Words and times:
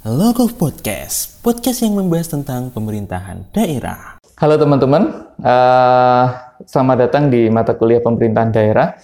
Logo 0.00 0.48
Podcast, 0.48 1.44
podcast 1.44 1.84
yang 1.84 1.92
membahas 1.92 2.32
tentang 2.32 2.72
pemerintahan 2.72 3.52
daerah. 3.52 4.16
Halo 4.40 4.56
teman-teman, 4.56 5.28
uh, 5.44 6.24
selamat 6.64 6.96
datang 7.04 7.28
di 7.28 7.52
mata 7.52 7.76
kuliah 7.76 8.00
pemerintahan 8.00 8.48
daerah. 8.48 8.96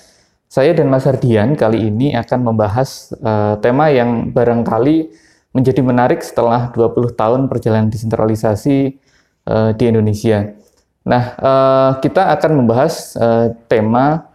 Saya 0.48 0.72
dan 0.72 0.88
Mas 0.88 1.04
Ardian 1.04 1.52
kali 1.52 1.92
ini 1.92 2.16
akan 2.16 2.48
membahas 2.48 3.12
uh, 3.20 3.60
tema 3.60 3.92
yang 3.92 4.32
barangkali 4.32 5.12
menjadi 5.52 5.84
menarik 5.84 6.24
setelah 6.24 6.72
20 6.72 7.12
tahun 7.12 7.52
perjalanan 7.52 7.92
desentralisasi 7.92 8.96
uh, 9.52 9.76
di 9.76 9.84
Indonesia. 9.92 10.48
Nah, 11.04 11.36
uh, 11.36 11.90
kita 12.00 12.32
akan 12.40 12.64
membahas 12.64 13.12
uh, 13.20 13.52
tema 13.68 14.32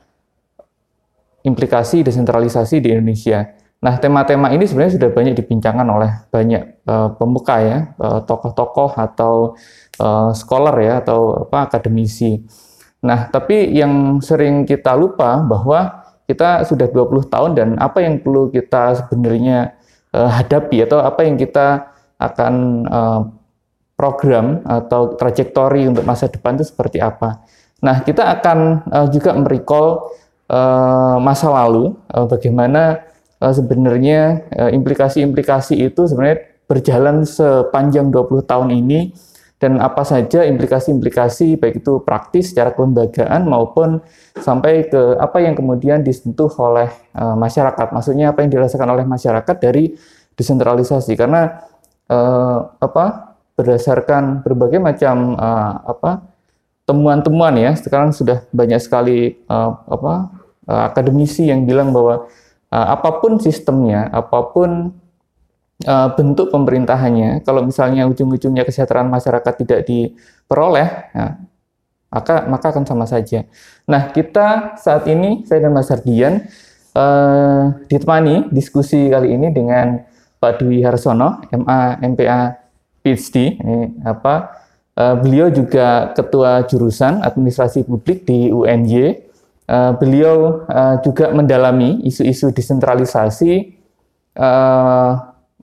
implikasi 1.42 2.06
desentralisasi 2.06 2.78
di 2.86 2.94
Indonesia. 2.94 3.50
Nah, 3.82 3.98
tema-tema 3.98 4.54
ini 4.54 4.70
sebenarnya 4.70 5.02
sudah 5.02 5.10
banyak 5.10 5.34
dibincangkan 5.42 5.88
oleh 5.90 6.12
banyak 6.30 6.86
uh, 6.86 7.18
pemuka 7.18 7.58
ya, 7.66 7.78
uh, 7.98 8.22
tokoh-tokoh 8.22 8.94
atau 8.94 9.58
uh, 9.98 10.30
scholar 10.38 10.78
ya, 10.78 11.02
atau 11.02 11.50
apa 11.50 11.66
akademisi. 11.66 12.46
Nah, 13.02 13.34
tapi 13.34 13.74
yang 13.74 14.22
sering 14.22 14.70
kita 14.70 14.94
lupa 14.94 15.42
bahwa 15.42 16.06
kita 16.30 16.62
sudah 16.70 16.94
20 16.94 17.34
tahun 17.34 17.52
dan 17.58 17.70
apa 17.82 18.06
yang 18.06 18.22
perlu 18.22 18.54
kita 18.54 19.02
sebenarnya 19.02 19.74
uh, 20.14 20.30
hadapi 20.30 20.86
atau 20.86 21.02
apa 21.02 21.26
yang 21.26 21.42
kita 21.42 21.90
akan 22.22 22.86
uh, 22.86 23.22
program 23.98 24.62
atau 24.62 25.18
trajektori 25.18 25.90
untuk 25.90 26.06
masa 26.06 26.30
depan 26.30 26.54
itu 26.54 26.70
seperti 26.70 27.02
apa. 27.02 27.42
Nah, 27.82 28.06
kita 28.06 28.30
akan 28.30 28.86
uh, 28.94 29.08
juga 29.10 29.34
merecall 29.34 30.14
uh, 30.54 31.18
masa 31.18 31.50
lalu, 31.50 31.98
uh, 32.14 32.30
bagaimana 32.30 33.10
uh, 33.42 33.54
sebenarnya 33.54 34.46
implikasi-implikasi 34.72 35.82
uh, 35.82 35.90
itu 35.90 36.02
sebenarnya 36.06 36.46
berjalan 36.70 37.28
sepanjang 37.28 38.14
20 38.14 38.48
tahun 38.48 38.70
ini 38.72 39.12
dan 39.62 39.78
apa 39.78 40.02
saja 40.02 40.42
implikasi-implikasi 40.42 41.62
baik 41.62 41.86
itu 41.86 42.02
praktis 42.02 42.50
secara 42.50 42.74
kelembagaan 42.74 43.46
maupun 43.46 44.02
sampai 44.34 44.90
ke 44.90 45.22
apa 45.22 45.38
yang 45.38 45.54
kemudian 45.54 46.02
disentuh 46.02 46.50
oleh 46.58 46.90
uh, 47.14 47.38
masyarakat. 47.38 47.94
Maksudnya 47.94 48.34
apa 48.34 48.42
yang 48.42 48.50
dirasakan 48.50 48.90
oleh 48.90 49.06
masyarakat 49.06 49.56
dari 49.62 49.94
desentralisasi 50.34 51.14
karena 51.14 51.62
uh, 52.10 52.74
apa 52.82 53.38
berdasarkan 53.54 54.42
berbagai 54.42 54.82
macam 54.82 55.38
uh, 55.38 55.86
apa 55.86 56.26
temuan-temuan 56.90 57.54
ya 57.62 57.78
sekarang 57.78 58.10
sudah 58.10 58.42
banyak 58.50 58.82
sekali 58.82 59.38
uh, 59.46 59.78
apa 59.86 60.34
uh, 60.66 60.90
akademisi 60.90 61.54
yang 61.54 61.70
bilang 61.70 61.94
bahwa 61.94 62.26
uh, 62.72 62.88
apa 62.96 63.20
pun 63.20 63.38
sistemnya, 63.38 64.08
apa 64.10 64.50
pun 64.50 64.96
uh, 65.86 66.10
bentuk 66.16 66.50
pemerintahannya, 66.50 67.44
kalau 67.44 67.68
misalnya 67.68 68.08
ujung-ujungnya 68.08 68.64
kesejahteraan 68.64 69.12
masyarakat 69.12 69.54
tidak 69.62 69.80
diperoleh, 69.86 70.90
ya, 71.12 71.38
maka 72.12 72.48
maka 72.48 72.66
akan 72.72 72.84
sama 72.88 73.06
saja. 73.06 73.46
Nah, 73.86 74.10
kita 74.10 74.80
saat 74.80 75.06
ini 75.12 75.44
saya 75.44 75.68
dan 75.68 75.76
Mas 75.76 75.92
Ardian 75.92 76.48
uh, 76.96 77.76
ditemani 77.92 78.50
diskusi 78.50 79.12
kali 79.12 79.36
ini 79.36 79.52
dengan 79.52 80.08
Pak 80.42 80.64
Dwi 80.64 80.82
Harsono, 80.82 81.46
MA 81.54 82.02
MPA 82.02 82.58
PhD. 83.06 83.62
Ini 83.62 84.02
apa? 84.02 84.58
Beliau 84.92 85.48
juga 85.50 86.12
ketua 86.14 86.68
jurusan 86.68 87.24
Administrasi 87.24 87.88
Publik 87.88 88.28
di 88.28 88.52
UNY 88.52 89.31
uh, 89.72 89.92
beliau 89.96 90.68
uh, 90.68 91.00
juga 91.00 91.32
mendalami 91.32 92.04
isu-isu 92.04 92.52
desentralisasi 92.52 93.80
uh, 94.36 95.12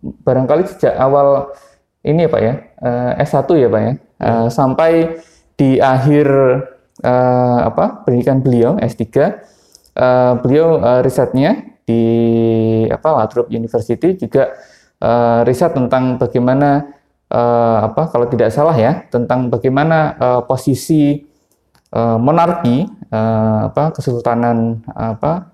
barangkali 0.00 0.65
sejak 0.65 0.97
awal 0.97 1.53
ini 2.00 2.25
ya 2.25 2.31
Pak 2.33 2.41
ya 2.41 2.55
uh, 2.81 3.12
S1 3.20 3.48
ya 3.61 3.69
Pak 3.69 3.83
ya. 3.84 3.92
Uh, 4.19 4.47
sampai 4.50 5.20
di 5.55 5.78
akhir 5.78 6.27
uh, 7.05 7.59
apa 7.69 8.03
pendidikan 8.03 8.42
beliau 8.42 8.75
S3 8.83 9.05
uh, 9.05 10.32
beliau 10.43 10.82
uh, 10.82 11.00
risetnya 11.05 11.78
di 11.87 12.03
apa 12.91 13.09
Lathrop 13.15 13.49
University 13.50 14.19
juga 14.19 14.55
uh, 15.03 15.41
riset 15.47 15.72
tentang 15.72 16.19
bagaimana 16.19 16.84
uh, 17.31 17.78
apa 17.88 18.11
kalau 18.12 18.27
tidak 18.28 18.50
salah 18.53 18.77
ya 18.77 19.06
tentang 19.09 19.49
bagaimana 19.49 20.19
uh, 20.19 20.41
posisi 20.44 21.25
uh, 21.94 22.19
monarki 22.21 22.84
uh, 23.12 23.69
apa 23.69 23.92
kesultanan 23.96 24.84
apa 24.92 25.52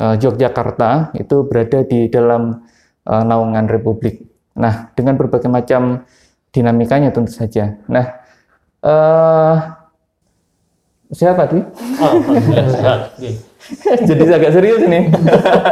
uh, 0.00 0.14
Yogyakarta 0.16 1.16
itu 1.16 1.44
berada 1.48 1.84
di 1.84 2.08
dalam 2.08 2.66
uh, 3.06 3.24
naungan 3.24 3.68
republik. 3.68 4.24
Nah, 4.56 4.88
dengan 4.96 5.20
berbagai 5.20 5.52
macam 5.52 6.08
dinamikanya 6.52 7.12
tentu 7.12 7.32
saja. 7.32 7.76
Nah, 7.88 8.06
uh, 8.80 9.56
siapa 11.12 11.44
sih? 11.52 11.62
Oh, 12.00 12.12
Jadi 14.08 14.22
agak 14.30 14.52
serius 14.54 14.80
ini. 14.86 15.10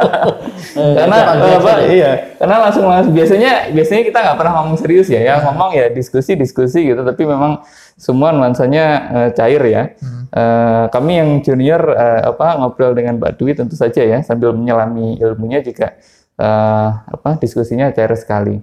karena 0.99 1.17
apa? 1.35 1.73
Iya, 1.87 2.13
karena 2.39 2.57
langsung 2.67 2.85
langsung 2.91 3.15
biasanya 3.15 3.71
biasanya 3.71 4.03
kita 4.03 4.19
nggak 4.19 4.39
pernah 4.39 4.53
ngomong 4.61 4.77
serius 4.79 5.07
ya, 5.11 5.21
ya 5.23 5.35
ngomong 5.47 5.71
ya 5.75 5.87
diskusi 5.91 6.35
diskusi 6.35 6.91
gitu. 6.91 7.03
Tapi 7.07 7.23
memang 7.23 7.63
semua 7.95 8.35
nuansanya 8.35 8.85
uh, 9.11 9.29
cair 9.31 9.63
ya. 9.63 9.83
Hmm. 9.99 10.23
Uh, 10.35 10.85
kami 10.91 11.13
yang 11.23 11.31
junior 11.47 11.83
uh, 11.95 12.35
apa 12.35 12.59
ngobrol 12.59 12.93
dengan 12.93 13.23
Mbak 13.23 13.33
Dwi 13.39 13.55
tentu 13.55 13.79
saja 13.79 14.03
ya 14.03 14.19
sambil 14.27 14.51
menyelami 14.51 15.23
ilmunya 15.23 15.63
juga 15.63 15.95
uh, 16.39 16.89
apa 17.07 17.39
diskusinya 17.39 17.95
cair 17.95 18.11
sekali. 18.19 18.59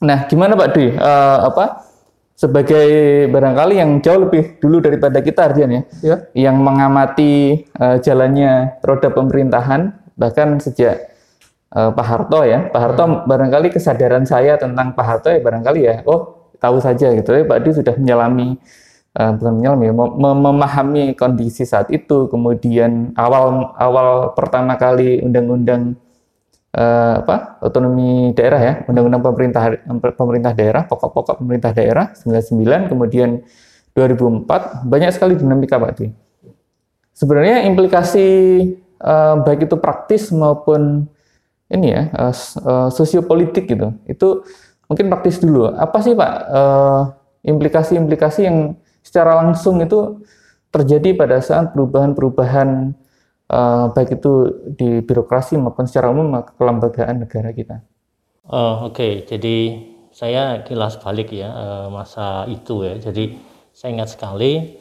Nah, 0.00 0.28
gimana 0.28 0.56
Mbak 0.56 0.70
Dwi? 0.72 0.88
Uh, 0.96 1.38
apa 1.52 1.85
sebagai 2.36 2.88
barangkali 3.32 3.80
yang 3.80 4.04
jauh 4.04 4.28
lebih 4.28 4.60
dulu 4.60 4.84
daripada 4.84 5.24
kita 5.24 5.48
Ardian 5.48 5.72
ya, 5.72 5.82
ya. 6.04 6.16
yang 6.36 6.60
mengamati 6.60 7.64
uh, 7.80 7.96
jalannya 7.96 8.76
roda 8.84 9.08
pemerintahan 9.08 9.96
bahkan 10.20 10.60
sejak 10.60 11.16
uh, 11.72 11.96
Pak 11.96 12.06
Harto 12.06 12.44
ya. 12.44 12.68
Pak 12.68 12.80
Harto 12.80 13.04
hmm. 13.08 13.16
barangkali 13.24 13.72
kesadaran 13.72 14.28
saya 14.28 14.60
tentang 14.60 14.92
Pak 14.92 15.04
Harto 15.08 15.32
ya 15.32 15.40
barangkali 15.40 15.80
ya, 15.80 16.04
oh 16.04 16.52
tahu 16.60 16.76
saja 16.76 17.08
gitu 17.16 17.32
ya 17.32 17.48
Pak 17.48 17.58
Di 17.64 17.70
sudah 17.72 17.96
menyelami 17.96 18.60
uh, 19.16 19.32
bukan 19.40 19.52
menyelami 19.56 19.86
mem 19.96 20.36
memahami 20.36 21.04
kondisi 21.16 21.64
saat 21.64 21.88
itu 21.88 22.28
kemudian 22.28 23.16
awal 23.16 23.72
awal 23.80 24.36
pertama 24.36 24.76
kali 24.76 25.24
undang-undang 25.24 25.96
uh, 26.76 27.24
apa 27.24 27.58
otonomi 27.64 28.36
daerah 28.36 28.60
ya 28.60 28.74
undang-undang 28.86 29.24
pemerintah 29.24 29.62
pemerintah 30.14 30.52
daerah 30.52 30.84
pokok-pokok 30.84 31.40
pemerintah 31.40 31.72
daerah 31.72 32.12
99 32.12 32.92
kemudian 32.92 33.40
2004 33.96 34.84
banyak 34.84 35.10
sekali 35.10 35.40
dinamika 35.40 35.80
Pak 35.80 35.92
Di 35.96 36.12
sebenarnya 37.16 37.64
implikasi 37.64 38.28
uh, 39.00 39.40
baik 39.40 39.72
itu 39.72 39.76
praktis 39.80 40.28
maupun 40.28 41.08
ini 41.72 41.96
ya 41.96 42.12
uh, 42.12 42.34
uh, 42.62 42.88
sosiopolitik 42.92 43.66
gitu 43.66 43.96
itu 44.04 44.44
Mungkin 44.86 45.10
praktis 45.10 45.42
dulu. 45.42 45.66
Apa 45.74 45.98
sih 46.02 46.14
Pak 46.14 46.34
eh, 46.46 47.02
implikasi-implikasi 47.50 48.40
yang 48.46 48.78
secara 49.02 49.38
langsung 49.42 49.82
itu 49.82 50.22
terjadi 50.70 51.14
pada 51.14 51.38
saat 51.42 51.74
perubahan-perubahan 51.74 52.94
uh, 53.50 53.92
baik 53.94 54.18
itu 54.18 54.32
di 54.74 55.02
birokrasi 55.02 55.58
maupun 55.58 55.86
secara 55.86 56.10
umum 56.10 56.42
kelembagaan 56.56 57.26
negara 57.26 57.50
kita. 57.54 57.82
Uh, 58.46 58.86
Oke, 58.86 58.94
okay. 58.94 59.12
jadi 59.26 59.56
saya 60.16 60.64
kilas 60.64 60.96
balik 61.02 61.34
ya 61.34 61.50
uh, 61.50 61.86
masa 61.92 62.48
itu 62.48 62.86
ya. 62.86 62.96
Jadi 62.96 63.36
saya 63.76 63.92
ingat 63.92 64.16
sekali 64.16 64.80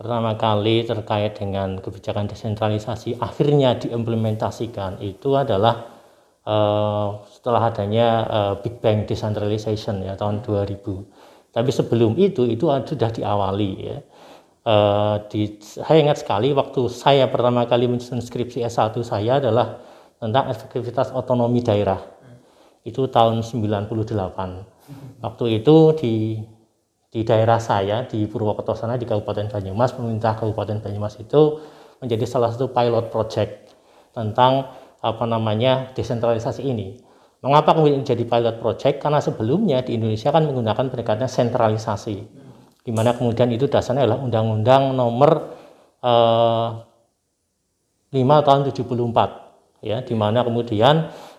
pertama 0.00 0.32
kali 0.40 0.88
terkait 0.88 1.36
dengan 1.36 1.76
kebijakan 1.76 2.24
desentralisasi 2.24 3.20
akhirnya 3.20 3.76
diimplementasikan 3.76 5.04
itu 5.04 5.36
adalah 5.36 6.00
uh, 6.48 7.20
setelah 7.28 7.68
adanya 7.68 8.08
uh, 8.24 8.54
Big 8.64 8.80
Bang 8.80 9.04
Decentralization 9.04 10.00
ya 10.00 10.16
tahun 10.16 10.40
2000. 10.40 10.80
Tapi 11.50 11.70
sebelum 11.74 12.16
itu 12.16 12.46
itu 12.46 12.64
sudah 12.64 13.10
diawali 13.12 13.70
ya. 13.84 13.98
Uh, 14.70 15.26
di, 15.26 15.58
saya 15.58 15.98
ingat 15.98 16.22
sekali 16.22 16.54
waktu 16.54 16.86
saya 16.86 17.26
pertama 17.26 17.66
kali 17.66 17.90
menyusun 17.90 18.22
skripsi 18.22 18.62
S1 18.62 18.94
saya 19.02 19.42
adalah 19.42 19.82
tentang 20.22 20.46
efektivitas 20.46 21.10
otonomi 21.10 21.58
daerah. 21.58 21.98
Itu 22.86 23.10
tahun 23.10 23.42
98. 23.42 24.14
Waktu 25.26 25.44
itu 25.58 25.76
di 25.98 26.14
di 27.10 27.26
daerah 27.26 27.58
saya 27.58 28.06
di 28.06 28.30
Purwokerto 28.30 28.78
sana 28.78 28.94
di 28.94 29.02
Kabupaten 29.02 29.50
Banyumas 29.50 29.90
pemerintah 29.90 30.38
Kabupaten 30.38 30.78
Banyumas 30.78 31.18
itu 31.18 31.58
menjadi 31.98 32.22
salah 32.30 32.54
satu 32.54 32.70
pilot 32.70 33.10
project 33.10 33.74
tentang 34.14 34.70
apa 35.02 35.24
namanya 35.26 35.90
desentralisasi 35.98 36.62
ini. 36.62 37.02
Mengapa 37.42 37.74
kemudian 37.74 38.06
jadi 38.06 38.22
pilot 38.22 38.62
project? 38.62 39.02
Karena 39.02 39.18
sebelumnya 39.18 39.82
di 39.82 39.98
Indonesia 39.98 40.30
kan 40.30 40.46
menggunakan 40.46 40.92
pendekatan 40.92 41.26
sentralisasi, 41.26 42.22
di 42.80 42.90
mana 42.90 43.12
kemudian 43.12 43.48
itu 43.52 43.68
dasarnya 43.68 44.08
adalah 44.08 44.20
Undang-Undang 44.24 44.82
Nomor 44.96 45.32
eh, 46.00 46.68
5 48.10 48.46
tahun 48.46 48.60
74, 48.74 49.86
ya, 49.86 50.02
di 50.02 50.14
mana 50.18 50.42
kemudian 50.42 50.94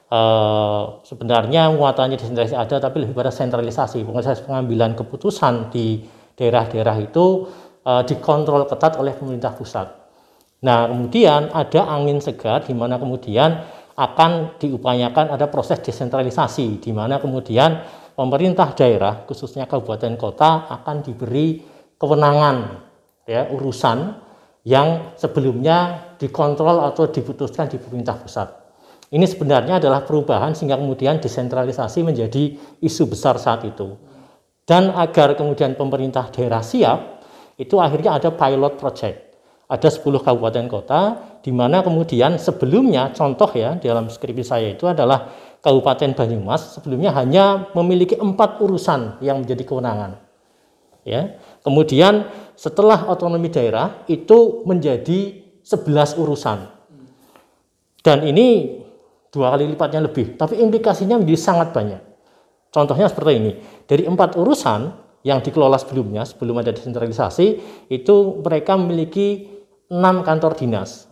eh, 0.07 0.83
sebenarnya 1.03 1.73
muatannya 1.73 2.15
desentralisasi 2.15 2.57
ada 2.57 2.75
tapi 2.79 3.03
lebih 3.03 3.17
pada 3.17 3.33
sentralisasi 3.33 4.05
proses 4.05 4.39
pengambilan 4.45 4.93
keputusan 4.95 5.73
di 5.73 6.05
daerah-daerah 6.37 6.97
itu 7.01 7.49
eh, 7.83 8.03
dikontrol 8.05 8.69
ketat 8.69 9.01
oleh 9.01 9.17
pemerintah 9.17 9.51
pusat. 9.57 9.87
Nah 10.61 10.85
kemudian 10.85 11.49
ada 11.49 11.89
angin 11.89 12.21
segar 12.21 12.61
di 12.61 12.77
mana 12.77 13.01
kemudian 13.01 13.65
akan 13.97 14.57
diupayakan 14.61 15.33
ada 15.35 15.49
proses 15.49 15.81
desentralisasi 15.81 16.79
di 16.79 16.91
mana 16.93 17.17
kemudian 17.17 17.81
pemerintah 18.15 18.73
daerah 18.75 19.23
khususnya 19.25 19.65
kabupaten 19.65 20.15
kota 20.19 20.67
akan 20.69 21.05
diberi 21.05 21.61
kewenangan 21.95 22.57
ya 23.29 23.47
urusan 23.53 23.97
yang 24.65 25.17
sebelumnya 25.17 26.11
dikontrol 26.21 26.85
atau 26.85 27.09
diputuskan 27.09 27.69
di 27.69 27.81
pemerintah 27.81 28.17
pusat. 28.17 28.47
Ini 29.11 29.27
sebenarnya 29.27 29.83
adalah 29.83 30.07
perubahan 30.07 30.55
sehingga 30.55 30.79
kemudian 30.79 31.19
desentralisasi 31.19 31.99
menjadi 32.05 32.55
isu 32.79 33.11
besar 33.11 33.35
saat 33.35 33.67
itu. 33.67 33.99
Dan 34.63 34.93
agar 34.95 35.35
kemudian 35.35 35.75
pemerintah 35.75 36.31
daerah 36.31 36.63
siap, 36.63 37.19
itu 37.59 37.75
akhirnya 37.81 38.15
ada 38.15 38.31
pilot 38.31 38.79
project. 38.79 39.17
Ada 39.67 39.87
10 39.91 40.23
kabupaten 40.23 40.65
kota 40.71 41.01
di 41.41 41.49
mana 41.49 41.81
kemudian 41.81 42.37
sebelumnya 42.37 43.09
contoh 43.13 43.49
ya 43.57 43.77
dalam 43.81 44.07
skripsi 44.07 44.45
saya 44.45 44.67
itu 44.73 44.85
adalah 44.85 45.29
Kabupaten 45.61 46.17
Banyumas 46.17 46.77
sebelumnya 46.77 47.13
hanya 47.13 47.69
memiliki 47.77 48.17
empat 48.17 48.61
urusan 48.61 49.21
yang 49.21 49.45
menjadi 49.45 49.61
kewenangan. 49.61 50.17
Ya, 51.01 51.41
kemudian 51.65 52.29
setelah 52.53 53.09
otonomi 53.09 53.49
daerah 53.49 54.05
itu 54.05 54.61
menjadi 54.69 55.41
11 55.65 56.17
urusan. 56.17 56.69
Dan 58.01 58.25
ini 58.25 58.81
dua 59.29 59.53
kali 59.53 59.69
lipatnya 59.69 60.01
lebih, 60.05 60.37
tapi 60.37 60.61
implikasinya 60.61 61.17
menjadi 61.21 61.41
sangat 61.41 61.73
banyak. 61.73 62.01
Contohnya 62.73 63.09
seperti 63.09 63.33
ini, 63.37 63.51
dari 63.85 64.05
empat 64.09 64.37
urusan 64.37 64.79
yang 65.21 65.43
dikelola 65.43 65.77
sebelumnya, 65.77 66.25
sebelum 66.25 66.61
ada 66.61 66.73
desentralisasi, 66.73 67.47
itu 67.93 68.15
mereka 68.41 68.79
memiliki 68.79 69.49
enam 69.91 70.25
kantor 70.25 70.57
dinas. 70.57 71.10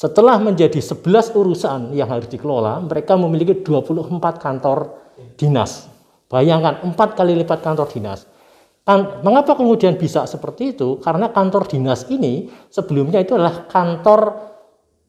Setelah 0.00 0.40
menjadi 0.40 0.80
11 0.80 1.36
urusan 1.36 1.92
yang 1.92 2.08
harus 2.08 2.24
dikelola, 2.24 2.80
mereka 2.80 3.20
memiliki 3.20 3.60
24 3.60 4.16
kantor 4.40 4.96
dinas. 5.36 5.92
Bayangkan, 6.24 6.80
empat 6.88 7.20
kali 7.20 7.36
lipat 7.36 7.60
kantor 7.60 7.84
dinas. 7.92 8.24
Kan, 8.80 9.20
mengapa 9.20 9.52
kemudian 9.60 10.00
bisa 10.00 10.24
seperti 10.24 10.72
itu? 10.72 10.96
Karena 11.04 11.28
kantor 11.28 11.68
dinas 11.68 12.08
ini 12.08 12.48
sebelumnya 12.72 13.20
itu 13.20 13.36
adalah 13.36 13.68
kantor 13.68 14.20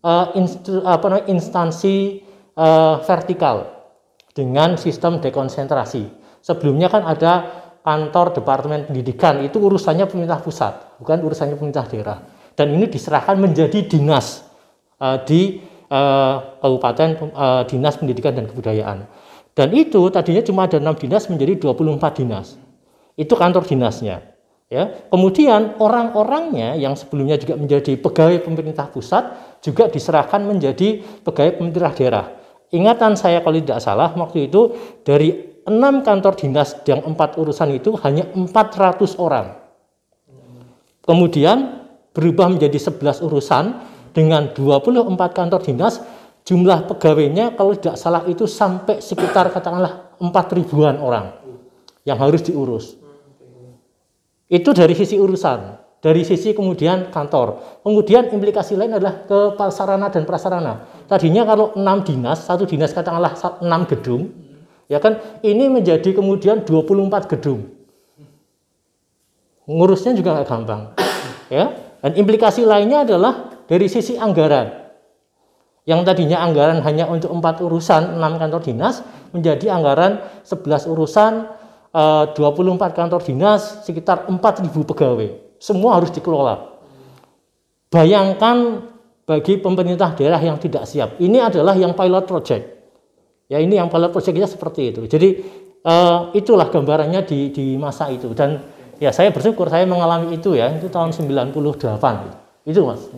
uh, 0.04 0.36
instu, 0.36 0.84
apa 0.84 1.06
namanya, 1.08 1.28
instansi 1.40 2.20
uh, 2.60 3.00
vertikal 3.08 3.88
dengan 4.36 4.76
sistem 4.76 5.24
dekonsentrasi. 5.24 6.04
Sebelumnya 6.44 6.92
kan 6.92 7.08
ada 7.08 7.48
kantor 7.80 8.36
departemen 8.36 8.92
pendidikan 8.92 9.40
itu 9.40 9.56
urusannya 9.56 10.04
pemerintah 10.04 10.44
pusat, 10.44 11.00
bukan 11.00 11.24
urusannya 11.24 11.56
pemerintah 11.56 11.88
daerah. 11.88 12.20
Dan 12.60 12.76
ini 12.76 12.92
diserahkan 12.92 13.40
menjadi 13.40 13.88
dinas 13.88 14.51
uh, 15.02 15.18
di 15.26 15.60
uh, 15.90 16.62
kabupaten 16.62 17.10
uh, 17.34 17.64
dinas 17.66 17.98
pendidikan 17.98 18.38
dan 18.38 18.46
kebudayaan. 18.46 19.10
Dan 19.52 19.76
itu 19.76 20.08
tadinya 20.14 20.40
cuma 20.46 20.70
ada 20.70 20.80
enam 20.80 20.96
dinas 20.96 21.28
menjadi 21.28 21.60
24 21.60 22.22
dinas. 22.24 22.56
Itu 23.20 23.36
kantor 23.36 23.68
dinasnya. 23.68 24.32
Ya. 24.72 25.04
Kemudian 25.12 25.76
orang-orangnya 25.84 26.80
yang 26.80 26.96
sebelumnya 26.96 27.36
juga 27.36 27.60
menjadi 27.60 28.00
pegawai 28.00 28.40
pemerintah 28.40 28.88
pusat 28.88 29.36
juga 29.60 29.92
diserahkan 29.92 30.40
menjadi 30.48 31.04
pegawai 31.28 31.60
pemerintah 31.60 31.92
daerah. 31.92 32.26
Ingatan 32.72 33.20
saya 33.20 33.44
kalau 33.44 33.60
tidak 33.60 33.84
salah 33.84 34.16
waktu 34.16 34.48
itu 34.48 34.72
dari 35.04 35.60
enam 35.68 36.08
kantor 36.08 36.40
dinas 36.40 36.80
yang 36.88 37.04
empat 37.04 37.36
urusan 37.36 37.76
itu 37.76 38.00
hanya 38.00 38.32
400 38.32 39.20
orang. 39.20 39.60
Kemudian 41.04 41.84
berubah 42.16 42.48
menjadi 42.48 42.80
11 42.80 43.28
urusan 43.28 43.76
dengan 44.12 44.52
24 44.52 45.16
kantor 45.32 45.60
dinas 45.64 46.04
jumlah 46.44 46.90
pegawainya 46.90 47.56
kalau 47.56 47.76
tidak 47.78 47.96
salah 47.96 48.24
itu 48.28 48.50
sampai 48.50 49.00
sekitar 49.00 49.52
katakanlah 49.54 50.16
4 50.20 50.58
ribuan 50.58 51.00
orang 51.00 51.32
yang 52.06 52.18
harus 52.18 52.42
diurus. 52.46 52.98
Itu 54.52 54.76
dari 54.76 54.92
sisi 54.98 55.16
urusan, 55.16 55.60
dari 56.04 56.28
sisi 56.28 56.52
kemudian 56.52 57.14
kantor. 57.14 57.80
Kemudian 57.86 58.28
implikasi 58.34 58.76
lain 58.76 59.00
adalah 59.00 59.24
ke 59.24 59.56
sarana 59.72 60.12
dan 60.12 60.28
prasarana. 60.28 61.06
Tadinya 61.08 61.48
kalau 61.48 61.72
enam 61.78 62.04
dinas, 62.04 62.44
satu 62.44 62.68
dinas 62.68 62.92
katakanlah 62.92 63.38
enam 63.64 63.88
gedung, 63.88 64.28
ya 64.92 65.00
kan 65.00 65.24
ini 65.46 65.72
menjadi 65.72 66.12
kemudian 66.12 66.68
24 66.68 67.32
gedung. 67.32 67.70
Ngurusnya 69.70 70.18
juga 70.18 70.36
nggak 70.36 70.48
gampang. 70.50 70.82
Ya. 71.48 71.72
Dan 72.02 72.18
implikasi 72.18 72.66
lainnya 72.66 73.06
adalah 73.06 73.51
dari 73.72 73.88
sisi 73.88 74.20
anggaran. 74.20 74.84
Yang 75.88 76.02
tadinya 76.12 76.44
anggaran 76.44 76.84
hanya 76.84 77.08
untuk 77.08 77.32
empat 77.32 77.64
urusan, 77.64 78.20
enam 78.20 78.36
kantor 78.36 78.62
dinas, 78.68 79.00
menjadi 79.32 79.72
anggaran 79.72 80.20
11 80.44 80.92
urusan, 80.92 81.48
24 81.96 82.36
eh, 82.36 82.92
kantor 82.92 83.22
dinas, 83.24 83.88
sekitar 83.88 84.28
4.000 84.28 84.68
pegawai. 84.76 85.56
Semua 85.56 85.98
harus 85.98 86.12
dikelola. 86.12 86.84
Bayangkan 87.88 88.88
bagi 89.24 89.58
pemerintah 89.58 90.14
daerah 90.20 90.40
yang 90.44 90.60
tidak 90.60 90.84
siap. 90.84 91.16
Ini 91.18 91.48
adalah 91.48 91.74
yang 91.74 91.96
pilot 91.96 92.28
project. 92.28 92.64
Ya 93.48 93.60
ini 93.60 93.80
yang 93.80 93.88
pilot 93.88 94.12
projectnya 94.12 94.48
seperti 94.48 94.96
itu. 94.96 95.02
Jadi 95.08 95.30
uh, 95.84 96.32
itulah 96.36 96.72
gambarannya 96.72 97.24
di, 97.28 97.52
di 97.52 97.66
masa 97.76 98.08
itu. 98.12 98.32
Dan 98.32 98.64
ya 99.00 99.12
saya 99.12 99.32
bersyukur 99.32 99.68
saya 99.68 99.84
mengalami 99.84 100.40
itu 100.40 100.56
ya. 100.56 100.72
Itu 100.72 100.88
tahun 100.88 101.12
98. 101.12 101.60
Itu 102.64 102.88
mas. 102.88 103.12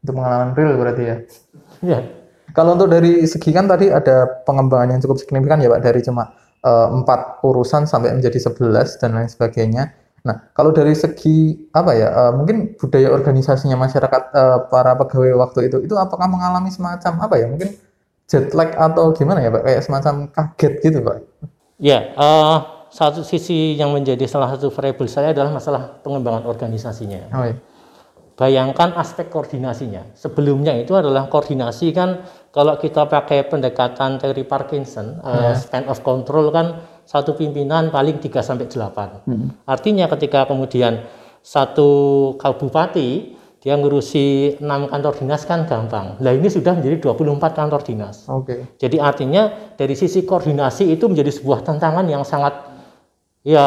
Itu 0.00 0.10
pengalaman 0.16 0.56
real 0.56 0.76
berarti 0.76 1.02
ya. 1.04 1.16
ya. 1.84 1.98
Kalau 2.50 2.74
untuk 2.74 2.90
dari 2.90 3.22
segi 3.24 3.54
kan 3.54 3.70
tadi 3.70 3.92
ada 3.92 4.42
pengembangan 4.42 4.96
yang 4.96 5.00
cukup 5.04 5.22
signifikan 5.22 5.62
ya 5.62 5.70
Pak 5.70 5.82
dari 5.86 6.02
cuma 6.02 6.34
Eh, 6.60 6.88
empat 6.92 7.40
urusan 7.40 7.88
sampai 7.88 8.12
menjadi 8.12 8.36
sebelas 8.36 9.00
dan 9.00 9.16
lain 9.16 9.32
sebagainya. 9.32 9.96
Nah, 10.28 10.52
kalau 10.52 10.76
dari 10.76 10.92
segi 10.92 11.56
apa 11.72 11.96
ya, 11.96 12.12
uh, 12.12 12.32
mungkin 12.36 12.76
budaya 12.76 13.08
organisasinya 13.08 13.80
masyarakat 13.80 14.22
uh, 14.36 14.68
para 14.68 14.92
pegawai 14.92 15.40
waktu 15.40 15.72
itu, 15.72 15.80
itu 15.88 15.96
apakah 15.96 16.28
mengalami 16.28 16.68
semacam 16.68 17.24
apa 17.24 17.40
ya, 17.40 17.48
mungkin 17.48 17.72
jet 18.28 18.52
lag 18.52 18.76
atau 18.76 19.16
gimana 19.16 19.40
ya, 19.40 19.48
Pak? 19.48 19.62
Kayak 19.64 19.82
semacam 19.88 20.14
kaget 20.36 20.72
gitu, 20.84 20.98
Pak? 21.00 21.16
Ya, 21.80 22.12
uh, 22.20 22.84
satu 22.92 23.24
sisi 23.24 23.80
yang 23.80 23.96
menjadi 23.96 24.28
salah 24.28 24.52
satu 24.52 24.68
variabel 24.68 25.08
saya 25.08 25.32
adalah 25.32 25.56
masalah 25.56 25.96
pengembangan 26.04 26.44
organisasinya. 26.44 27.32
Oh, 27.32 27.48
iya. 27.48 27.56
Bayangkan 28.40 28.96
aspek 28.96 29.28
koordinasinya. 29.28 30.16
Sebelumnya 30.16 30.72
itu 30.72 30.96
adalah 30.96 31.28
koordinasi 31.28 31.92
kan 31.92 32.24
kalau 32.48 32.80
kita 32.80 33.04
pakai 33.04 33.44
pendekatan 33.44 34.16
teori 34.16 34.48
Parkinson, 34.48 35.20
yeah. 35.20 35.52
uh, 35.52 35.54
span 35.54 35.84
of 35.92 36.00
control 36.00 36.48
kan 36.48 36.80
satu 37.04 37.36
pimpinan 37.36 37.92
paling 37.92 38.16
3 38.16 38.40
sampai 38.40 38.64
8. 38.64 39.28
Hmm. 39.28 39.52
Artinya 39.68 40.08
ketika 40.08 40.48
kemudian 40.48 41.04
satu 41.44 42.32
kabupaten 42.40 43.36
dia 43.60 43.76
ngurusi 43.76 44.56
6 44.56 44.64
kantor 44.64 45.12
dinas 45.20 45.44
kan 45.44 45.68
gampang. 45.68 46.16
Nah, 46.16 46.32
ini 46.32 46.48
sudah 46.48 46.72
menjadi 46.80 47.12
24 47.12 47.52
kantor 47.52 47.84
dinas. 47.84 48.24
Oke. 48.24 48.56
Okay. 48.56 48.60
Jadi 48.80 48.96
artinya 48.96 49.52
dari 49.76 49.92
sisi 49.92 50.24
koordinasi 50.24 50.88
itu 50.88 51.04
menjadi 51.12 51.28
sebuah 51.28 51.60
tantangan 51.60 52.08
yang 52.08 52.24
sangat 52.24 52.69
ya 53.40 53.66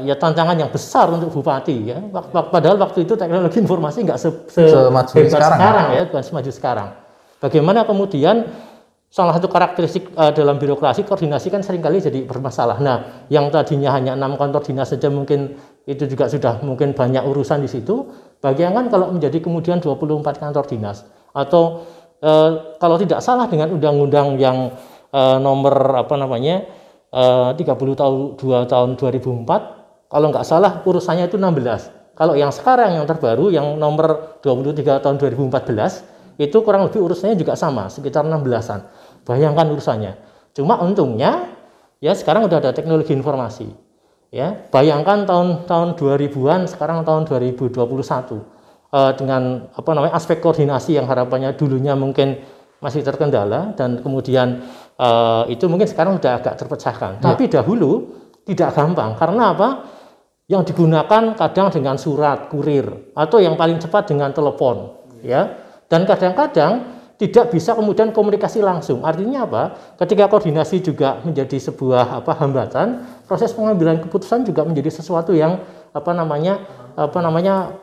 ya 0.00 0.14
tantangan 0.16 0.56
yang 0.56 0.72
besar 0.72 1.12
untuk 1.12 1.28
bupati 1.32 1.92
ya. 1.92 1.98
Padahal 2.32 2.80
waktu 2.80 3.04
itu 3.04 3.14
teknologi 3.16 3.60
informasi 3.60 4.04
nggak 4.08 4.18
se, 4.20 4.28
se, 4.48 4.62
semaju 4.64 5.12
sekarang, 5.12 5.58
sekarang 5.60 5.86
ya, 5.92 6.02
bukan 6.08 6.24
semaju 6.24 6.50
sekarang. 6.50 6.88
Bagaimana 7.40 7.84
kemudian 7.88 8.48
salah 9.10 9.34
satu 9.34 9.50
karakteristik 9.50 10.14
uh, 10.14 10.30
dalam 10.30 10.56
birokrasi 10.56 11.02
koordinasi 11.02 11.50
kan 11.50 11.60
sering 11.66 11.82
kali 11.82 11.98
jadi 11.98 12.22
bermasalah. 12.24 12.78
Nah, 12.78 13.26
yang 13.26 13.50
tadinya 13.50 13.90
hanya 13.90 14.14
enam 14.14 14.38
kantor 14.38 14.62
dinas 14.62 14.94
saja 14.94 15.10
mungkin 15.10 15.58
itu 15.84 16.06
juga 16.06 16.30
sudah 16.30 16.62
mungkin 16.62 16.94
banyak 16.94 17.26
urusan 17.26 17.66
di 17.66 17.68
situ. 17.68 18.06
Bayangkan 18.40 18.88
kalau 18.88 19.12
menjadi 19.12 19.42
kemudian 19.42 19.82
24 19.82 20.40
kantor 20.40 20.64
dinas 20.64 21.04
atau 21.34 21.84
uh, 22.22 22.78
kalau 22.78 22.96
tidak 22.96 23.20
salah 23.20 23.50
dengan 23.50 23.74
undang-undang 23.74 24.38
yang 24.38 24.78
uh, 25.10 25.36
nomor 25.42 26.06
apa 26.06 26.14
namanya 26.14 26.79
uh, 27.14 27.50
30 27.54 28.00
tahun 28.00 28.18
2 28.38 28.72
tahun 28.72 28.88
2004 28.98 29.80
kalau 30.10 30.26
nggak 30.34 30.46
salah 30.46 30.82
urusannya 30.82 31.30
itu 31.30 31.38
16. 31.38 32.18
Kalau 32.18 32.34
yang 32.36 32.50
sekarang 32.50 32.98
yang 32.98 33.06
terbaru 33.06 33.48
yang 33.54 33.78
nomor 33.78 34.36
23 34.42 35.00
tahun 35.00 35.16
2014 35.16 36.42
itu 36.42 36.56
kurang 36.66 36.90
lebih 36.90 37.00
urusannya 37.00 37.36
juga 37.38 37.54
sama, 37.54 37.86
sekitar 37.86 38.26
16-an. 38.26 38.80
Bayangkan 39.24 39.70
urusannya. 39.70 40.12
Cuma 40.52 40.82
untungnya 40.82 41.52
ya 42.02 42.12
sekarang 42.16 42.50
udah 42.50 42.58
ada 42.58 42.70
teknologi 42.74 43.14
informasi. 43.14 43.70
Ya, 44.30 44.54
bayangkan 44.70 45.26
tahun-tahun 45.26 45.98
2000-an 45.98 46.70
sekarang 46.70 47.02
tahun 47.02 47.26
2021 47.26 47.74
eh, 48.94 49.12
dengan 49.18 49.66
apa 49.74 49.90
namanya 49.90 50.14
aspek 50.14 50.38
koordinasi 50.38 50.94
yang 50.94 51.10
harapannya 51.10 51.50
dulunya 51.58 51.98
mungkin 51.98 52.38
masih 52.78 53.02
terkendala 53.04 53.76
dan 53.76 54.00
kemudian 54.00 54.64
uh, 55.00 55.42
itu 55.48 55.64
mungkin 55.64 55.88
sekarang 55.88 56.20
sudah 56.20 56.36
agak 56.36 56.60
terpecahkan. 56.60 57.24
Tapi 57.24 57.48
dahulu 57.48 58.20
tidak 58.44 58.76
gampang 58.76 59.16
karena 59.16 59.56
apa? 59.56 59.68
Yang 60.50 60.74
digunakan 60.74 61.38
kadang 61.38 61.70
dengan 61.70 61.96
surat 61.96 62.50
kurir 62.50 63.14
atau 63.14 63.38
yang 63.38 63.54
paling 63.54 63.78
cepat 63.78 64.10
dengan 64.10 64.34
telepon, 64.34 64.98
ya. 65.22 65.46
Dan 65.86 66.02
kadang-kadang 66.04 67.00
tidak 67.20 67.54
bisa 67.54 67.76
kemudian 67.76 68.10
komunikasi 68.10 68.58
langsung. 68.58 69.06
Artinya 69.06 69.46
apa? 69.46 69.62
Ketika 70.00 70.26
koordinasi 70.26 70.82
juga 70.82 71.22
menjadi 71.22 71.54
sebuah 71.70 72.18
apa 72.18 72.32
hambatan, 72.42 73.06
proses 73.30 73.54
pengambilan 73.54 74.02
keputusan 74.02 74.42
juga 74.42 74.66
menjadi 74.66 74.90
sesuatu 74.90 75.30
yang 75.30 75.62
apa 75.94 76.10
namanya 76.14 76.66
apa 76.98 77.18
namanya 77.18 77.78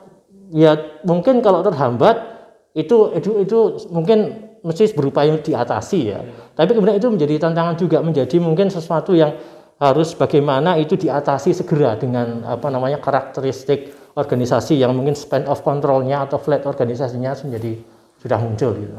ya 0.51 0.75
mungkin 1.03 1.43
kalau 1.43 1.59
terhambat 1.63 2.23
itu 2.71 3.11
itu 3.15 3.31
itu 3.43 3.59
mungkin 3.91 4.46
mesti 4.67 4.91
berupaya 4.91 5.39
diatasi 5.39 5.99
ya. 6.03 6.19
Tapi 6.51 6.75
kemudian 6.75 6.99
itu 6.99 7.07
menjadi 7.07 7.47
tantangan 7.47 7.79
juga 7.79 8.03
menjadi 8.03 8.35
mungkin 8.43 8.67
sesuatu 8.67 9.15
yang 9.15 9.31
harus 9.79 10.11
bagaimana 10.17 10.75
itu 10.75 10.99
diatasi 10.99 11.55
segera 11.55 11.95
dengan 11.95 12.43
apa 12.43 12.67
namanya 12.67 12.99
karakteristik 12.99 13.95
organisasi 14.17 14.75
yang 14.75 14.91
mungkin 14.97 15.13
span 15.13 15.45
of 15.47 15.61
controlnya 15.61 16.25
atau 16.25 16.41
flat 16.41 16.65
organisasinya 16.65 17.37
menjadi 17.45 17.77
sudah 18.19 18.39
muncul 18.41 18.73
gitu. 18.75 18.97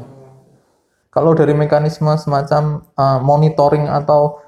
Kalau 1.09 1.35
dari 1.35 1.51
mekanisme 1.51 2.09
semacam 2.15 2.85
uh, 2.95 3.19
monitoring 3.19 3.91
atau 3.91 4.39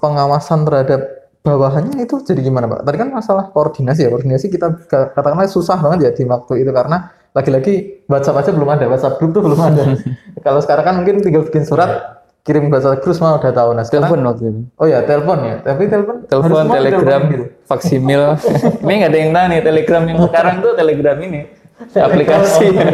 pengawasan 0.00 0.64
terhadap 0.64 1.00
bawahannya 1.44 2.02
itu 2.02 2.24
jadi 2.24 2.40
gimana 2.40 2.66
Pak? 2.66 2.88
Tadi 2.88 2.96
kan 2.96 3.08
masalah 3.12 3.44
koordinasi 3.52 4.08
ya, 4.08 4.10
koordinasi 4.10 4.48
kita 4.48 4.88
katakanlah 4.90 5.46
susah 5.46 5.76
banget 5.78 5.98
ya 6.08 6.10
di 6.16 6.24
waktu 6.24 6.64
itu 6.64 6.72
karena 6.72 7.12
lagi-lagi 7.32 8.04
WhatsApp 8.08 8.44
aja 8.44 8.50
belum 8.52 8.68
ada, 8.68 8.84
WhatsApp 8.92 9.16
group 9.16 9.32
tuh 9.32 9.42
belum 9.44 9.60
ada. 9.60 9.96
Kalau 10.46 10.60
sekarang 10.60 10.84
kan 10.84 10.94
mungkin 11.00 11.24
tinggal 11.24 11.48
bikin 11.48 11.64
surat, 11.64 12.20
kirim 12.44 12.68
bahasa 12.68 13.00
terus 13.00 13.18
mah 13.24 13.40
udah 13.40 13.52
tahu. 13.52 13.70
Nah 13.72 13.84
sekarang, 13.88 14.12
telepon 14.12 14.28
waktu 14.28 14.42
itu? 14.52 14.60
Oh 14.76 14.86
ya 14.86 15.00
telepon 15.06 15.38
ya. 15.40 15.54
Tapi 15.64 15.82
telepon 15.88 16.16
telepon 16.28 16.64
telegram 16.68 17.22
gitu. 17.32 17.44
faksimil. 17.64 18.22
Ini 18.84 18.92
nggak 19.00 19.10
ada 19.10 19.18
yang 19.18 19.30
tahu 19.32 19.46
nih 19.48 19.60
telegram 19.64 20.02
yang 20.04 20.18
sekarang 20.28 20.56
tuh 20.60 20.72
telegram 20.76 21.18
ini. 21.22 21.40
Aplikasi. 21.82 22.66
Ya. 22.78 22.86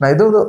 nah 0.00 0.08
itu 0.12 0.24
tuh 0.28 0.46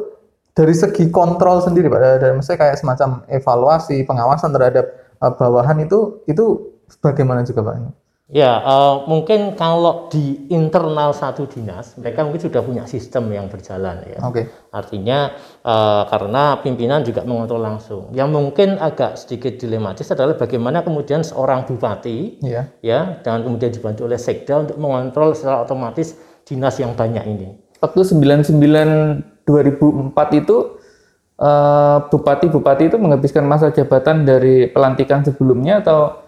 dari 0.51 0.75
segi 0.75 1.05
kontrol 1.11 1.63
sendiri 1.63 1.91
pak. 1.91 1.99
Dan 2.21 2.39
maksudnya 2.39 2.59
kayak 2.59 2.75
semacam 2.79 3.23
evaluasi 3.31 4.03
pengawasan 4.03 4.51
terhadap 4.53 4.85
uh, 5.23 5.33
bawahan 5.33 5.79
itu 5.81 6.23
itu 6.27 6.75
bagaimana 7.03 7.43
juga 7.43 7.67
pak 7.67 8.06
Ya, 8.27 8.59
uh, 8.59 9.07
mungkin 9.07 9.55
kalau 9.55 10.11
di 10.11 10.51
internal 10.51 11.15
satu 11.15 11.47
dinas, 11.47 11.95
mereka 11.95 12.27
mungkin 12.27 12.43
sudah 12.43 12.59
punya 12.59 12.83
sistem 12.83 13.31
yang 13.31 13.47
berjalan 13.47 14.03
ya. 14.03 14.19
Oke. 14.19 14.43
Okay. 14.43 14.45
Artinya 14.75 15.31
uh, 15.63 16.03
karena 16.11 16.59
pimpinan 16.59 17.07
juga 17.07 17.23
mengontrol 17.23 17.63
langsung. 17.63 18.11
Yang 18.11 18.29
mungkin 18.35 18.69
agak 18.83 19.15
sedikit 19.15 19.55
dilematis 19.55 20.11
adalah 20.11 20.35
bagaimana 20.35 20.83
kemudian 20.83 21.23
seorang 21.23 21.63
bupati, 21.63 22.43
yeah. 22.43 22.67
ya, 22.83 23.23
dan 23.23 23.47
kemudian 23.47 23.71
dibantu 23.71 24.03
oleh 24.03 24.19
sekda 24.19 24.67
untuk 24.67 24.75
mengontrol 24.75 25.31
secara 25.31 25.63
otomatis 25.63 26.19
dinas 26.43 26.75
yang 26.83 26.99
banyak 26.99 27.23
ini. 27.23 27.55
Waktu 27.79 28.11
99 28.11 29.39
2004 29.47 30.11
itu 30.43 30.75
uh, 31.39 31.97
bupati-bupati 32.11 32.91
itu 32.91 32.99
menghabiskan 32.99 33.47
masa 33.47 33.71
jabatan 33.71 34.27
dari 34.27 34.67
pelantikan 34.67 35.23
sebelumnya 35.23 35.79
atau 35.79 36.26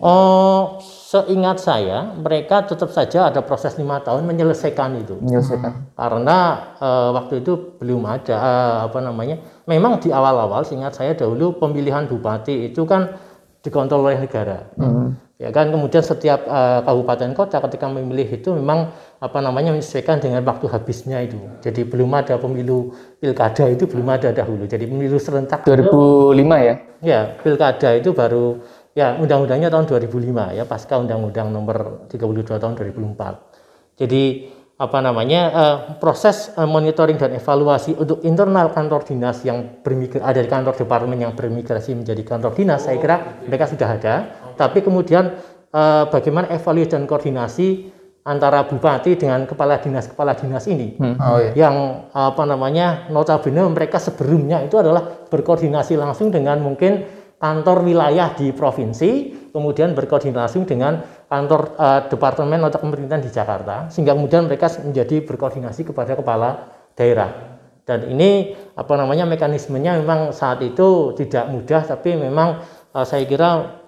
Oh, 0.00 0.80
seingat 0.80 1.60
saya, 1.60 2.16
mereka 2.16 2.64
tetap 2.64 2.88
saja 2.88 3.28
ada 3.28 3.44
proses 3.44 3.76
lima 3.76 4.00
tahun 4.00 4.24
menyelesaikan 4.24 4.96
itu. 4.96 5.20
Menyelesaikan. 5.20 5.72
Hmm. 5.76 5.84
Karena 5.92 6.36
uh, 6.80 7.12
waktu 7.20 7.44
itu 7.44 7.76
belum 7.76 8.08
ada 8.08 8.36
uh, 8.40 8.76
apa 8.88 8.96
namanya. 9.04 9.36
Memang 9.68 10.00
di 10.00 10.08
awal-awal, 10.08 10.64
seingat 10.64 10.96
saya 10.96 11.12
dahulu 11.12 11.60
pemilihan 11.60 12.08
bupati 12.08 12.72
itu 12.72 12.88
kan 12.88 13.12
dikontrol 13.60 14.08
oleh 14.08 14.24
negara. 14.24 14.72
Hmm. 14.80 15.20
Ya 15.36 15.52
kan, 15.52 15.68
kemudian 15.68 16.00
setiap 16.00 16.48
uh, 16.48 16.80
kabupaten 16.80 17.36
kota 17.36 17.60
ketika 17.68 17.88
memilih 17.88 18.28
itu 18.40 18.56
memang 18.56 18.92
apa 19.20 19.40
namanya 19.44 19.76
menyesuaikan 19.76 20.16
dengan 20.16 20.40
waktu 20.48 20.64
habisnya 20.68 21.20
itu. 21.20 21.36
Jadi 21.60 21.84
belum 21.84 22.08
ada 22.16 22.40
pemilu 22.40 22.96
pilkada 23.20 23.68
itu 23.68 23.84
belum 23.84 24.08
ada 24.08 24.32
dahulu. 24.32 24.64
Jadi 24.64 24.88
pemilu 24.88 25.20
serentak 25.20 25.64
2005 25.68 26.40
ya? 26.60 26.74
Ya, 27.00 27.20
pilkada 27.40 27.96
itu 27.96 28.12
baru 28.12 28.60
Ya, 28.90 29.14
undang-undangnya 29.14 29.70
tahun 29.70 29.86
2005 29.86 30.58
ya, 30.58 30.66
pasca 30.66 30.98
undang-undang 30.98 31.54
nomor 31.54 32.10
32 32.10 32.58
tahun 32.58 32.74
2004. 32.74 34.00
Jadi 34.02 34.50
apa 34.80 34.98
namanya 35.04 35.42
uh, 35.52 35.76
proses 36.00 36.56
uh, 36.56 36.64
monitoring 36.64 37.20
dan 37.20 37.36
evaluasi 37.36 37.92
untuk 38.00 38.24
internal 38.24 38.72
kantor 38.72 39.04
dinas 39.04 39.44
yang 39.44 39.84
bermigrasi 39.84 40.24
ada 40.24 40.40
di 40.40 40.48
kantor 40.48 40.72
departemen 40.72 41.20
yang 41.20 41.36
bermigrasi 41.36 41.92
menjadi 41.92 42.24
kantor 42.24 42.56
dinas 42.56 42.88
saya 42.88 42.96
kira 42.96 43.44
mereka 43.44 43.68
sudah 43.68 44.00
ada 44.00 44.14
tapi 44.56 44.80
kemudian 44.80 45.36
uh, 45.76 46.08
bagaimana 46.08 46.48
evaluasi 46.56 46.96
dan 46.96 47.04
koordinasi 47.04 47.92
antara 48.24 48.64
bupati 48.64 49.20
dengan 49.20 49.44
kepala 49.44 49.84
dinas 49.84 50.08
kepala 50.08 50.32
dinas 50.32 50.64
ini 50.64 50.96
hmm. 50.96 51.16
oh, 51.20 51.38
iya. 51.44 51.52
yang 51.68 52.08
apa 52.16 52.48
namanya 52.48 53.04
notabene 53.12 53.60
mereka 53.68 54.00
sebelumnya 54.00 54.64
itu 54.64 54.80
adalah 54.80 55.28
berkoordinasi 55.28 56.00
langsung 56.00 56.32
dengan 56.32 56.56
mungkin 56.56 57.19
kantor 57.40 57.88
wilayah 57.88 58.36
di 58.36 58.52
provinsi, 58.52 59.10
kemudian 59.48 59.96
berkoordinasi 59.96 60.60
dengan 60.68 61.00
kantor 61.24 61.72
uh, 61.80 62.00
departemen 62.12 62.60
atau 62.68 62.84
pemerintahan 62.84 63.24
di 63.24 63.32
Jakarta, 63.32 63.88
sehingga 63.88 64.12
kemudian 64.12 64.44
mereka 64.44 64.68
menjadi 64.84 65.24
berkoordinasi 65.24 65.88
kepada 65.88 66.20
kepala 66.20 66.68
daerah. 66.92 67.56
Dan 67.88 68.12
ini 68.12 68.52
apa 68.76 68.92
namanya 69.00 69.24
mekanismenya 69.24 70.04
memang 70.04 70.36
saat 70.36 70.60
itu 70.60 71.16
tidak 71.16 71.48
mudah, 71.48 71.80
tapi 71.88 72.12
memang 72.12 72.60
uh, 72.92 73.06
saya 73.08 73.24
kira 73.24 73.80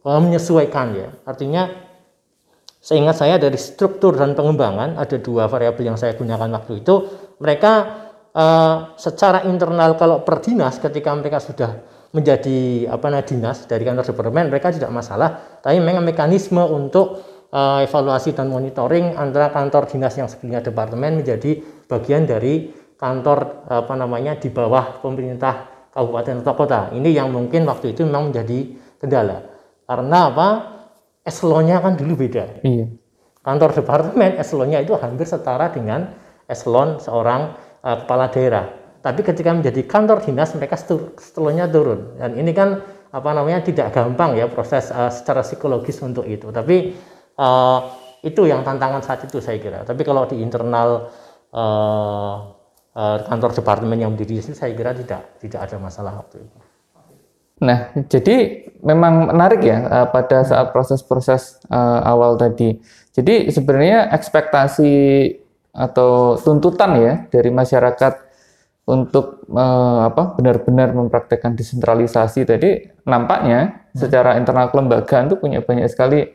uh, 0.00 0.20
menyesuaikan 0.24 0.96
ya. 0.96 1.12
Artinya 1.28 1.68
seingat 2.80 3.20
saya 3.20 3.36
dari 3.36 3.60
struktur 3.60 4.16
dan 4.16 4.32
pengembangan 4.32 4.96
ada 4.96 5.16
dua 5.20 5.44
variabel 5.44 5.92
yang 5.92 6.00
saya 6.00 6.16
gunakan 6.16 6.48
waktu 6.56 6.80
itu. 6.80 6.94
Mereka 7.36 7.72
uh, 8.32 8.96
secara 8.96 9.44
internal 9.44 9.92
kalau 10.00 10.24
per 10.24 10.40
dinas 10.40 10.80
ketika 10.80 11.12
mereka 11.12 11.36
sudah 11.36 11.91
menjadi 12.12 12.92
apa 12.92 13.08
namanya 13.08 13.28
dinas 13.28 13.64
dari 13.64 13.82
kantor 13.88 14.04
departemen 14.04 14.52
mereka 14.52 14.68
tidak 14.68 14.92
masalah. 14.92 15.60
Tapi 15.64 15.80
memang 15.80 16.04
mekanisme 16.04 16.60
untuk 16.60 17.24
uh, 17.48 17.80
evaluasi 17.80 18.36
dan 18.36 18.52
monitoring 18.52 19.16
antara 19.16 19.48
kantor 19.48 19.88
dinas 19.88 20.12
yang 20.16 20.28
sebelumnya 20.28 20.60
departemen 20.60 21.24
menjadi 21.24 21.64
bagian 21.88 22.28
dari 22.28 22.68
kantor 23.00 23.66
apa 23.66 23.94
namanya 23.98 24.38
di 24.38 24.46
bawah 24.52 25.02
pemerintah 25.02 25.88
kabupaten 25.90 26.46
atau 26.46 26.54
kota. 26.54 26.80
Ini 26.94 27.10
yang 27.10 27.34
mungkin 27.34 27.66
waktu 27.66 27.96
itu 27.96 28.06
memang 28.06 28.30
menjadi 28.30 28.78
kendala. 29.02 29.42
Karena 29.88 30.18
apa? 30.30 30.48
Eselonnya 31.26 31.82
kan 31.82 31.94
dulu 31.98 32.18
beda. 32.18 32.62
Iya. 32.62 32.86
kantor 33.42 33.74
departemen 33.74 34.38
eselonnya 34.38 34.78
itu 34.86 34.94
hampir 34.94 35.26
setara 35.26 35.74
dengan 35.74 36.14
eselon 36.46 37.02
seorang 37.02 37.58
uh, 37.82 37.96
kepala 38.06 38.30
daerah 38.30 38.81
tapi 39.02 39.26
ketika 39.26 39.50
menjadi 39.50 39.82
kantor 39.82 40.22
dinas 40.22 40.54
mereka 40.54 40.78
setelahnya 40.78 41.66
turun. 41.66 42.14
Dan 42.16 42.38
ini 42.38 42.54
kan 42.54 42.78
apa 43.10 43.30
namanya 43.34 43.60
tidak 43.66 43.90
gampang 43.90 44.38
ya 44.38 44.46
proses 44.46 44.88
uh, 44.94 45.10
secara 45.10 45.42
psikologis 45.42 45.98
untuk 46.06 46.22
itu. 46.24 46.48
Tapi 46.54 46.94
uh, 47.36 47.78
itu 48.22 48.46
yang 48.46 48.62
tantangan 48.62 49.02
saat 49.02 49.26
itu 49.26 49.42
saya 49.42 49.58
kira. 49.58 49.82
Tapi 49.82 50.06
kalau 50.06 50.22
di 50.30 50.38
internal 50.38 51.10
uh, 51.50 52.34
uh, 52.94 53.18
kantor 53.26 53.50
departemen 53.58 53.98
yang 53.98 54.14
berdiri 54.14 54.38
di 54.38 54.44
sini 54.46 54.56
saya 54.56 54.70
kira 54.72 54.94
tidak 54.94 55.42
tidak 55.42 55.60
ada 55.66 55.76
masalah 55.82 56.22
waktu 56.22 56.46
itu. 56.46 56.58
Nah 57.62 57.90
jadi 58.06 58.36
memang 58.86 59.34
menarik 59.34 59.66
ya 59.66 59.78
uh, 59.82 60.06
pada 60.14 60.46
saat 60.46 60.70
proses-proses 60.70 61.58
uh, 61.74 62.06
awal 62.06 62.38
tadi. 62.38 62.78
Jadi 63.12 63.50
sebenarnya 63.50 64.14
ekspektasi 64.14 64.94
atau 65.74 66.38
tuntutan 66.38 66.96
ya 67.02 67.14
dari 67.28 67.50
masyarakat 67.50 68.31
untuk 68.82 69.46
uh, 69.54 70.10
apa 70.10 70.34
benar-benar 70.34 70.90
mempraktekkan 70.90 71.54
desentralisasi 71.54 72.42
tadi 72.42 72.90
nampaknya 73.06 73.86
hmm. 73.94 73.98
secara 73.98 74.34
internal 74.34 74.74
kelembagaan 74.74 75.30
itu 75.30 75.38
punya 75.38 75.62
banyak 75.62 75.86
sekali 75.86 76.26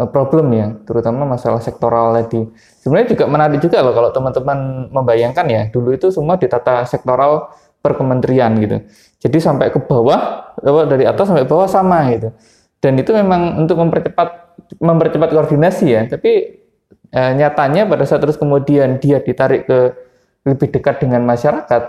uh, 0.00 0.08
problem 0.08 0.52
ya, 0.56 0.72
terutama 0.88 1.28
masalah 1.28 1.60
sektoral 1.60 2.16
tadi. 2.16 2.48
Sebenarnya 2.80 3.12
juga 3.12 3.24
menarik 3.28 3.60
juga 3.60 3.84
loh 3.84 3.92
kalau 3.92 4.10
teman-teman 4.12 4.88
membayangkan 4.88 5.46
ya, 5.52 5.62
dulu 5.68 5.92
itu 5.92 6.08
semua 6.08 6.40
ditata 6.40 6.88
sektoral 6.88 7.52
per 7.84 7.94
kementerian 7.94 8.56
gitu. 8.56 8.82
Jadi 9.20 9.38
sampai 9.38 9.68
ke 9.70 9.78
bawah, 9.78 10.52
dari 10.64 11.04
atas 11.04 11.28
sampai 11.28 11.46
bawah 11.46 11.68
sama 11.68 12.08
gitu. 12.10 12.32
Dan 12.80 12.98
itu 13.00 13.10
memang 13.14 13.62
untuk 13.62 13.78
mempercepat 13.78 14.58
mempercepat 14.80 15.28
koordinasi 15.32 15.86
ya, 15.86 16.02
tapi 16.08 16.62
eh, 17.10 17.32
nyatanya 17.36 17.86
pada 17.86 18.04
saat 18.04 18.22
terus 18.22 18.36
kemudian 18.36 18.98
dia 18.98 19.22
ditarik 19.22 19.66
ke 19.66 20.05
lebih 20.46 20.70
dekat 20.70 21.02
dengan 21.02 21.26
masyarakat, 21.26 21.82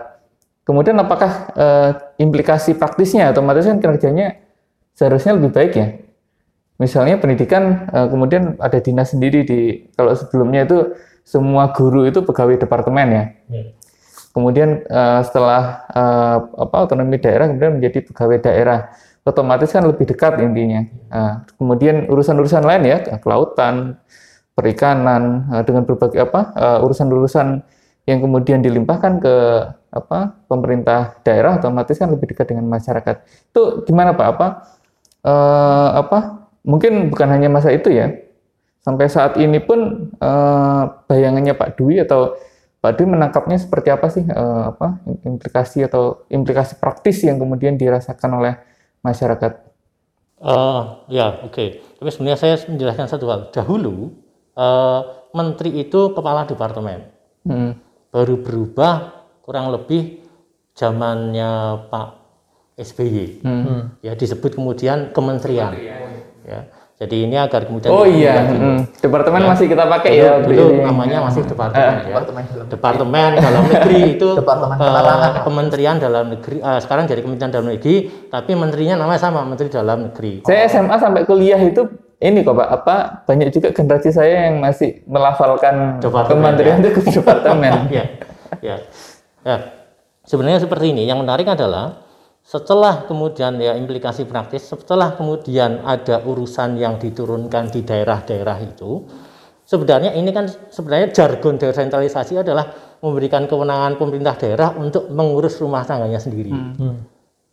kemudian 0.66 0.98
apakah 0.98 1.32
uh, 1.54 1.90
implikasi 2.18 2.74
praktisnya 2.74 3.30
otomatis 3.30 3.70
kan 3.70 3.78
kerjanya 3.78 4.42
seharusnya 4.98 5.38
lebih 5.38 5.54
baik 5.54 5.74
ya? 5.78 5.88
Misalnya 6.82 7.22
pendidikan 7.22 7.88
uh, 7.94 8.10
kemudian 8.10 8.58
ada 8.58 8.82
dinas 8.82 9.14
sendiri 9.14 9.46
di 9.46 9.88
kalau 9.94 10.18
sebelumnya 10.18 10.66
itu 10.66 10.98
semua 11.28 11.76
guru 11.76 12.08
itu 12.08 12.24
pegawai 12.24 12.56
departemen 12.56 13.08
ya. 13.12 13.24
Hmm. 13.52 13.70
kemudian 14.32 14.86
eh, 14.86 15.22
setelah 15.28 15.84
eh, 15.92 16.38
apa 16.40 16.78
otonomi 16.88 17.20
daerah 17.20 17.52
kemudian 17.52 17.82
menjadi 17.82 18.06
pegawai 18.06 18.38
daerah 18.38 18.80
otomatis 19.28 19.74
kan 19.76 19.84
lebih 19.84 20.08
dekat 20.08 20.40
intinya 20.40 20.88
Nah, 21.12 21.44
kemudian 21.60 22.08
urusan-urusan 22.08 22.64
lain 22.64 22.84
ya 22.88 22.98
kelautan 23.20 24.00
perikanan 24.56 25.50
dengan 25.68 25.84
berbagai 25.84 26.32
apa 26.32 26.54
urusan-urusan 26.86 27.66
yang 28.08 28.24
kemudian 28.24 28.64
dilimpahkan 28.64 29.20
ke 29.20 29.36
apa 29.92 30.40
pemerintah 30.48 31.20
daerah 31.28 31.60
otomatis 31.60 32.00
kan 32.00 32.08
lebih 32.08 32.32
dekat 32.32 32.56
dengan 32.56 32.66
masyarakat 32.72 33.24
itu 33.28 33.62
gimana 33.84 34.16
pak 34.16 34.28
apa 34.36 34.48
eh, 35.28 35.90
apa 36.02 36.20
mungkin 36.64 37.12
bukan 37.12 37.28
hanya 37.28 37.52
masa 37.52 37.76
itu 37.76 37.92
ya 37.92 38.16
sampai 38.82 39.12
saat 39.12 39.36
ini 39.36 39.60
pun 39.60 40.10
eh, 40.16 40.84
bayangannya 41.12 41.54
Pak 41.54 41.76
Dwi 41.76 42.08
atau 42.08 42.40
Pak 42.80 42.96
Dwi 42.96 43.06
menangkapnya 43.12 43.60
seperti 43.60 43.92
apa 43.92 44.08
sih 44.08 44.24
eh, 44.24 44.64
apa 44.72 45.04
implikasi 45.28 45.84
atau 45.84 46.24
implikasi 46.32 46.80
praktis 46.80 47.22
yang 47.28 47.36
kemudian 47.36 47.76
dirasakan 47.76 48.40
oleh 48.40 48.54
masyarakat 49.04 49.68
Eh, 50.38 50.82
ya, 51.10 51.42
oke. 51.42 51.66
Tapi 51.98 52.10
sebenarnya 52.14 52.38
saya 52.38 52.56
menjelaskan 52.70 53.10
satu 53.10 53.26
hal. 53.26 53.50
Dahulu 53.50 54.14
eh, 54.54 55.00
menteri 55.34 55.82
itu 55.82 56.14
kepala 56.14 56.46
departemen. 56.46 57.10
Hmm. 57.42 57.74
Baru 58.18 58.42
berubah 58.42 59.14
kurang 59.46 59.70
lebih 59.70 60.26
zamannya 60.74 61.86
Pak 61.86 62.10
SBY. 62.74 63.46
Hmm. 63.46 63.94
Ya 64.02 64.18
disebut 64.18 64.58
kemudian 64.58 65.14
kementerian. 65.14 65.78
Ya. 66.42 66.74
Jadi 66.98 67.30
ini 67.30 67.38
agar 67.38 67.70
kemudian 67.70 67.94
Oh 67.94 68.10
iya, 68.10 68.42
mm. 68.42 68.98
departemen 69.06 69.46
masih 69.46 69.70
kita 69.70 69.86
pakai 69.86 70.18
dulu, 70.18 70.26
ya. 70.26 70.34
dulu 70.42 70.66
ini. 70.66 70.82
namanya 70.82 71.18
masih 71.30 71.46
departemen 71.46 71.94
ya. 71.94 72.06
Departemen 72.10 72.42
dalam 72.50 72.66
Departemen 72.74 73.30
dalam 73.38 73.64
negeri 73.70 74.00
itu 74.18 74.30
Departemen 74.34 74.76
eh, 74.82 74.82
penerangan. 74.82 75.32
Kementerian 75.46 75.96
dalam 76.02 76.26
negeri 76.34 76.58
eh, 76.58 76.80
sekarang 76.82 77.06
jadi 77.06 77.22
Kementerian 77.22 77.54
dalam 77.54 77.70
negeri 77.70 77.96
tapi 78.34 78.52
menterinya 78.58 78.96
namanya 78.98 79.22
sama 79.22 79.46
Menteri 79.46 79.70
dalam 79.70 80.10
negeri. 80.10 80.42
Saya 80.50 80.66
SMA 80.66 80.98
sampai 80.98 81.22
kuliah 81.30 81.62
itu 81.62 81.86
ini 82.18 82.42
kok 82.42 82.58
Pak, 82.58 82.70
apa 82.82 82.96
banyak 83.30 83.54
juga 83.54 83.70
generasi 83.70 84.10
saya 84.10 84.50
yang 84.50 84.58
masih 84.58 85.06
melafalkan 85.06 86.02
kementerian 86.02 86.82
itu 86.82 86.98
ke 86.98 87.02
departemen. 87.14 87.86
ya, 87.98 88.06
ya, 88.58 88.76
ya. 89.46 89.58
Sebenarnya 90.26 90.66
seperti 90.66 90.98
ini. 90.98 91.06
Yang 91.06 91.22
menarik 91.22 91.46
adalah 91.46 92.02
setelah 92.42 93.06
kemudian 93.06 93.62
ya 93.62 93.78
implikasi 93.78 94.26
praktis, 94.26 94.66
setelah 94.66 95.14
kemudian 95.14 95.86
ada 95.86 96.26
urusan 96.26 96.82
yang 96.82 96.98
diturunkan 96.98 97.70
di 97.70 97.86
daerah-daerah 97.86 98.58
itu, 98.66 99.06
sebenarnya 99.70 100.18
ini 100.18 100.34
kan 100.34 100.50
sebenarnya 100.74 101.14
jargon 101.14 101.62
desentralisasi 101.62 102.42
adalah 102.42 102.98
memberikan 102.98 103.46
kewenangan 103.46 104.02
pemerintah 104.02 104.34
daerah 104.42 104.74
untuk 104.74 105.06
mengurus 105.14 105.62
rumah 105.62 105.86
tangganya 105.86 106.18
sendiri. 106.18 106.50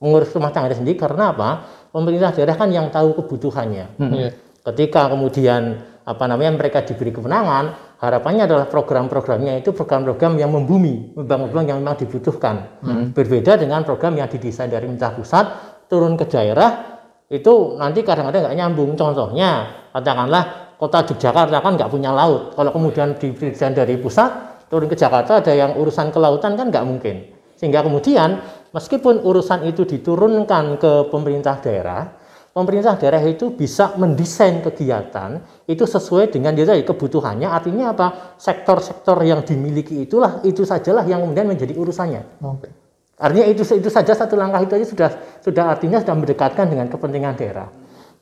Mengurus 0.00 0.32
rumah 0.32 0.48
tangganya 0.56 0.80
sendiri 0.80 0.96
karena 0.96 1.36
apa? 1.36 1.50
Pemerintah 1.92 2.32
daerah 2.32 2.56
kan 2.56 2.72
yang 2.72 2.88
tahu 2.88 3.12
kebutuhannya. 3.20 4.00
Iya. 4.00 4.30
Ketika 4.64 5.12
kemudian 5.12 5.76
apa 6.08 6.24
namanya 6.24 6.56
mereka 6.56 6.80
diberi 6.80 7.12
kewenangan, 7.12 7.96
harapannya 8.00 8.48
adalah 8.48 8.66
program-programnya 8.68 9.60
itu 9.60 9.76
program-program 9.76 10.40
yang 10.40 10.52
membumi, 10.52 11.12
program-program 11.12 11.64
yang 11.68 11.78
memang 11.84 12.00
dibutuhkan. 12.00 12.80
Berbeda 13.12 13.60
dengan 13.60 13.84
program 13.84 14.16
yang 14.16 14.28
didesain 14.28 14.72
dari 14.72 14.88
pemerintah 14.88 15.12
pusat 15.12 15.44
turun 15.88 16.16
ke 16.16 16.24
daerah 16.28 16.96
itu 17.28 17.76
nanti 17.76 18.00
kadang-kadang 18.00 18.48
nggak 18.48 18.56
nyambung. 18.56 18.96
Contohnya 18.96 19.50
katakanlah 19.92 20.76
kota 20.80 21.04
Yogyakarta 21.12 21.60
kan 21.60 21.72
nggak 21.76 21.90
punya 21.92 22.10
laut. 22.12 22.56
Kalau 22.56 22.72
kemudian 22.72 23.20
didesain 23.20 23.76
dari 23.76 24.00
pusat 24.00 24.64
turun 24.72 24.88
ke 24.88 24.96
Jakarta 24.96 25.44
ada 25.44 25.52
yang 25.52 25.76
urusan 25.76 26.08
kelautan 26.08 26.56
kan 26.56 26.72
nggak 26.72 26.84
mungkin. 26.88 27.36
Sehingga 27.54 27.84
kemudian 27.84 28.40
meskipun 28.72 29.20
urusan 29.24 29.68
itu 29.68 29.84
diturunkan 29.86 30.80
ke 30.80 30.92
pemerintah 31.08 31.60
daerah, 31.62 32.16
pemerintah 32.54 32.94
daerah 32.94 33.20
itu 33.26 33.50
bisa 33.50 33.98
mendesain 33.98 34.62
kegiatan 34.62 35.42
itu 35.66 35.84
sesuai 35.84 36.30
dengan 36.30 36.54
dia 36.54 36.64
kebutuhannya. 36.64 37.50
Artinya 37.50 37.90
apa? 37.90 38.38
Sektor-sektor 38.38 39.18
yang 39.26 39.42
dimiliki 39.42 40.06
itulah 40.06 40.40
itu 40.46 40.62
sajalah 40.62 41.02
yang 41.04 41.26
kemudian 41.26 41.50
menjadi 41.50 41.74
urusannya. 41.74 42.22
Oke. 42.46 42.70
Artinya 43.18 43.46
itu 43.50 43.62
itu 43.66 43.90
saja 43.90 44.14
satu 44.14 44.38
langkah 44.38 44.62
itu 44.62 44.74
aja 44.74 44.86
sudah 44.86 45.10
sudah 45.42 45.64
artinya 45.70 45.98
sudah 45.98 46.14
mendekatkan 46.14 46.66
dengan 46.70 46.86
kepentingan 46.86 47.34
daerah. 47.34 47.68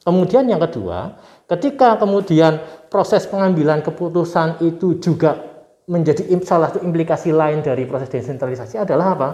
Kemudian 0.02 0.48
yang 0.50 0.58
kedua, 0.58 1.14
ketika 1.46 1.94
kemudian 2.00 2.58
proses 2.90 3.28
pengambilan 3.28 3.84
keputusan 3.86 4.58
itu 4.64 4.98
juga 4.98 5.38
menjadi 5.86 6.26
salah 6.42 6.72
satu 6.72 6.82
implikasi 6.82 7.30
lain 7.30 7.62
dari 7.62 7.86
proses 7.86 8.10
desentralisasi 8.10 8.80
adalah 8.82 9.06
apa? 9.14 9.28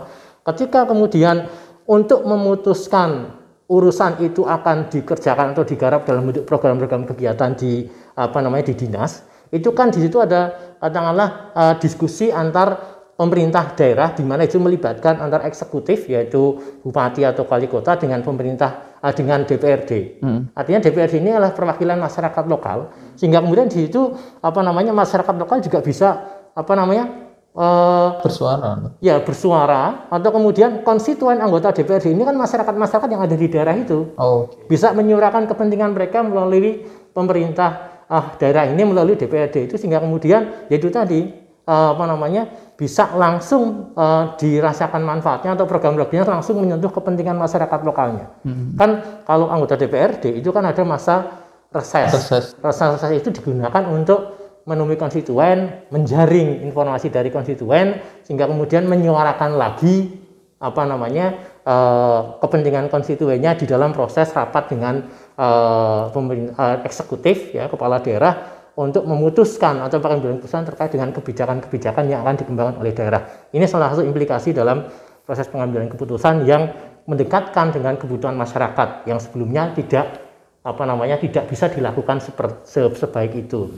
Ketika 0.44 0.84
kemudian 0.86 1.48
untuk 1.88 2.22
memutuskan 2.28 3.32
urusan 3.68 4.24
itu 4.24 4.48
akan 4.48 4.88
dikerjakan 4.88 5.52
atau 5.52 5.64
digarap 5.68 6.08
dalam 6.08 6.24
bentuk 6.24 6.48
program-program 6.48 7.04
kegiatan 7.04 7.52
di 7.52 7.84
apa 8.16 8.40
namanya 8.40 8.72
di 8.72 8.74
dinas, 8.74 9.28
itu 9.52 9.76
kan 9.76 9.92
di 9.92 10.00
situ 10.00 10.16
ada 10.18 10.74
katakanlah 10.80 11.28
eh, 11.52 11.74
diskusi 11.76 12.32
antar 12.32 12.96
pemerintah 13.18 13.76
daerah 13.76 14.16
di 14.16 14.24
mana 14.24 14.48
itu 14.48 14.56
melibatkan 14.56 15.20
antar 15.20 15.44
eksekutif 15.44 16.08
yaitu 16.08 16.56
bupati 16.80 17.26
atau 17.28 17.44
wali 17.44 17.68
kota 17.68 18.00
dengan 18.00 18.24
pemerintah 18.24 18.98
eh, 19.04 19.12
dengan 19.12 19.44
DPRD. 19.44 20.24
Artinya 20.56 20.80
DPRD 20.88 21.20
ini 21.20 21.36
adalah 21.36 21.52
perwakilan 21.52 22.00
masyarakat 22.00 22.44
lokal 22.48 22.88
sehingga 23.20 23.44
kemudian 23.44 23.68
di 23.68 23.84
situ 23.84 24.16
apa 24.40 24.64
namanya 24.64 24.96
masyarakat 24.96 25.34
lokal 25.36 25.60
juga 25.60 25.84
bisa 25.84 26.08
apa 26.56 26.72
namanya 26.72 27.27
eh, 27.58 28.08
Bersuara. 28.22 28.94
ya 29.02 29.18
bersuara 29.18 30.06
atau 30.06 30.30
kemudian 30.30 30.86
konstituen 30.86 31.42
anggota 31.42 31.74
DPRD 31.74 32.14
ini 32.14 32.22
kan 32.22 32.38
masyarakat-masyarakat 32.38 33.08
yang 33.10 33.22
ada 33.26 33.34
di 33.34 33.46
daerah 33.50 33.74
itu 33.74 34.14
Oh. 34.14 34.46
bisa 34.70 34.94
menyuarakan 34.94 35.50
kepentingan 35.50 35.90
mereka 35.90 36.22
melalui 36.22 36.86
pemerintah 37.10 37.98
ah, 38.06 38.38
daerah 38.38 38.70
ini 38.70 38.86
melalui 38.86 39.18
DPRD 39.18 39.66
itu 39.66 39.74
sehingga 39.74 39.98
kemudian 39.98 40.70
yaitu 40.70 40.86
tadi 40.88 41.34
eh, 41.66 41.88
apa 41.92 42.04
namanya 42.06 42.46
bisa 42.78 43.10
langsung 43.18 43.90
eh, 43.98 44.24
dirasakan 44.38 45.02
manfaatnya 45.02 45.58
atau 45.58 45.66
program-programnya 45.66 46.30
langsung 46.30 46.62
menyentuh 46.62 46.94
kepentingan 46.94 47.34
masyarakat 47.34 47.80
lokalnya. 47.82 48.30
Kan 48.78 48.90
kalau 49.26 49.50
anggota 49.50 49.74
DPRD 49.74 50.38
itu 50.38 50.54
kan 50.54 50.62
ada 50.62 50.86
masa 50.86 51.42
reses. 51.74 52.14
Reses. 52.14 52.44
Reses 52.62 53.02
itu 53.12 53.34
digunakan 53.34 53.82
untuk 53.90 54.37
menemui 54.68 55.00
konstituen, 55.00 55.88
menjaring 55.88 56.68
informasi 56.68 57.08
dari 57.08 57.32
konstituen 57.32 57.96
sehingga 58.20 58.44
kemudian 58.44 58.84
menyuarakan 58.84 59.56
lagi 59.56 60.12
apa 60.60 60.82
namanya 60.84 61.26
eh, 61.64 62.20
kepentingan 62.44 62.92
konstituennya 62.92 63.56
di 63.56 63.64
dalam 63.64 63.96
proses 63.96 64.28
rapat 64.36 64.68
dengan 64.68 65.00
eh, 65.40 66.02
eh, 66.12 66.76
eksekutif 66.84 67.56
ya 67.56 67.72
kepala 67.72 68.04
daerah 68.04 68.60
untuk 68.78 69.08
memutuskan 69.08 69.82
atau 69.82 69.98
pengambilan 69.98 70.38
keputusan 70.38 70.68
terkait 70.68 70.94
dengan 70.94 71.10
kebijakan-kebijakan 71.10 72.04
yang 72.06 72.22
akan 72.22 72.36
dikembangkan 72.38 72.76
oleh 72.78 72.94
daerah. 72.94 73.50
Ini 73.50 73.66
salah 73.66 73.90
satu 73.90 74.06
implikasi 74.06 74.54
dalam 74.54 74.86
proses 75.26 75.50
pengambilan 75.50 75.90
keputusan 75.90 76.46
yang 76.46 76.70
mendekatkan 77.08 77.74
dengan 77.74 77.98
kebutuhan 77.98 78.38
masyarakat 78.38 79.08
yang 79.10 79.18
sebelumnya 79.18 79.74
tidak 79.74 80.28
apa 80.62 80.82
namanya 80.84 81.16
tidak 81.18 81.48
bisa 81.50 81.66
dilakukan 81.72 82.22
seper- 82.22 82.62
se- 82.62 82.94
sebaik 82.94 83.34
itu. 83.34 83.72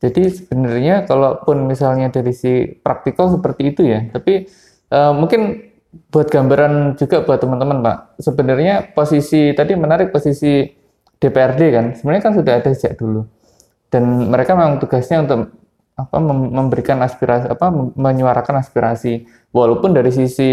Jadi 0.00 0.32
sebenarnya 0.32 1.04
kalaupun 1.04 1.68
misalnya 1.68 2.08
dari 2.08 2.32
si 2.32 2.64
praktikal 2.80 3.28
seperti 3.28 3.76
itu 3.76 3.84
ya, 3.84 4.08
tapi 4.08 4.48
eh, 4.88 5.12
mungkin 5.12 5.70
buat 6.08 6.32
gambaran 6.32 6.96
juga 6.96 7.20
buat 7.20 7.36
teman-teman 7.36 7.84
Pak. 7.84 7.96
Sebenarnya 8.24 8.96
posisi 8.96 9.52
tadi 9.52 9.76
menarik 9.76 10.08
posisi 10.08 10.64
DPRD 11.20 11.62
kan, 11.68 11.86
sebenarnya 11.92 12.22
kan 12.24 12.32
sudah 12.32 12.52
ada 12.64 12.70
sejak 12.72 12.96
dulu. 12.96 13.28
Dan 13.92 14.32
mereka 14.32 14.56
memang 14.56 14.80
tugasnya 14.80 15.20
untuk 15.20 15.52
apa 16.00 16.16
mem- 16.16 16.52
memberikan 16.56 16.96
aspirasi 17.04 17.52
apa 17.52 17.68
menyuarakan 17.92 18.64
aspirasi 18.64 19.28
walaupun 19.52 19.92
dari 19.92 20.08
sisi 20.08 20.52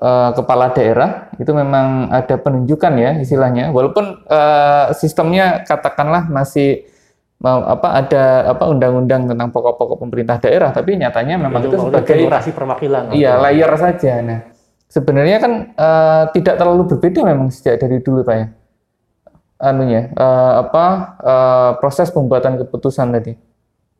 eh, 0.00 0.30
kepala 0.32 0.72
daerah 0.72 1.28
itu 1.36 1.52
memang 1.52 2.08
ada 2.08 2.40
penunjukan 2.40 2.92
ya 2.96 3.10
istilahnya 3.20 3.68
walaupun 3.68 4.24
eh, 4.24 4.86
sistemnya 4.96 5.60
katakanlah 5.68 6.24
masih 6.32 6.88
apa 7.40 7.88
ada 8.04 8.24
apa 8.52 8.64
undang-undang 8.68 9.24
tentang 9.24 9.48
pokok-pokok 9.48 9.96
pemerintah 9.96 10.36
daerah 10.36 10.76
tapi 10.76 11.00
nyatanya 11.00 11.40
memang 11.40 11.64
itu, 11.64 11.72
melalui 11.72 11.88
sebagai 11.88 12.16
demokrasi 12.20 12.50
perwakilan. 12.52 13.02
iya 13.16 13.40
layer 13.40 13.72
saja 13.80 14.12
nah 14.20 14.40
sebenarnya 14.92 15.38
kan 15.40 15.52
eh, 15.72 16.22
tidak 16.36 16.54
terlalu 16.60 16.82
berbeda 16.92 17.20
memang 17.24 17.48
sejak 17.48 17.80
dari 17.80 18.04
dulu 18.04 18.20
pak 18.28 18.36
ya 18.36 18.46
anunya 19.60 20.12
eh, 20.12 20.52
apa 20.68 20.84
eh, 21.16 21.70
proses 21.80 22.12
pembuatan 22.12 22.60
keputusan 22.60 23.08
tadi 23.16 23.32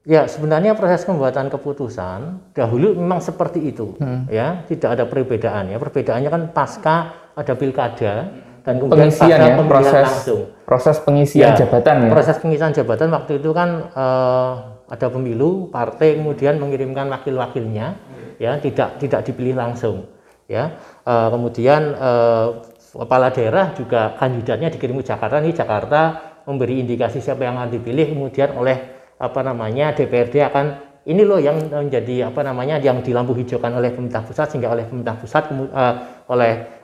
Ya, 0.08 0.24
sebenarnya 0.24 0.72
proses 0.72 1.04
pembuatan 1.04 1.52
keputusan 1.52 2.40
dahulu 2.56 2.96
memang 2.96 3.20
seperti 3.20 3.68
itu, 3.68 4.00
Hmm. 4.00 4.24
ya, 4.32 4.64
tidak 4.64 4.96
ada 4.96 5.04
perbedaan 5.04 5.68
ya. 5.68 5.76
Perbedaannya 5.76 6.30
kan 6.32 6.42
pasca 6.56 6.96
ada 7.36 7.52
pilkada 7.52 8.32
dan 8.70 8.78
kemudian 8.78 9.10
pengisian 9.10 9.38
ya 9.42 9.54
pemilihan 9.58 9.66
proses 9.66 10.06
langsung. 10.06 10.40
proses 10.62 10.96
pengisian 11.02 11.50
Ya, 11.50 11.58
jabatan 11.58 11.94
ya 12.06 12.10
Proses 12.14 12.36
pengisian 12.38 12.70
jabatan 12.70 13.08
waktu 13.10 13.32
itu 13.42 13.50
kan 13.50 13.90
eh, 13.90 14.52
ada 14.90 15.06
pemilu, 15.10 15.70
partai 15.74 16.18
kemudian 16.18 16.62
mengirimkan 16.62 17.10
wakil-wakilnya 17.10 17.98
ya 18.38 18.56
tidak 18.62 19.02
tidak 19.02 19.26
dipilih 19.26 19.58
langsung 19.58 20.06
ya 20.46 20.78
Eh, 21.10 21.28
kemudian 21.32 21.96
eh, 21.96 22.46
kepala 22.94 23.34
daerah 23.34 23.74
juga 23.74 24.14
kandidatnya 24.14 24.70
dikirim 24.70 25.00
ke 25.02 25.10
Jakarta 25.10 25.42
nih 25.42 25.54
Jakarta 25.56 26.00
memberi 26.46 26.84
indikasi 26.86 27.18
siapa 27.18 27.42
yang 27.42 27.58
akan 27.58 27.70
dipilih 27.72 28.14
kemudian 28.14 28.54
oleh 28.54 28.76
apa 29.18 29.40
namanya 29.42 29.96
DPRD 29.96 30.44
akan 30.44 30.66
ini 31.08 31.24
loh 31.24 31.40
yang 31.40 31.56
menjadi 31.72 32.28
apa 32.28 32.44
namanya 32.44 32.76
yang 32.78 33.00
di 33.00 33.10
lampu 33.10 33.32
hijaukan 33.32 33.72
oleh 33.74 33.90
pemerintah 33.90 34.22
pusat 34.22 34.52
sehingga 34.52 34.70
oleh 34.70 34.84
pemerintah 34.86 35.16
pusat 35.18 35.48
eh, 35.50 35.94
oleh 36.30 36.52
eh, 36.52 36.79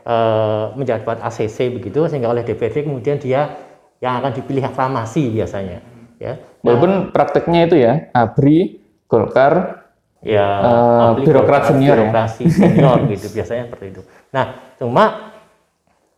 menjabat 0.73 1.19
ACC 1.21 1.73
begitu 1.73 2.07
sehingga 2.07 2.29
oleh 2.29 2.41
DPRD 2.41 2.83
kemudian 2.83 3.17
dia 3.17 3.59
yang 3.99 4.19
akan 4.19 4.33
dipilih 4.33 4.63
aklamasi 4.65 5.31
biasanya 5.31 5.83
ya 6.17 6.39
Walaupun 6.61 7.11
prakteknya 7.11 7.61
itu 7.65 7.77
ya, 7.77 8.11
ABRI, 8.11 8.59
Golkar, 9.07 9.87
ya 10.19 10.43
Eh, 10.43 11.07
aplik 11.07 11.25
birokrat 11.25 11.63
birokrasi- 11.63 11.71
senior 11.71 11.95
ya? 11.95 12.01
birokrasi 12.03 12.45
senior 12.49 12.99
gitu 13.09 13.27
biasanya 13.31 13.63
seperti 13.67 13.87
itu 13.89 14.03
nah 14.29 14.45
cuma 14.75 15.05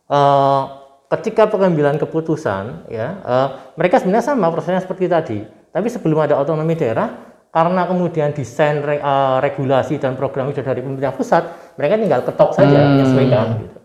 eh, 0.07 0.61
ketika 1.09 1.45
pengambilan 1.45 1.97
keputusan 1.97 2.87
ya 2.87 3.07
eh, 3.19 3.47
mereka 3.75 3.97
sebenarnya 3.97 4.25
sama 4.27 4.49
prosesnya 4.49 4.79
seperti 4.79 5.05
tadi 5.05 5.39
tapi 5.69 5.87
sebelum 5.87 6.19
ada 6.19 6.35
otonomi 6.35 6.73
daerah 6.73 7.09
karena 7.49 7.81
kemudian 7.83 8.29
desain 8.31 8.77
re- 8.79 8.97
eh, 8.97 9.37
regulasi 9.39 9.97
dan 9.97 10.13
program 10.13 10.49
itu 10.49 10.61
dari 10.61 10.79
pemerintah 10.79 11.13
pusat 11.13 11.43
mereka 11.75 11.93
tinggal 11.95 12.21
ketok 12.23 12.51
saja 12.51 12.77
Hmm. 12.77 12.89
menyesuaikan 12.95 13.47
gitu 13.59 13.78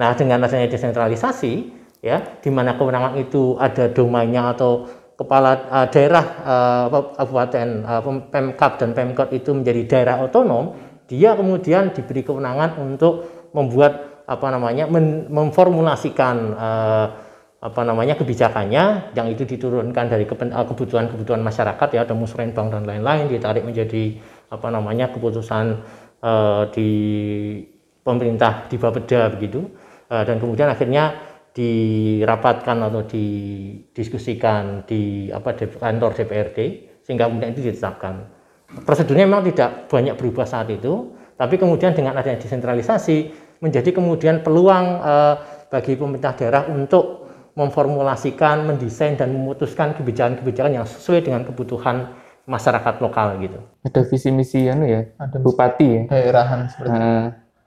Nah, 0.00 0.16
dengan 0.16 0.40
adanya 0.48 0.64
desentralisasi, 0.72 1.52
ya, 2.00 2.40
di 2.40 2.48
mana 2.48 2.80
kewenangan 2.80 3.20
itu 3.20 3.60
ada 3.60 3.92
domainnya 3.92 4.56
atau 4.56 4.88
kepala 5.20 5.68
eh, 5.68 5.86
daerah 5.92 6.24
eh, 6.40 6.84
kabupaten 7.20 7.68
eh, 7.84 8.00
pem- 8.00 8.26
Pemkap 8.32 8.80
dan 8.80 8.96
Pemkot 8.96 9.28
itu 9.36 9.52
menjadi 9.52 9.82
daerah 9.84 10.16
otonom, 10.24 10.72
dia 11.04 11.36
kemudian 11.36 11.92
diberi 11.92 12.24
kewenangan 12.24 12.80
untuk 12.80 13.28
membuat 13.52 14.24
apa 14.24 14.46
namanya 14.48 14.88
men- 14.88 15.28
memformulasikan 15.28 16.36
eh, 16.56 17.06
apa 17.60 17.84
namanya 17.84 18.16
kebijakannya 18.16 19.12
yang 19.12 19.28
itu 19.28 19.44
diturunkan 19.44 20.08
dari 20.08 20.24
kebutuhan-kebutuhan 20.24 21.44
masyarakat 21.44 21.88
ya 21.92 22.08
ada 22.08 22.16
musrenbang 22.16 22.72
dan 22.72 22.88
lain-lain 22.88 23.28
ditarik 23.28 23.68
menjadi 23.68 24.16
apa 24.48 24.72
namanya 24.72 25.12
keputusan 25.12 25.84
eh, 26.24 26.62
di 26.72 26.90
pemerintah 28.00 28.64
di 28.64 28.80
Bapeda 28.80 29.28
begitu 29.28 29.89
dan 30.10 30.36
kemudian 30.42 30.66
akhirnya 30.66 31.14
dirapatkan 31.54 32.76
atau 32.78 33.02
didiskusikan 33.06 34.86
di 34.86 35.30
apa 35.30 35.54
di 35.54 35.66
kantor 35.66 36.10
DPRD 36.14 36.58
sehingga 37.06 37.26
kemudian 37.26 37.54
itu 37.54 37.62
ditetapkan. 37.70 38.26
Prosedurnya 38.86 39.26
memang 39.26 39.42
tidak 39.50 39.90
banyak 39.90 40.14
berubah 40.14 40.46
saat 40.46 40.70
itu, 40.70 41.10
tapi 41.34 41.58
kemudian 41.58 41.90
dengan 41.90 42.14
adanya 42.14 42.38
desentralisasi 42.38 43.34
menjadi 43.58 43.90
kemudian 43.90 44.46
peluang 44.46 44.86
eh, 45.02 45.34
bagi 45.70 45.98
pemerintah 45.98 46.38
daerah 46.38 46.62
untuk 46.70 47.26
memformulasikan, 47.58 48.62
mendesain 48.62 49.18
dan 49.18 49.34
memutuskan 49.34 49.98
kebijakan-kebijakan 49.98 50.70
yang 50.80 50.86
sesuai 50.86 51.26
dengan 51.26 51.42
kebutuhan 51.42 52.14
masyarakat 52.46 52.94
lokal 53.02 53.38
gitu. 53.42 53.58
ada 53.84 54.00
visi 54.06 54.30
misi 54.34 54.66
anu 54.66 54.86
ya, 54.86 55.06
Ada 55.18 55.38
bupati 55.38 55.86
ya. 55.86 56.02
daerahan 56.10 56.66
seperti 56.70 56.98
itu. 56.98 57.18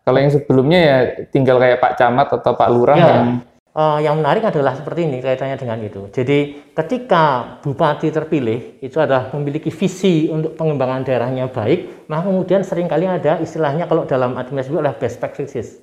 Kalau 0.03 0.19
yang 0.19 0.31
sebelumnya 0.31 0.79
ya 0.79 0.97
tinggal 1.31 1.57
kayak 1.63 1.79
Pak 1.79 1.93
Camat 1.95 2.27
atau 2.35 2.51
Pak 2.55 2.69
Lurah 2.69 2.97
Ya. 2.99 3.07
yang 3.07 3.27
Eh, 3.73 3.99
yang 4.05 4.21
menarik 4.21 4.45
adalah 4.45 4.77
seperti 4.77 5.09
ini 5.09 5.17
kaitannya 5.17 5.57
dengan 5.57 5.81
itu. 5.81 6.05
Jadi 6.13 6.69
ketika 6.77 7.57
bupati 7.65 8.13
terpilih 8.13 8.77
itu 8.85 9.01
adalah 9.01 9.33
memiliki 9.33 9.73
visi 9.73 10.29
untuk 10.29 10.53
pengembangan 10.53 11.01
daerahnya 11.01 11.49
baik, 11.49 12.05
maka 12.05 12.29
kemudian 12.29 12.61
sering 12.61 12.85
kali 12.85 13.09
ada 13.09 13.41
istilahnya 13.41 13.89
kalau 13.89 14.05
dalam 14.05 14.37
administrasi 14.37 14.77
adalah 14.77 14.93
best 14.93 15.17
practices. 15.17 15.81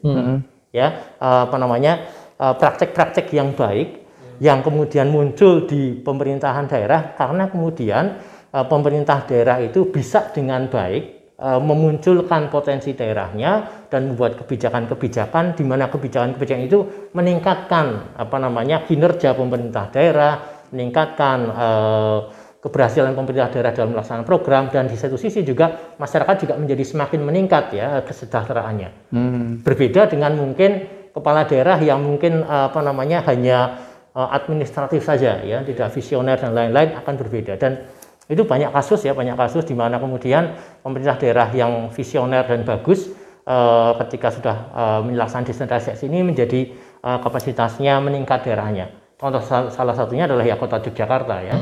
Ya, 0.70 1.18
eh, 1.18 1.40
apa 1.50 1.56
namanya? 1.58 2.06
eh, 2.38 2.54
praktek-praktek 2.54 3.26
yang 3.34 3.58
baik 3.58 4.06
yang 4.38 4.62
kemudian 4.62 5.10
muncul 5.10 5.66
di 5.66 5.98
pemerintahan 5.98 6.70
daerah 6.70 7.18
karena 7.18 7.50
kemudian 7.50 8.22
eh, 8.54 8.66
pemerintah 8.70 9.26
daerah 9.26 9.58
itu 9.58 9.90
bisa 9.90 10.30
dengan 10.30 10.70
baik 10.70 11.19
memunculkan 11.40 12.52
potensi 12.52 12.92
daerahnya 12.92 13.84
dan 13.88 14.12
membuat 14.12 14.36
kebijakan-kebijakan 14.44 15.56
di 15.56 15.64
mana 15.64 15.88
kebijakan-kebijakan 15.88 16.62
itu 16.68 16.78
meningkatkan 17.16 18.12
apa 18.12 18.36
namanya 18.36 18.84
kinerja 18.84 19.32
pemerintah 19.32 19.88
daerah, 19.88 20.36
meningkatkan 20.68 21.38
eh, 21.48 22.18
keberhasilan 22.60 23.16
pemerintah 23.16 23.48
daerah 23.48 23.72
dalam 23.72 23.96
melaksanakan 23.96 24.26
program 24.28 24.68
dan 24.68 24.84
di 24.84 25.00
satu 25.00 25.16
sisi 25.16 25.40
juga 25.40 25.96
masyarakat 25.96 26.44
juga 26.44 26.54
menjadi 26.60 26.84
semakin 26.84 27.20
meningkat 27.24 27.64
ya 27.72 28.04
kesejahteraannya. 28.04 29.10
hmm, 29.10 29.64
Berbeda 29.64 30.12
dengan 30.12 30.36
mungkin 30.36 30.84
kepala 31.10 31.48
daerah 31.48 31.80
yang 31.80 32.04
mungkin 32.04 32.44
eh, 32.44 32.64
apa 32.68 32.84
namanya 32.84 33.24
hanya 33.32 33.80
eh, 34.12 34.28
administratif 34.36 35.08
saja 35.08 35.40
ya, 35.40 35.64
tidak 35.64 35.88
visioner 35.96 36.36
dan 36.36 36.52
lain-lain 36.52 37.00
akan 37.00 37.14
berbeda 37.16 37.56
dan 37.56 37.80
itu 38.30 38.46
banyak 38.46 38.70
kasus 38.70 39.02
ya, 39.02 39.12
banyak 39.12 39.34
kasus 39.34 39.66
di 39.66 39.74
mana 39.74 39.98
kemudian 39.98 40.54
pemerintah 40.86 41.18
daerah 41.18 41.50
yang 41.50 41.90
visioner 41.90 42.46
dan 42.46 42.62
bagus 42.62 43.10
eh, 43.44 43.92
ketika 44.06 44.30
sudah 44.30 44.56
eh, 44.70 45.00
melaksanakan 45.10 45.50
desentralisasi 45.50 46.06
ini 46.06 46.22
menjadi 46.22 46.60
eh, 47.02 47.18
kapasitasnya 47.18 47.98
meningkat 47.98 48.46
daerahnya. 48.46 48.94
Contoh 49.18 49.42
sal- 49.42 49.74
salah 49.74 49.92
satunya 49.98 50.24
adalah 50.30 50.46
ya 50.46 50.54
kota 50.56 50.78
Yogyakarta 50.78 51.36
ya. 51.42 51.56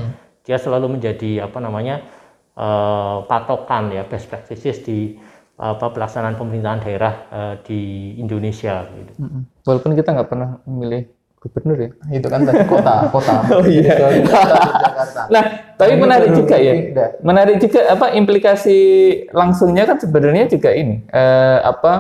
Dia 0.45 0.57
selalu 0.61 1.01
menjadi 1.01 1.49
apa 1.49 1.59
namanya 1.59 2.05
eh, 2.53 3.17
patokan 3.25 3.89
ya 3.97 4.05
best 4.05 4.29
practices 4.29 4.85
di 4.85 5.17
apa 5.59 5.91
pelaksanaan 5.91 6.39
pemerintahan 6.39 6.81
daerah 6.87 7.15
eh, 7.35 7.55
di 7.67 7.81
Indonesia 8.23 8.87
gitu. 8.95 9.13
mm-mm. 9.19 9.43
walaupun 9.67 9.99
kita 9.99 10.15
nggak 10.15 10.31
pernah 10.31 10.63
memilih 10.71 11.11
gubernur 11.39 11.79
ya. 11.79 11.91
Itu 12.11 12.27
kan 12.27 12.43
tadi 12.43 12.67
kota, 12.67 12.95
kota. 13.15 13.35
Oh, 13.59 13.65
iya. 13.65 13.95
Jakarta. 13.95 15.23
Nah, 15.33 15.43
tapi 15.79 15.95
Ini 15.95 16.03
menarik 16.03 16.31
juga 16.35 16.57
ya. 16.59 16.75
pindah. 16.75 17.09
Menarik 17.23 17.57
juga 17.63 17.81
apa 17.87 18.07
implikasi 18.13 18.79
langsungnya 19.31 19.87
kan 19.87 19.97
sebenarnya 20.03 20.51
juga 20.51 20.75
ini 20.75 21.07
eh, 21.07 21.59
apa 21.63 21.93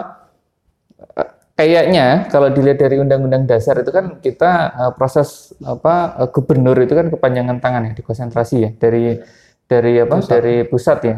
eh, 1.14 1.29
kayaknya 1.55 2.27
kalau 2.29 2.51
dilihat 2.51 2.83
dari 2.83 2.98
undang-undang 2.98 3.46
dasar 3.46 3.79
itu 3.79 3.90
kan 3.94 4.18
kita 4.18 4.53
eh, 4.74 4.92
proses 4.98 5.55
apa 5.62 6.18
eh, 6.27 6.29
gubernur 6.35 6.74
itu 6.83 6.92
kan 6.98 7.07
kepanjangan 7.09 7.62
tangan 7.62 7.87
ya 7.88 7.92
dikonsentrasi 7.94 8.57
ya 8.59 8.70
dari 8.74 9.14
dari 9.68 9.92
apa 10.03 10.18
Pusat. 10.18 10.31
dari 10.33 10.57
pusat 10.66 10.98
ya. 11.07 11.16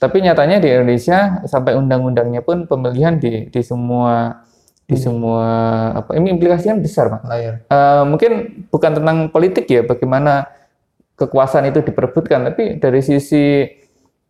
Tapi 0.00 0.16
nyatanya 0.24 0.56
di 0.64 0.68
Indonesia 0.72 1.44
sampai 1.44 1.76
undang-undangnya 1.76 2.40
pun 2.40 2.64
pemilihan 2.64 3.20
di 3.20 3.52
di 3.52 3.60
semua 3.60 4.40
di 4.90 4.98
semua 4.98 5.46
apa 5.94 6.18
ini 6.18 6.34
implikasinya 6.34 6.82
besar, 6.82 7.06
Pak. 7.14 7.22
Layar. 7.30 7.54
Eh, 7.70 8.02
mungkin 8.10 8.30
bukan 8.66 8.98
tentang 8.98 9.30
politik 9.30 9.70
ya, 9.70 9.86
bagaimana 9.86 10.50
kekuasaan 11.14 11.70
itu 11.70 11.86
diperebutkan, 11.86 12.50
tapi 12.50 12.82
dari 12.82 12.98
sisi 12.98 13.70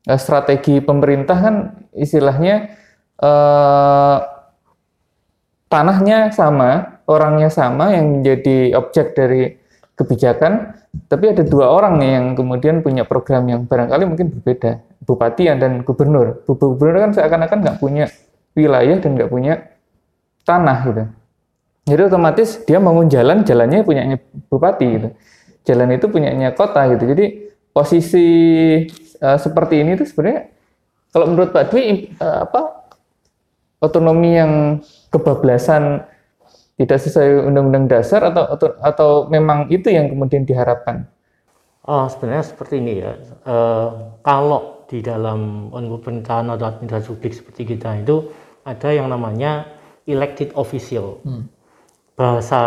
eh, 0.04 0.20
strategi 0.20 0.84
pemerintah 0.84 1.38
kan 1.40 1.54
istilahnya 1.96 2.76
eh, 3.16 4.18
tanahnya 5.72 6.28
sama, 6.36 7.00
orangnya 7.08 7.48
sama 7.48 7.96
yang 7.96 8.20
menjadi 8.20 8.76
objek 8.76 9.16
dari 9.16 9.56
kebijakan, 9.96 10.76
tapi 11.08 11.32
ada 11.32 11.40
dua 11.40 11.72
orang 11.72 11.96
nih 11.96 12.10
yang 12.20 12.26
kemudian 12.36 12.76
punya 12.84 13.08
program 13.08 13.48
yang 13.48 13.64
barangkali 13.64 14.04
mungkin 14.04 14.28
berbeda, 14.28 14.84
bupati 15.08 15.48
dan 15.56 15.80
gubernur. 15.88 16.44
Gubernur 16.44 17.08
kan 17.08 17.12
seakan-akan 17.16 17.58
nggak 17.64 17.78
punya 17.80 18.12
wilayah 18.52 18.98
dan 19.00 19.16
nggak 19.16 19.30
punya 19.30 19.70
tanah 20.50 20.78
gitu. 20.90 21.02
Jadi 21.86 22.02
otomatis 22.10 22.48
dia 22.66 22.82
bangun 22.82 23.06
jalan, 23.06 23.46
jalannya 23.46 23.86
punyanya 23.86 24.16
bupati 24.50 24.86
gitu. 24.98 25.08
Jalan 25.66 25.94
itu 25.94 26.06
punyanya 26.10 26.50
kota 26.50 26.90
gitu. 26.90 27.06
Jadi 27.06 27.54
posisi 27.70 28.26
eh, 29.22 29.38
seperti 29.38 29.86
ini 29.86 29.94
tuh 29.94 30.06
sebenarnya 30.10 30.50
kalau 31.10 31.26
menurut 31.30 31.50
Pak 31.54 31.70
Dwi 31.70 32.14
eh, 32.14 32.38
apa 32.46 32.90
otonomi 33.80 34.36
yang 34.36 34.82
kebablasan 35.10 36.04
tidak 36.80 36.98
sesuai 37.00 37.44
undang-undang 37.48 37.92
dasar 37.92 38.24
atau, 38.32 38.44
atau 38.56 38.68
atau 38.80 39.10
memang 39.28 39.68
itu 39.68 39.92
yang 39.92 40.10
kemudian 40.10 40.48
diharapkan? 40.48 41.06
Oh, 41.84 42.06
sebenarnya 42.06 42.44
seperti 42.44 42.78
ini 42.78 43.02
ya. 43.02 43.12
Eh, 43.46 43.88
kalau 44.22 44.86
di 44.90 44.98
dalam 45.00 45.70
pemerintahan 45.70 46.50
atau 46.50 46.66
administrasi 46.66 47.06
publik 47.14 47.32
seperti 47.34 47.62
kita 47.62 48.02
itu 48.02 48.26
ada 48.66 48.90
yang 48.90 49.06
namanya 49.06 49.79
elected 50.12 50.52
official. 50.58 51.22
Bahasa 52.18 52.60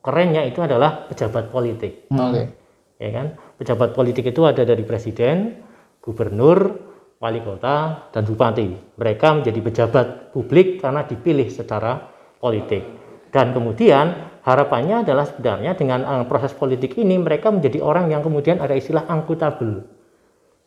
kerennya 0.00 0.42
itu 0.48 0.64
adalah 0.64 1.06
pejabat 1.06 1.52
politik. 1.52 2.08
Oke. 2.10 2.60
ya 3.00 3.10
kan 3.16 3.26
pejabat 3.56 3.96
politik 3.96 4.28
itu 4.28 4.44
ada 4.44 4.60
dari 4.62 4.84
presiden 4.84 5.56
gubernur 6.04 6.76
wali 7.16 7.40
kota 7.40 8.08
dan 8.12 8.22
bupati 8.28 8.96
mereka 9.00 9.32
menjadi 9.32 9.60
pejabat 9.64 10.06
publik 10.36 10.84
karena 10.84 11.08
dipilih 11.08 11.48
secara 11.48 11.96
politik 12.36 12.84
dan 13.32 13.56
kemudian 13.56 14.36
harapannya 14.44 15.00
adalah 15.04 15.24
sebenarnya 15.24 15.72
dengan 15.80 16.04
eh, 16.04 16.24
proses 16.28 16.52
politik 16.52 17.00
ini 17.00 17.16
mereka 17.16 17.48
menjadi 17.48 17.80
orang 17.80 18.12
yang 18.12 18.20
kemudian 18.20 18.60
ada 18.60 18.76
istilah 18.76 19.08
angkutabel 19.08 20.00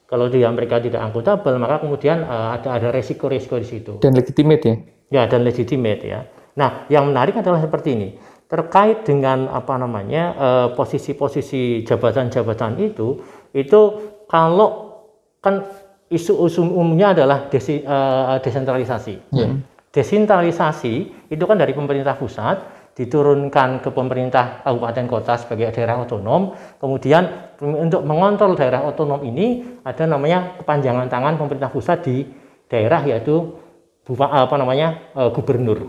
Kalau 0.04 0.30
dia 0.30 0.46
mereka 0.54 0.78
tidak 0.78 1.10
akuntabel, 1.10 1.58
maka 1.58 1.82
kemudian 1.82 2.22
uh, 2.22 2.54
ada 2.54 2.78
ada 2.78 2.94
resiko-resiko 2.94 3.58
di 3.58 3.66
situ. 3.66 3.94
Dan 3.98 4.14
legitimate 4.14 4.62
ya? 4.62 4.76
Ya, 5.14 5.30
dan 5.30 5.46
legitimate 5.46 6.02
ya. 6.02 6.26
Nah, 6.58 6.90
yang 6.90 7.14
menarik 7.14 7.38
adalah 7.38 7.62
seperti 7.62 7.94
ini. 7.94 8.10
Terkait 8.50 9.06
dengan 9.06 9.46
apa 9.54 9.78
namanya 9.78 10.24
eh, 10.34 10.68
posisi-posisi 10.74 11.86
jabatan-jabatan 11.86 12.82
itu, 12.82 13.22
itu 13.54 13.82
kalau 14.26 15.02
kan 15.38 15.70
isu-isu 16.10 16.66
umumnya 16.66 17.14
adalah 17.14 17.46
desi, 17.46 17.86
eh, 17.86 18.38
desentralisasi. 18.42 19.16
Iya. 19.38 19.48
Desentralisasi 19.94 20.94
itu 21.30 21.44
kan 21.46 21.62
dari 21.62 21.78
pemerintah 21.78 22.18
pusat 22.18 22.58
diturunkan 22.94 23.82
ke 23.82 23.90
pemerintah 23.90 24.62
kabupaten 24.62 25.06
kota 25.10 25.34
sebagai 25.38 25.74
daerah 25.74 26.02
otonom. 26.02 26.54
Kemudian 26.78 27.54
untuk 27.62 28.06
mengontrol 28.06 28.54
daerah 28.54 28.86
otonom 28.86 29.22
ini 29.26 29.78
ada 29.82 30.06
namanya 30.06 30.58
kepanjangan 30.62 31.10
tangan 31.10 31.38
pemerintah 31.38 31.70
pusat 31.74 32.06
di 32.06 32.26
daerah 32.70 33.02
yaitu 33.06 33.54
bupa, 34.04 34.30
apa 34.30 34.56
namanya 34.60 35.12
eh, 35.16 35.30
gubernur. 35.32 35.80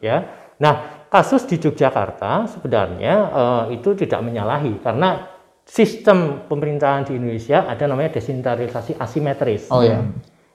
Ya. 0.00 0.48
Nah, 0.58 1.06
kasus 1.12 1.46
di 1.46 1.60
Yogyakarta 1.60 2.48
sebenarnya 2.48 3.14
eh, 3.28 3.64
itu 3.78 3.94
tidak 3.94 4.20
menyalahi 4.24 4.80
karena 4.82 5.38
sistem 5.68 6.48
pemerintahan 6.48 7.04
di 7.04 7.20
Indonesia 7.20 7.68
ada 7.68 7.84
namanya 7.84 8.16
desentralisasi 8.16 8.96
asimetris. 8.96 9.68
Oh 9.68 9.84
ya. 9.84 10.00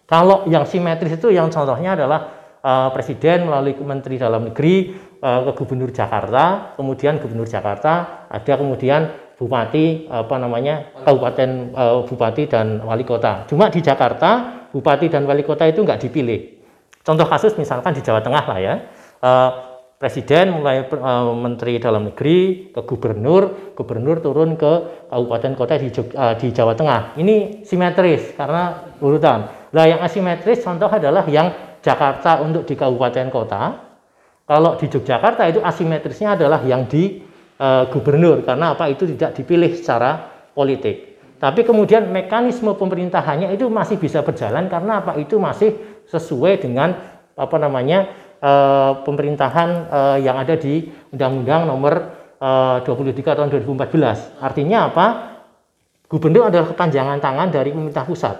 Kalau 0.10 0.44
yang 0.50 0.66
simetris 0.66 1.16
itu 1.16 1.32
yang 1.32 1.54
contohnya 1.54 1.94
adalah 1.94 2.20
eh, 2.60 2.90
presiden 2.92 3.46
melalui 3.48 3.78
Menteri 3.78 4.18
Dalam 4.18 4.50
Negeri 4.50 4.76
eh, 5.22 5.42
ke 5.46 5.52
Gubernur 5.54 5.94
Jakarta, 5.94 6.74
kemudian 6.76 7.22
Gubernur 7.22 7.46
Jakarta 7.46 8.26
ada 8.28 8.54
kemudian 8.58 9.22
bupati 9.34 10.08
apa 10.14 10.36
namanya 10.38 10.94
kabupaten 11.06 11.50
eh, 11.74 12.02
bupati 12.10 12.44
dan 12.50 12.82
wali 12.82 13.06
kota. 13.06 13.46
Cuma 13.46 13.70
di 13.70 13.86
Jakarta 13.86 14.66
bupati 14.74 15.14
dan 15.14 15.30
wali 15.30 15.46
kota 15.46 15.70
itu 15.70 15.86
nggak 15.86 16.02
dipilih. 16.10 16.63
Contoh 17.04 17.28
kasus 17.28 17.54
misalkan 17.60 17.92
di 17.92 18.00
Jawa 18.00 18.24
Tengah 18.24 18.44
lah 18.48 18.60
ya. 18.64 18.74
Eh, 19.20 19.52
presiden 20.00 20.60
mulai 20.60 20.84
eh, 20.84 21.34
menteri 21.36 21.80
dalam 21.80 22.12
negeri 22.12 22.72
ke 22.76 22.82
gubernur, 22.84 23.72
gubernur 23.72 24.20
turun 24.20 24.60
ke 24.60 25.08
kabupaten 25.08 25.52
kota 25.56 25.80
di, 25.80 25.88
eh, 25.92 26.36
di 26.40 26.48
Jawa 26.52 26.76
Tengah. 26.76 27.16
Ini 27.16 27.64
simetris 27.68 28.36
karena 28.36 28.96
urutan. 29.00 29.48
Nah, 29.72 29.86
yang 29.88 30.04
asimetris 30.04 30.60
contoh 30.64 30.92
adalah 30.92 31.24
yang 31.32 31.80
Jakarta 31.84 32.40
untuk 32.44 32.64
di 32.64 32.76
kabupaten 32.76 33.28
kota. 33.32 33.64
Kalau 34.44 34.76
di 34.76 34.92
Yogyakarta 34.92 35.48
itu 35.48 35.64
asimetrisnya 35.64 36.36
adalah 36.36 36.60
yang 36.68 36.84
di 36.88 37.24
eh, 37.60 37.84
gubernur 37.92 38.44
karena 38.44 38.76
apa 38.76 38.92
itu 38.92 39.08
tidak 39.08 39.40
dipilih 39.40 39.72
secara 39.76 40.20
politik. 40.52 41.16
Tapi 41.44 41.68
kemudian 41.68 42.08
mekanisme 42.08 42.72
pemerintahannya 42.72 43.52
itu 43.52 43.68
masih 43.68 44.00
bisa 44.00 44.24
berjalan 44.24 44.72
karena 44.72 45.04
apa 45.04 45.20
itu 45.20 45.36
masih 45.36 45.93
sesuai 46.10 46.64
dengan 46.64 46.96
apa 47.34 47.58
namanya 47.58 48.10
eh, 48.42 48.92
pemerintahan 49.04 49.70
eh, 49.90 50.18
yang 50.26 50.38
ada 50.38 50.56
di 50.58 50.88
Undang-Undang 51.14 51.62
Nomor 51.70 51.94
eh, 52.40 52.78
23 52.86 53.38
tahun 53.38 53.50
2014. 53.50 54.44
Artinya 54.44 54.90
apa? 54.90 55.06
Gubernur 56.08 56.54
adalah 56.54 56.70
kepanjangan 56.70 57.18
tangan 57.18 57.50
dari 57.50 57.74
pemerintah 57.74 58.06
pusat. 58.06 58.38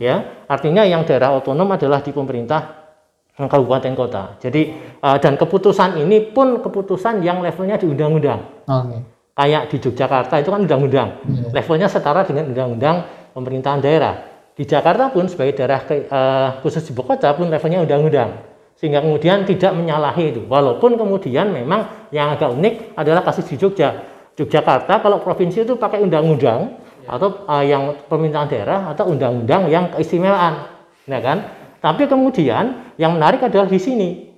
Ya, 0.00 0.48
artinya 0.48 0.80
yang 0.80 1.04
daerah 1.04 1.36
otonom 1.36 1.68
adalah 1.76 2.00
di 2.00 2.08
pemerintah 2.08 2.80
kabupaten 3.36 3.92
kota. 3.96 4.22
Jadi 4.40 4.62
eh, 5.00 5.18
dan 5.20 5.36
keputusan 5.36 6.00
ini 6.00 6.32
pun 6.32 6.60
keputusan 6.60 7.20
yang 7.24 7.40
levelnya 7.40 7.76
di 7.80 7.86
undang-undang. 7.88 8.40
Oke. 8.68 8.98
Kayak 9.36 9.72
di 9.72 9.76
Yogyakarta 9.80 10.36
itu 10.36 10.52
kan 10.52 10.60
undang-undang. 10.68 11.08
Levelnya 11.56 11.88
setara 11.88 12.28
dengan 12.28 12.52
undang-undang 12.52 13.08
pemerintahan 13.32 13.80
daerah. 13.80 14.29
Di 14.60 14.68
Jakarta 14.68 15.08
pun 15.08 15.24
sebagai 15.24 15.56
daerah 15.56 15.80
ke- 15.80 16.04
eh, 16.04 16.48
khusus 16.60 16.84
ibu 16.92 17.00
kota 17.00 17.32
pun 17.32 17.48
levelnya 17.48 17.80
undang-undang. 17.80 18.44
Sehingga 18.76 19.00
kemudian 19.00 19.48
tidak 19.48 19.72
menyalahi 19.72 20.36
itu. 20.36 20.44
Walaupun 20.44 21.00
kemudian 21.00 21.48
memang 21.48 22.12
yang 22.12 22.36
agak 22.36 22.52
unik 22.52 22.92
adalah 22.92 23.24
kasus 23.24 23.48
di 23.48 23.56
Jogja. 23.56 24.04
Yogyakarta 24.36 25.00
kalau 25.00 25.24
provinsi 25.24 25.64
itu 25.64 25.80
pakai 25.80 26.04
undang-undang 26.04 26.76
atau 27.08 27.48
eh, 27.48 27.72
yang 27.72 28.04
pemerintahan 28.04 28.48
daerah 28.52 28.80
atau 28.92 29.08
undang-undang 29.08 29.72
yang 29.72 29.96
keistimewaan. 29.96 30.68
Nah 31.08 31.20
kan? 31.24 31.38
Tapi 31.80 32.04
kemudian 32.04 32.92
yang 33.00 33.16
menarik 33.16 33.40
adalah 33.40 33.64
di 33.64 33.80
sini. 33.80 34.28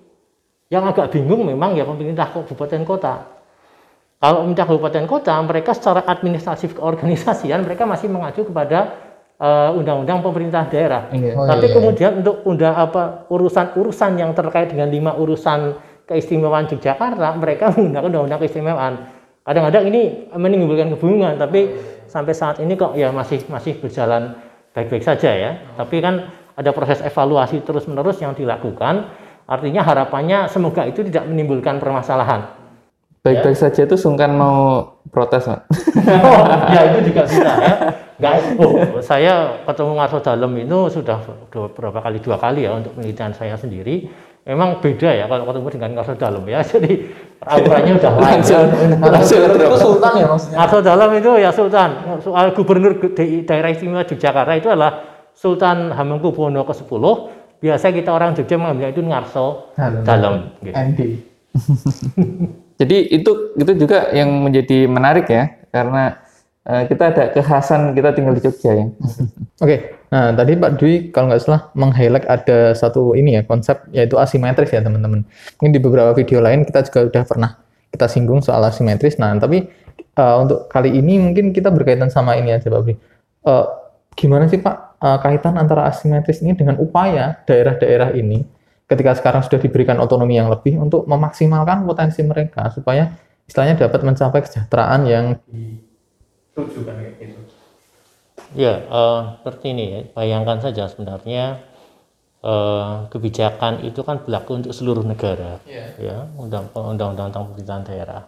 Yang 0.70 0.94
agak 0.94 1.18
bingung 1.18 1.42
memang 1.42 1.74
ya 1.74 1.82
pemerintah 1.82 2.30
kabupaten 2.30 2.86
kota. 2.86 3.26
Kalau 4.22 4.46
pemerintah 4.46 4.70
kabupaten 4.70 5.04
kota, 5.10 5.34
mereka 5.42 5.74
secara 5.74 6.06
administratif 6.06 6.78
keorganisasian 6.78 7.66
mereka 7.66 7.82
masih 7.90 8.06
mengacu 8.06 8.46
kepada 8.46 9.01
eh, 9.42 9.70
undang-undang 9.74 10.22
pemerintah 10.22 10.70
daerah. 10.70 11.10
Iya. 11.10 11.34
Oh, 11.34 11.44
Tapi 11.44 11.66
iya, 11.66 11.70
iya. 11.70 11.74
kemudian 11.74 12.12
untuk 12.22 12.36
undang 12.46 12.74
apa 12.78 13.26
urusan-urusan 13.26 14.12
yang 14.14 14.30
terkait 14.32 14.70
dengan 14.70 14.86
lima 14.86 15.12
urusan 15.18 15.74
keistimewaan 16.06 16.70
Yogyakarta, 16.70 17.34
mereka 17.34 17.70
menggunakan 17.74 18.06
undang-undang 18.06 18.40
keistimewaan. 18.40 18.94
Kadang-kadang 19.42 19.90
ini 19.90 20.30
menimbulkan 20.38 20.94
kebingungan, 20.94 21.34
tapi 21.34 21.74
sampai 22.06 22.30
saat 22.30 22.62
ini 22.62 22.78
kok 22.78 22.94
ya 22.94 23.10
masih 23.10 23.42
masih 23.50 23.74
berjalan 23.82 24.38
baik-baik 24.70 25.02
saja 25.02 25.34
ya. 25.34 25.50
Tapi 25.74 25.98
kan 25.98 26.30
ada 26.54 26.70
proses 26.70 27.02
evaluasi 27.02 27.58
terus-menerus 27.66 28.22
yang 28.22 28.38
dilakukan. 28.38 29.10
Artinya 29.50 29.82
harapannya 29.82 30.46
semoga 30.46 30.86
itu 30.86 31.02
tidak 31.02 31.26
menimbulkan 31.26 31.82
permasalahan. 31.82 32.61
Baik-baik 33.22 33.54
saja 33.54 33.86
itu 33.86 33.94
sungkan 33.94 34.34
mau 34.34 34.82
protes, 35.14 35.46
Pak. 35.46 35.70
Oh, 36.26 36.42
ya 36.74 36.90
itu 36.90 37.14
juga 37.14 37.22
bisa 37.22 37.54
ya. 37.54 37.74
Nggak, 38.18 38.34
oh, 38.58 38.74
saya 39.14 39.62
ketemu 39.62 39.92
Ngarso 39.94 40.18
Dalam 40.18 40.50
itu 40.58 40.78
sudah 40.90 41.22
dua, 41.46 41.70
berapa 41.70 42.02
kali 42.02 42.18
dua 42.18 42.34
kali 42.34 42.66
ya 42.66 42.74
untuk 42.74 42.98
penelitian 42.98 43.30
saya 43.30 43.54
sendiri. 43.54 44.10
Memang 44.42 44.82
beda 44.82 45.14
ya 45.14 45.30
kalau 45.30 45.46
ketemu 45.46 45.68
dengan 45.70 45.90
Ngarso 45.94 46.18
Dalam 46.18 46.42
ya. 46.50 46.66
Jadi 46.74 46.92
auranya 47.46 47.92
udah 47.94 48.12
lain. 48.18 48.40
ya. 48.42 48.58
Langsung 48.98 49.38
itu 49.38 49.78
sultan 49.78 50.12
ya 50.18 50.26
maksudnya. 50.26 50.56
Ngarso 50.58 50.78
Dalam 50.82 51.10
itu 51.14 51.30
ya 51.38 51.50
Sultan. 51.54 51.90
Soal 52.26 52.46
gubernur 52.58 52.92
di 52.98 53.46
daerah 53.46 53.70
istimewa 53.70 54.02
Yogyakarta 54.02 54.58
itu 54.58 54.66
adalah 54.66 54.92
Sultan 55.30 55.94
Hamengkubuwono 55.94 56.66
ke-10. 56.66 57.04
Biasa 57.62 57.94
kita 57.94 58.10
orang 58.10 58.34
Jogja 58.34 58.58
mengambil 58.58 58.90
itu 58.90 58.98
Ngarso 58.98 59.70
Dalam. 59.78 60.02
Dalam. 60.02 60.34
Gitu. 60.58 61.22
Jadi 62.80 63.12
itu 63.12 63.56
itu 63.56 63.72
juga 63.76 64.10
yang 64.14 64.30
menjadi 64.44 64.86
menarik 64.88 65.26
ya, 65.28 65.48
karena 65.72 66.20
eh, 66.66 66.82
kita 66.88 67.04
ada 67.14 67.24
kekhasan 67.34 67.92
kita 67.96 68.14
tinggal 68.14 68.34
di 68.34 68.42
Jogja 68.42 68.70
ya. 68.72 68.86
Oke, 69.64 69.76
nah 70.10 70.32
tadi 70.34 70.58
Pak 70.58 70.70
Dwi 70.78 70.94
kalau 71.14 71.30
nggak 71.30 71.42
salah 71.42 71.62
meng-highlight 71.74 72.26
ada 72.26 72.74
satu 72.74 73.14
ini 73.14 73.38
ya 73.38 73.42
konsep 73.46 73.82
yaitu 73.94 74.18
asimetris 74.18 74.70
ya 74.70 74.82
teman-teman. 74.82 75.26
Mungkin 75.58 75.72
di 75.72 75.80
beberapa 75.82 76.14
video 76.16 76.42
lain 76.42 76.66
kita 76.66 76.86
juga 76.88 77.00
udah 77.10 77.22
pernah 77.26 77.50
kita 77.92 78.06
singgung 78.08 78.40
soal 78.40 78.62
asimetris. 78.64 79.20
Nah 79.20 79.36
tapi 79.38 79.68
eh, 79.98 80.36
untuk 80.40 80.66
kali 80.72 80.94
ini 80.96 81.20
mungkin 81.20 81.50
kita 81.54 81.68
berkaitan 81.70 82.08
sama 82.08 82.34
ini 82.38 82.54
aja 82.56 82.66
Pak 82.68 82.80
Dwi. 82.82 82.94
Eh, 83.42 83.66
gimana 84.16 84.46
sih 84.48 84.58
Pak 84.60 84.76
eh, 85.02 85.18
kaitan 85.22 85.54
antara 85.58 85.86
asimetris 85.86 86.40
ini 86.42 86.54
dengan 86.54 86.78
upaya 86.78 87.42
daerah-daerah 87.44 88.14
ini 88.16 88.61
ketika 88.92 89.16
sekarang 89.16 89.42
sudah 89.42 89.58
diberikan 89.58 89.96
otonomi 89.98 90.36
yang 90.36 90.52
lebih 90.52 90.76
untuk 90.76 91.08
memaksimalkan 91.08 91.88
potensi 91.88 92.20
mereka 92.20 92.68
supaya 92.68 93.16
istilahnya 93.48 93.88
dapat 93.88 94.00
mencapai 94.04 94.44
kesejahteraan 94.44 95.00
yang 95.08 95.24
ditujukan 96.52 96.94
kayak 97.00 97.16
gitu. 97.18 97.40
Ya, 98.52 98.74
eh, 98.84 99.20
seperti 99.40 99.66
ini 99.72 99.84
ya. 99.88 100.00
Bayangkan 100.12 100.60
saja 100.60 100.84
sebenarnya 100.92 101.64
eh, 102.42 102.94
kebijakan 103.08 103.86
itu 103.86 104.02
kan 104.02 104.18
berlaku 104.26 104.58
untuk 104.58 104.72
seluruh 104.74 105.06
negara, 105.06 105.62
ya, 105.94 106.26
undang- 106.34 106.74
undang-undang 106.74 107.30
tentang 107.30 107.44
pemerintahan 107.48 107.84
daerah. 107.86 108.22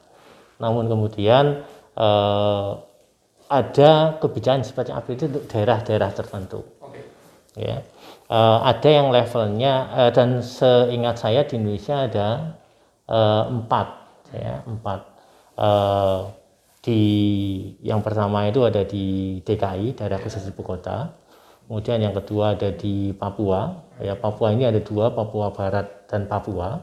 Namun 0.63 0.87
kemudian 0.87 1.67
eh, 1.99 2.71
ada 3.51 3.91
kebijakan 4.23 4.65
sifatnya 4.65 4.97
aplikasi 4.97 5.29
untuk 5.29 5.45
daerah-daerah 5.51 6.11
tertentu. 6.15 6.65
Ya, 7.55 7.87
Eh, 8.25 8.59
ada 8.65 8.89
yang 8.89 9.13
levelnya 9.13 9.75
eh, 10.01 10.11
dan 10.17 10.41
seingat 10.41 11.21
saya 11.21 11.45
di 11.45 11.61
Indonesia 11.61 12.09
ada 12.09 12.29
eh, 13.05 13.45
empat, 13.53 13.89
ya, 14.33 14.65
empat. 14.65 15.01
Eh, 15.61 16.21
di 16.85 17.01
yang 17.85 18.01
pertama 18.01 18.49
itu 18.49 18.65
ada 18.65 18.81
di 18.85 19.39
DKI 19.45 19.97
daerah 20.01 20.17
khusus 20.21 20.41
ibu 20.49 20.65
kota. 20.65 21.13
Kemudian 21.69 22.01
yang 22.01 22.17
kedua 22.17 22.57
ada 22.57 22.73
di 22.73 23.13
Papua. 23.13 23.73
Ya 24.01 24.17
Papua 24.17 24.53
ini 24.53 24.69
ada 24.69 24.81
dua 24.81 25.13
Papua 25.13 25.53
Barat 25.53 26.09
dan 26.09 26.29
Papua. 26.29 26.81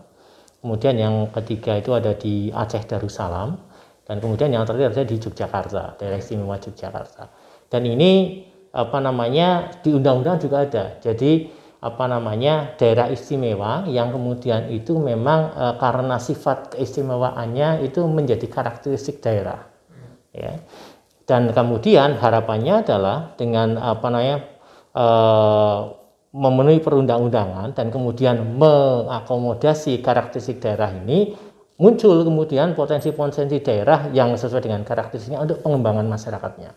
Kemudian 0.61 0.97
yang 0.97 1.29
ketiga 1.33 1.77
itu 1.77 1.93
ada 1.93 2.13
di 2.17 2.53
Aceh 2.53 2.85
Darussalam. 2.85 3.57
Dan 4.05 4.17
kemudian 4.21 4.49
yang 4.49 4.65
terakhir 4.65 4.93
ada 4.93 5.05
di 5.05 5.17
Yogyakarta 5.21 5.97
daerah 6.01 6.17
istimewa 6.17 6.57
Yogyakarta. 6.57 7.29
Dan 7.69 7.85
ini 7.85 8.43
apa 8.71 8.97
namanya 9.03 9.75
di 9.83 9.91
undang-undang 9.91 10.39
juga 10.39 10.63
ada. 10.63 10.85
Jadi 11.03 11.51
apa 11.81 12.05
namanya 12.05 12.77
daerah 12.77 13.09
istimewa 13.09 13.89
yang 13.89 14.13
kemudian 14.13 14.69
itu 14.69 14.95
memang 15.01 15.51
eh, 15.55 15.75
karena 15.81 16.21
sifat 16.21 16.77
keistimewaannya 16.77 17.83
itu 17.83 18.05
menjadi 18.07 18.47
karakteristik 18.47 19.19
daerah. 19.19 19.67
Ya. 20.31 20.63
Dan 21.27 21.51
kemudian 21.51 22.19
harapannya 22.19 22.83
adalah 22.83 23.35
dengan 23.35 23.75
apa 23.75 24.07
namanya 24.07 24.37
eh, 24.95 25.79
memenuhi 26.31 26.79
perundang-undangan 26.79 27.75
dan 27.75 27.91
kemudian 27.91 28.55
mengakomodasi 28.55 29.99
karakteristik 29.99 30.63
daerah 30.63 30.95
ini 30.95 31.35
muncul 31.75 32.23
kemudian 32.23 32.71
potensi-potensi 32.71 33.59
daerah 33.59 34.07
yang 34.15 34.37
sesuai 34.37 34.63
dengan 34.63 34.85
karakteristiknya 34.87 35.43
untuk 35.43 35.59
pengembangan 35.59 36.07
masyarakatnya. 36.07 36.71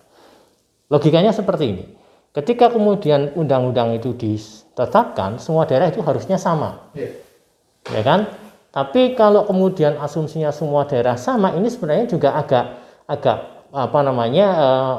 Logikanya 0.92 1.32
seperti 1.32 1.64
ini. 1.70 1.84
Ketika 2.34 2.66
kemudian 2.68 3.30
undang-undang 3.38 3.94
itu 3.94 4.10
ditetapkan, 4.12 5.38
semua 5.38 5.64
daerah 5.70 5.86
itu 5.86 6.02
harusnya 6.02 6.34
sama. 6.34 6.90
Ya 7.88 8.02
kan? 8.02 8.26
Tapi 8.74 9.14
kalau 9.14 9.46
kemudian 9.46 9.94
asumsinya 10.02 10.50
semua 10.50 10.82
daerah 10.82 11.14
sama, 11.14 11.54
ini 11.54 11.70
sebenarnya 11.70 12.10
juga 12.10 12.34
agak 12.34 12.64
agak 13.06 13.38
apa 13.70 13.98
namanya 14.02 14.46
eh, 14.50 14.96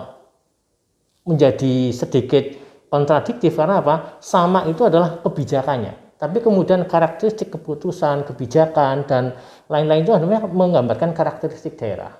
menjadi 1.28 1.91
sedikit 1.91 2.56
kontradiktif 2.88 3.60
karena 3.60 3.84
apa? 3.84 4.15
Sama 4.24 4.63
itu 4.71 4.88
adalah 4.88 5.19
kebijakannya. 5.19 6.15
Tapi 6.15 6.39
kemudian 6.39 6.88
karakteristik 6.88 7.52
keputusan, 7.52 8.24
kebijakan 8.24 9.04
dan 9.04 9.36
lain-lain 9.67 10.08
itu 10.08 10.15
adalah 10.15 10.48
menggambarkan 10.48 11.12
karakteristik 11.12 11.76
daerah. 11.76 12.15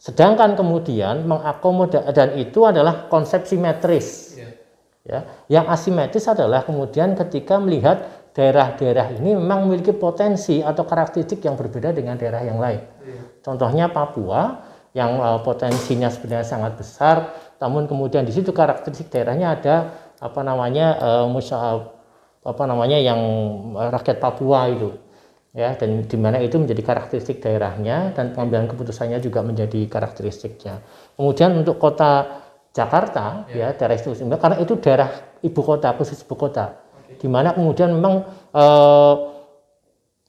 Sedangkan 0.00 0.56
kemudian 0.56 1.28
mengakomoda 1.28 2.08
dan 2.16 2.32
itu 2.40 2.64
adalah 2.64 3.12
konsep 3.12 3.44
simetris. 3.44 4.32
Ya, 5.04 5.28
yang 5.52 5.68
asimetris 5.68 6.24
adalah 6.24 6.64
kemudian 6.64 7.12
ketika 7.16 7.60
melihat 7.60 8.08
daerah-daerah 8.32 9.12
ini 9.20 9.36
memang 9.36 9.68
memiliki 9.68 9.92
potensi 9.92 10.64
atau 10.64 10.88
karakteristik 10.88 11.44
yang 11.44 11.52
berbeda 11.52 11.92
dengan 11.92 12.16
daerah 12.16 12.40
yang 12.40 12.56
lain. 12.56 12.80
Contohnya 13.44 13.92
Papua 13.92 14.64
yang 14.96 15.20
uh, 15.20 15.40
potensinya 15.44 16.08
sebenarnya 16.08 16.48
sangat 16.48 16.80
besar, 16.80 17.16
namun 17.60 17.84
kemudian 17.84 18.24
di 18.24 18.32
situ 18.32 18.56
karakteristik 18.56 19.12
daerahnya 19.12 19.52
ada 19.52 19.76
apa 20.16 20.40
namanya 20.40 20.96
uh, 20.96 21.26
musa, 21.28 21.80
apa 22.40 22.64
namanya 22.64 22.96
yang 22.96 23.20
rakyat 23.76 24.16
Papua 24.16 24.68
itu 24.72 24.96
ya 25.50 25.74
dan 25.74 26.06
di 26.06 26.18
mana 26.18 26.38
itu 26.38 26.58
menjadi 26.58 26.82
karakteristik 26.82 27.42
daerahnya 27.42 28.14
dan 28.14 28.30
pengambilan 28.30 28.70
keputusannya 28.70 29.18
juga 29.18 29.42
menjadi 29.42 29.86
karakteristiknya. 29.90 30.82
Kemudian 31.18 31.58
untuk 31.58 31.82
kota 31.82 32.42
Jakarta 32.70 33.50
ya, 33.50 33.74
ya 33.74 33.74
daerah 33.74 33.98
karena 34.38 34.56
itu 34.62 34.78
daerah 34.78 35.10
ibu 35.42 35.60
kota 35.60 35.90
khusus 35.98 36.22
ibu 36.22 36.38
kota 36.38 36.78
okay. 37.02 37.18
di 37.18 37.26
mana 37.26 37.50
kemudian 37.50 37.90
memang 37.90 38.22
eh, 38.54 39.14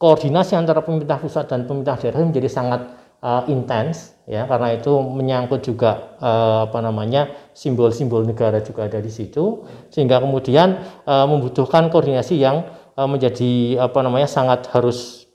koordinasi 0.01 0.57
antara 0.57 0.81
pemerintah 0.81 1.21
pusat 1.21 1.45
dan 1.45 1.69
pemerintah 1.69 2.01
daerah 2.01 2.25
menjadi 2.25 2.49
sangat 2.49 2.81
uh, 3.21 3.45
intens 3.47 4.17
ya 4.25 4.49
karena 4.49 4.73
itu 4.73 4.91
menyangkut 4.97 5.61
juga 5.61 6.17
uh, 6.17 6.65
apa 6.65 6.81
namanya 6.81 7.29
simbol-simbol 7.53 8.25
negara 8.25 8.59
juga 8.65 8.89
ada 8.89 8.97
di 8.97 9.13
situ 9.13 9.65
sehingga 9.93 10.19
kemudian 10.19 10.81
uh, 11.05 11.25
membutuhkan 11.29 11.93
koordinasi 11.93 12.41
yang 12.41 12.65
menjadi 13.05 13.81
apa 13.81 13.99
namanya 14.01 14.27
sangat 14.27 14.67
harus 14.73 15.29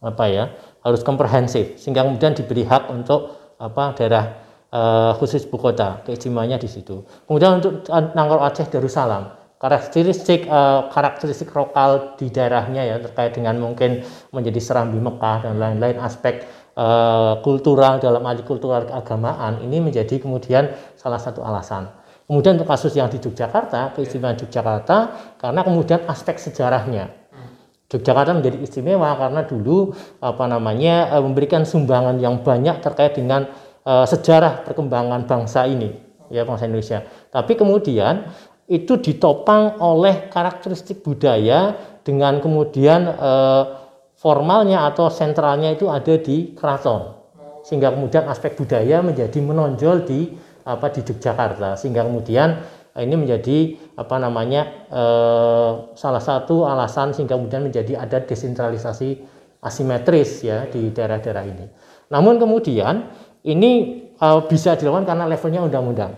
apa 0.00 0.24
ya 0.28 0.44
harus 0.80 1.04
komprehensif 1.04 1.76
sehingga 1.76 2.04
kemudian 2.04 2.32
diberi 2.32 2.64
hak 2.64 2.88
untuk 2.88 3.36
apa 3.60 3.92
daerah 3.96 4.24
uh, 4.72 5.12
khusus 5.20 5.44
ibu 5.44 5.60
kota 5.60 6.00
keistimewaannya 6.08 6.56
di 6.56 6.68
situ. 6.68 7.04
Kemudian 7.28 7.60
untuk 7.60 7.84
Nangor 8.16 8.40
Aceh 8.40 8.66
Darussalam 8.72 9.40
karakteristik 9.60 10.48
uh, 10.48 10.88
karakteristik 10.88 11.52
lokal 11.52 12.16
di 12.16 12.32
daerahnya 12.32 12.80
ya 12.80 12.96
terkait 12.96 13.36
dengan 13.36 13.60
mungkin 13.60 14.00
menjadi 14.32 14.56
serambi 14.56 14.96
Mekah 14.96 15.44
dan 15.44 15.60
lain-lain 15.60 16.00
aspek 16.00 16.48
uh, 16.80 17.44
kultural 17.44 18.00
dalam 18.00 18.24
arti 18.24 18.40
kultural 18.40 18.88
keagamaan 18.88 19.60
ini 19.60 19.84
menjadi 19.84 20.16
kemudian 20.16 20.72
salah 20.96 21.20
satu 21.20 21.44
alasan. 21.44 21.92
Kemudian 22.30 22.54
untuk 22.62 22.70
kasus 22.70 22.94
yang 22.94 23.10
di 23.10 23.18
Yogyakarta, 23.18 23.90
keistimewaan 23.98 24.38
Yogyakarta 24.38 24.98
karena 25.34 25.66
kemudian 25.66 26.06
aspek 26.06 26.38
sejarahnya. 26.38 27.10
Yogyakarta 27.90 28.38
menjadi 28.38 28.62
istimewa 28.62 29.18
karena 29.18 29.42
dulu 29.42 29.90
apa 30.22 30.46
namanya 30.46 31.10
memberikan 31.18 31.66
sumbangan 31.66 32.22
yang 32.22 32.38
banyak 32.46 32.78
terkait 32.78 33.18
dengan 33.18 33.50
uh, 33.82 34.06
sejarah 34.06 34.62
perkembangan 34.62 35.26
bangsa 35.26 35.66
ini 35.66 35.90
ya 36.30 36.46
bangsa 36.46 36.70
Indonesia. 36.70 37.02
Tapi 37.34 37.58
kemudian 37.58 38.30
itu 38.70 38.94
ditopang 39.02 39.82
oleh 39.82 40.30
karakteristik 40.30 41.02
budaya 41.02 41.74
dengan 42.06 42.38
kemudian 42.38 43.10
uh, 43.10 43.64
formalnya 44.14 44.86
atau 44.86 45.10
sentralnya 45.10 45.74
itu 45.74 45.90
ada 45.90 46.14
di 46.14 46.54
keraton. 46.54 47.18
Sehingga 47.66 47.90
kemudian 47.90 48.30
aspek 48.30 48.54
budaya 48.54 49.02
menjadi 49.02 49.42
menonjol 49.42 50.06
di 50.06 50.30
apa 50.64 50.92
di 50.92 51.00
Yogyakarta 51.04 51.78
sehingga 51.78 52.04
kemudian 52.04 52.60
ini 52.98 53.14
menjadi 53.14 53.78
apa 53.96 54.16
namanya 54.18 54.62
eh, 54.90 55.70
salah 55.94 56.20
satu 56.20 56.66
alasan 56.66 57.14
sehingga 57.14 57.38
kemudian 57.38 57.64
menjadi 57.64 58.02
ada 58.02 58.18
desentralisasi 58.20 59.40
asimetris 59.60 60.44
ya 60.44 60.66
di 60.66 60.90
daerah-daerah 60.90 61.44
ini. 61.44 61.66
Namun 62.10 62.40
kemudian 62.40 63.06
ini 63.46 64.02
uh, 64.20 64.44
bisa 64.44 64.76
dilakukan 64.76 65.08
karena 65.08 65.24
levelnya 65.28 65.60
undang-undang. 65.64 66.12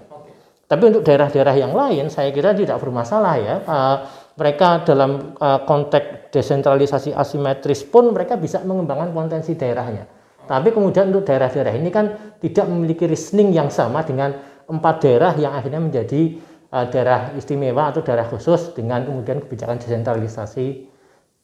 Tapi 0.67 0.83
untuk 0.89 1.05
daerah-daerah 1.05 1.53
yang 1.53 1.77
lain, 1.77 2.09
saya 2.09 2.33
kira 2.33 2.57
tidak 2.57 2.81
bermasalah 2.81 3.35
ya. 3.37 3.55
Uh, 3.63 3.97
mereka 4.41 4.81
dalam 4.89 5.37
uh, 5.37 5.61
konteks 5.69 6.33
desentralisasi 6.33 7.13
asimetris 7.13 7.85
pun 7.85 8.09
mereka 8.09 8.41
bisa 8.41 8.65
mengembangkan 8.65 9.13
potensi 9.13 9.53
daerahnya. 9.53 10.09
Tapi 10.47 10.75
kemudian 10.75 11.15
untuk 11.15 11.27
daerah-daerah 11.29 11.75
ini 11.79 11.91
kan 11.95 12.37
tidak 12.43 12.67
memiliki 12.67 13.07
reasoning 13.07 13.55
yang 13.55 13.71
sama 13.71 14.03
dengan 14.03 14.35
empat 14.67 14.95
daerah 15.05 15.33
yang 15.39 15.55
akhirnya 15.55 15.81
menjadi 15.81 16.39
uh, 16.71 16.87
daerah 16.91 17.35
istimewa 17.39 17.95
atau 17.95 18.03
daerah 18.03 18.27
khusus 18.27 18.75
dengan 18.75 19.07
kemudian 19.07 19.43
kebijakan 19.43 19.79
desentralisasi 19.79 20.87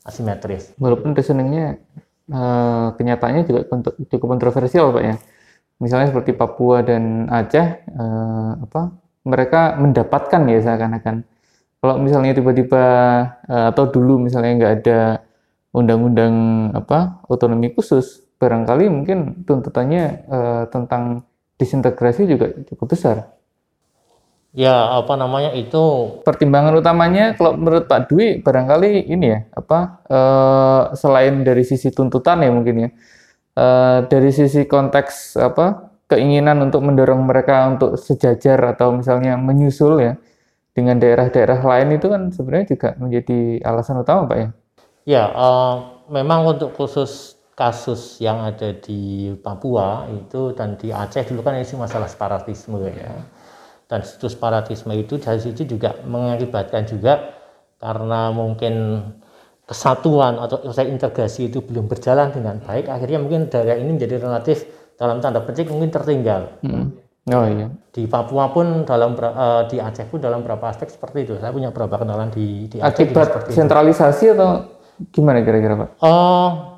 asimetris. 0.02 0.74
Walaupun 0.78 1.14
reasoningnya 1.14 1.78
uh, 2.32 2.94
kenyataannya 2.98 3.42
juga 3.46 3.60
cukup 4.10 4.26
kontroversial 4.38 4.90
Pak 4.94 5.04
ya 5.04 5.16
misalnya 5.78 6.10
seperti 6.10 6.34
Papua 6.34 6.82
dan 6.82 7.30
Aceh 7.30 7.66
eh, 7.86 8.50
apa 8.58 8.90
mereka 9.22 9.78
mendapatkan 9.78 10.42
ya 10.50 10.58
seakan-akan 10.62 11.22
kalau 11.78 11.94
misalnya 12.02 12.34
tiba-tiba 12.34 12.84
eh, 13.46 13.66
atau 13.70 13.84
dulu 13.86 14.18
misalnya 14.18 14.52
nggak 14.58 14.74
ada 14.82 15.00
undang-undang 15.70 16.34
apa 16.74 17.22
otonomi 17.30 17.70
khusus 17.70 18.26
barangkali 18.38 18.84
mungkin 18.90 19.42
tuntutannya 19.42 20.04
eh, 20.26 20.64
tentang 20.70 21.26
disintegrasi 21.58 22.26
juga 22.30 22.54
cukup 22.70 22.86
besar 22.94 23.16
ya 24.54 24.96
apa 24.96 25.14
namanya 25.18 25.52
itu 25.52 26.16
pertimbangan 26.24 26.78
utamanya 26.78 27.34
kalau 27.36 27.58
menurut 27.58 27.84
Pak 27.90 28.08
Dwi 28.08 28.40
barangkali 28.40 29.10
ini 29.10 29.26
ya 29.26 29.40
apa 29.54 29.78
eh, 30.06 30.82
selain 30.96 31.42
dari 31.42 31.62
sisi 31.66 31.90
tuntutan 31.90 32.40
ya 32.42 32.50
mungkin 32.50 32.88
ya 32.88 32.90
uh, 33.58 33.98
dari 34.06 34.30
sisi 34.30 34.64
konteks 34.64 35.34
apa 35.38 35.90
keinginan 36.08 36.62
untuk 36.62 36.80
mendorong 36.86 37.26
mereka 37.26 37.68
untuk 37.68 37.98
sejajar 37.98 38.56
atau 38.78 38.94
misalnya 38.94 39.36
menyusul 39.36 40.00
ya 40.00 40.14
dengan 40.72 40.96
daerah-daerah 41.02 41.58
lain 41.58 41.98
itu 41.98 42.06
kan 42.06 42.22
sebenarnya 42.30 42.66
juga 42.78 42.88
menjadi 43.02 43.60
alasan 43.66 44.00
utama 44.00 44.30
pak 44.30 44.38
ya? 44.38 44.48
Ya, 45.08 45.24
uh, 45.32 45.74
memang 46.12 46.44
untuk 46.46 46.76
khusus 46.76 47.37
kasus 47.58 48.22
yang 48.22 48.38
ada 48.46 48.70
di 48.78 49.34
Papua 49.42 50.06
itu 50.14 50.54
dan 50.54 50.78
di 50.78 50.94
Aceh 50.94 51.26
dulu 51.26 51.42
kan 51.42 51.58
ini 51.58 51.66
masalah 51.74 52.06
separatisme 52.06 52.78
ya. 52.86 53.18
Dan 53.90 54.06
situs 54.06 54.38
separatisme 54.38 54.94
itu 54.94 55.18
dari 55.18 55.42
situ 55.42 55.66
juga 55.66 55.98
mengakibatkan 56.06 56.86
juga 56.86 57.34
karena 57.82 58.30
mungkin 58.30 59.02
kesatuan 59.66 60.38
atau 60.38 60.70
usaha 60.70 60.86
integrasi 60.86 61.50
itu 61.50 61.58
belum 61.58 61.90
berjalan 61.90 62.30
dengan 62.30 62.62
baik, 62.62 62.86
akhirnya 62.86 63.18
mungkin 63.18 63.50
daerah 63.50 63.74
ini 63.74 63.98
menjadi 63.98 64.22
relatif 64.22 64.64
dalam 64.94 65.18
tanda 65.18 65.42
petik 65.42 65.66
mungkin 65.66 65.90
tertinggal. 65.90 66.62
Hmm. 66.62 66.94
Oh 67.28 67.44
iya. 67.44 67.68
Di 67.92 68.08
Papua 68.08 68.54
pun 68.54 68.86
dalam 68.88 69.12
uh, 69.18 69.66
di 69.68 69.76
Aceh 69.82 70.08
pun 70.08 70.22
dalam 70.22 70.40
beberapa 70.40 70.72
aspek 70.72 70.88
seperti 70.88 71.28
itu. 71.28 71.34
Saya 71.36 71.52
punya 71.52 71.68
beberapa 71.74 72.00
kenalan 72.00 72.32
di, 72.32 72.70
di 72.70 72.80
Aceh. 72.80 73.04
Akibat 73.04 73.50
sentralisasi 73.52 74.32
itu. 74.32 74.34
atau 74.38 74.78
gimana 75.12 75.44
kira-kira 75.44 75.76
Pak? 75.76 75.88
Uh, 76.00 76.77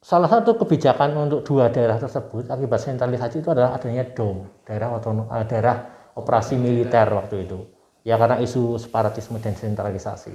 salah 0.00 0.28
satu 0.32 0.56
kebijakan 0.56 1.12
untuk 1.16 1.44
dua 1.44 1.68
daerah 1.68 2.00
tersebut 2.00 2.48
akibat 2.48 2.80
sentralisasi 2.80 3.44
itu 3.44 3.52
adalah 3.52 3.76
adanya 3.76 4.08
DOM, 4.08 4.64
daerah 4.64 4.96
otonom, 4.96 5.28
uh, 5.28 5.44
daerah 5.44 5.76
operasi 6.16 6.56
militer 6.56 7.06
waktu 7.12 7.44
itu. 7.44 7.60
Ya 8.00 8.16
karena 8.16 8.40
isu 8.40 8.80
separatisme 8.80 9.36
dan 9.44 9.52
sentralisasi. 9.52 10.32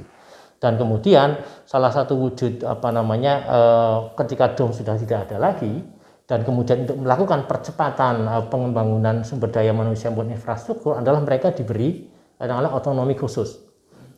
Dan 0.61 0.77
kemudian 0.79 1.41
salah 1.67 1.91
satu 1.91 2.15
wujud 2.15 2.63
apa 2.63 2.89
namanya 2.89 3.33
eh, 3.43 3.97
ketika 4.23 4.55
dom 4.55 4.71
sudah 4.71 4.95
tidak 4.95 5.27
ada 5.27 5.51
lagi 5.51 5.83
dan 6.25 6.47
kemudian 6.47 6.87
untuk 6.87 7.03
melakukan 7.03 7.43
percepatan 7.45 8.23
eh, 8.23 8.43
pengembangan 8.47 9.27
sumber 9.27 9.51
daya 9.51 9.75
manusia 9.75 10.09
maupun 10.09 10.31
infrastruktur 10.31 10.95
adalah 10.95 11.19
mereka 11.21 11.51
diberi 11.51 12.07
adalah 12.39 12.71
otonomi 12.71 13.13
khusus. 13.19 13.61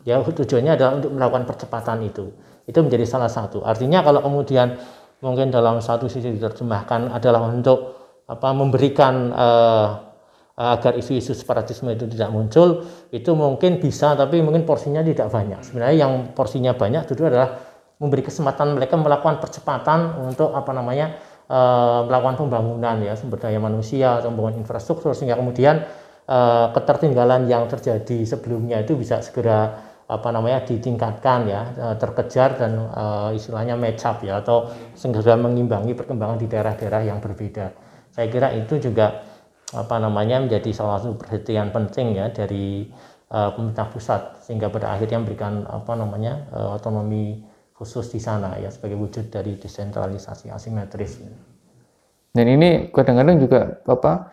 Ya 0.08 0.24
tujuannya 0.24 0.80
adalah 0.80 1.02
untuk 1.02 1.12
melakukan 1.12 1.44
percepatan 1.44 2.00
itu. 2.06 2.32
Itu 2.64 2.80
menjadi 2.80 3.04
salah 3.04 3.28
satu. 3.28 3.64
Artinya 3.68 4.04
kalau 4.04 4.24
kemudian 4.24 4.80
mungkin 5.22 5.50
dalam 5.50 5.82
satu 5.82 6.06
sisi 6.06 6.30
diterjemahkan 6.34 7.10
adalah 7.14 7.50
untuk 7.50 7.98
apa 8.28 8.50
memberikan 8.52 9.32
uh, 9.32 9.90
agar 10.58 10.98
isu-isu 10.98 11.38
separatisme 11.38 11.94
itu 11.94 12.10
tidak 12.10 12.34
muncul 12.34 12.82
itu 13.14 13.30
mungkin 13.38 13.78
bisa 13.78 14.18
tapi 14.18 14.42
mungkin 14.42 14.66
porsinya 14.66 15.06
tidak 15.06 15.30
banyak. 15.30 15.62
Sebenarnya 15.62 15.96
yang 16.02 16.34
porsinya 16.34 16.74
banyak 16.74 17.06
itu 17.06 17.22
adalah 17.22 17.62
memberi 18.02 18.26
kesempatan 18.26 18.74
mereka 18.74 18.98
melakukan 18.98 19.38
percepatan 19.42 20.18
untuk 20.22 20.54
apa 20.54 20.70
namanya 20.74 21.18
uh, 21.50 22.06
melakukan 22.06 22.46
pembangunan 22.46 23.02
ya 23.02 23.14
sumber 23.14 23.42
daya 23.42 23.58
manusia 23.62 24.22
atau 24.22 24.34
pembangunan 24.34 24.62
infrastruktur 24.66 25.14
sehingga 25.14 25.38
kemudian 25.38 25.86
uh, 26.30 26.74
ketertinggalan 26.74 27.46
yang 27.50 27.66
terjadi 27.66 28.26
sebelumnya 28.26 28.82
itu 28.82 28.94
bisa 28.98 29.22
segera 29.22 29.87
apa 30.08 30.32
namanya 30.32 30.64
ditingkatkan 30.64 31.40
ya 31.52 31.62
eh, 31.76 31.96
terkejar 32.00 32.56
dan 32.56 32.80
uh, 32.80 33.30
istilahnya 33.36 33.76
match 33.76 34.08
up 34.08 34.24
ya 34.24 34.40
atau 34.40 34.72
segera 34.96 35.36
mengimbangi 35.36 35.92
perkembangan 35.92 36.40
di 36.40 36.48
daerah-daerah 36.48 37.12
yang 37.12 37.20
berbeda. 37.20 37.76
Saya 38.16 38.32
kira 38.32 38.56
itu 38.56 38.80
juga 38.80 39.28
apa 39.76 40.00
namanya 40.00 40.40
menjadi 40.40 40.72
salah 40.72 41.04
satu 41.04 41.20
perhatian 41.20 41.76
penting 41.76 42.16
ya 42.16 42.32
dari 42.32 42.88
uh, 43.36 43.52
pemerintah 43.52 43.92
pusat 43.92 44.40
sehingga 44.48 44.72
pada 44.72 44.96
akhirnya 44.96 45.20
memberikan 45.20 45.68
apa 45.68 45.92
namanya 46.00 46.48
uh, 46.56 46.80
otonomi 46.80 47.44
khusus 47.76 48.08
di 48.08 48.24
sana 48.24 48.56
ya 48.64 48.72
sebagai 48.72 48.96
wujud 48.96 49.28
dari 49.28 49.60
desentralisasi 49.60 50.48
asimetris. 50.48 51.20
Dan 52.32 52.48
ini 52.48 52.88
kadang-kadang 52.96 53.44
juga 53.44 53.84
apa 53.84 54.32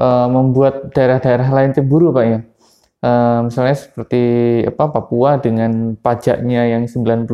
uh, 0.00 0.32
membuat 0.32 0.96
daerah-daerah 0.96 1.48
lain 1.52 1.76
cemburu 1.76 2.08
pak 2.08 2.24
ya 2.24 2.40
uh, 3.04 3.46
misalnya 3.48 3.76
seperti 3.76 4.22
apa 4.68 4.84
Papua 4.92 5.40
dengan 5.40 5.96
pajaknya 5.96 6.68
yang 6.76 6.84
90% 6.88 7.26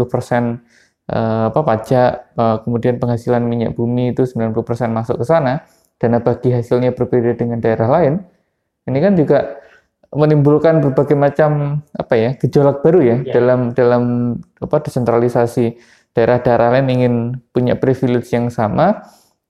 uh, 1.11 1.51
apa 1.51 1.61
pajak 1.63 2.11
uh, 2.35 2.57
kemudian 2.63 2.99
penghasilan 2.99 3.43
minyak 3.43 3.75
bumi 3.75 4.15
itu 4.15 4.27
90% 4.27 4.57
masuk 4.91 5.23
ke 5.23 5.27
sana 5.27 5.67
dana 5.97 6.21
bagi 6.21 6.53
hasilnya 6.53 6.93
berbeda 6.93 7.39
dengan 7.39 7.59
daerah 7.63 7.89
lain 7.89 8.21
ini 8.87 8.99
kan 9.01 9.13
juga 9.17 9.59
menimbulkan 10.15 10.79
berbagai 10.81 11.19
macam 11.19 11.83
apa 11.93 12.15
ya 12.15 12.31
gejolak 12.39 12.81
baru 12.81 13.01
ya, 13.03 13.17
ya. 13.27 13.33
dalam 13.37 13.75
dalam 13.75 14.03
apa 14.63 14.77
desentralisasi 14.87 15.77
daerah-daerah 16.15 16.79
lain 16.79 16.87
ingin 16.89 17.15
punya 17.51 17.77
privilege 17.77 18.31
yang 18.33 18.49
sama 18.49 19.05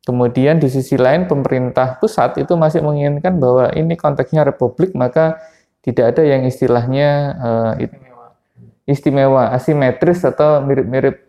kemudian 0.06 0.58
di 0.62 0.70
sisi 0.70 0.96
lain 0.96 1.26
pemerintah 1.30 1.98
pusat 1.98 2.38
itu 2.40 2.54
masih 2.54 2.82
menginginkan 2.82 3.36
bahwa 3.38 3.70
ini 3.74 3.94
konteksnya 3.98 4.46
republik 4.46 4.94
maka 4.94 5.38
tidak 5.86 6.18
ada 6.18 6.22
yang 6.26 6.42
istilahnya 6.42 7.08
uh, 7.38 7.72
istimewa. 7.78 8.26
istimewa, 8.90 9.42
asimetris 9.54 10.26
atau 10.26 10.58
mirip-mirip 10.66 11.22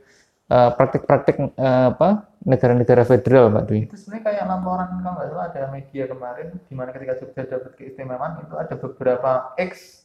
uh, 0.49 0.74
praktik-praktik 0.74 1.38
uh, 1.53 1.93
apa 1.93 2.26
negara-negara 2.41 3.05
federal, 3.05 3.53
Pak 3.53 3.64
Dwi. 3.70 3.86
Itu 3.86 4.01
sebenarnya 4.01 4.24
kayak 4.34 4.43
laporan 4.49 4.88
kalau 4.97 5.14
nggak 5.14 5.28
salah 5.30 5.45
ada 5.53 5.62
media 5.70 6.03
kemarin 6.10 6.47
di 6.66 6.74
mana 6.74 6.89
ketika 6.89 7.14
Jogja 7.22 7.43
dapat 7.45 7.72
keistimewaan 7.78 8.41
itu 8.41 8.55
ada 8.58 8.76
beberapa 8.82 9.32
X 9.62 10.03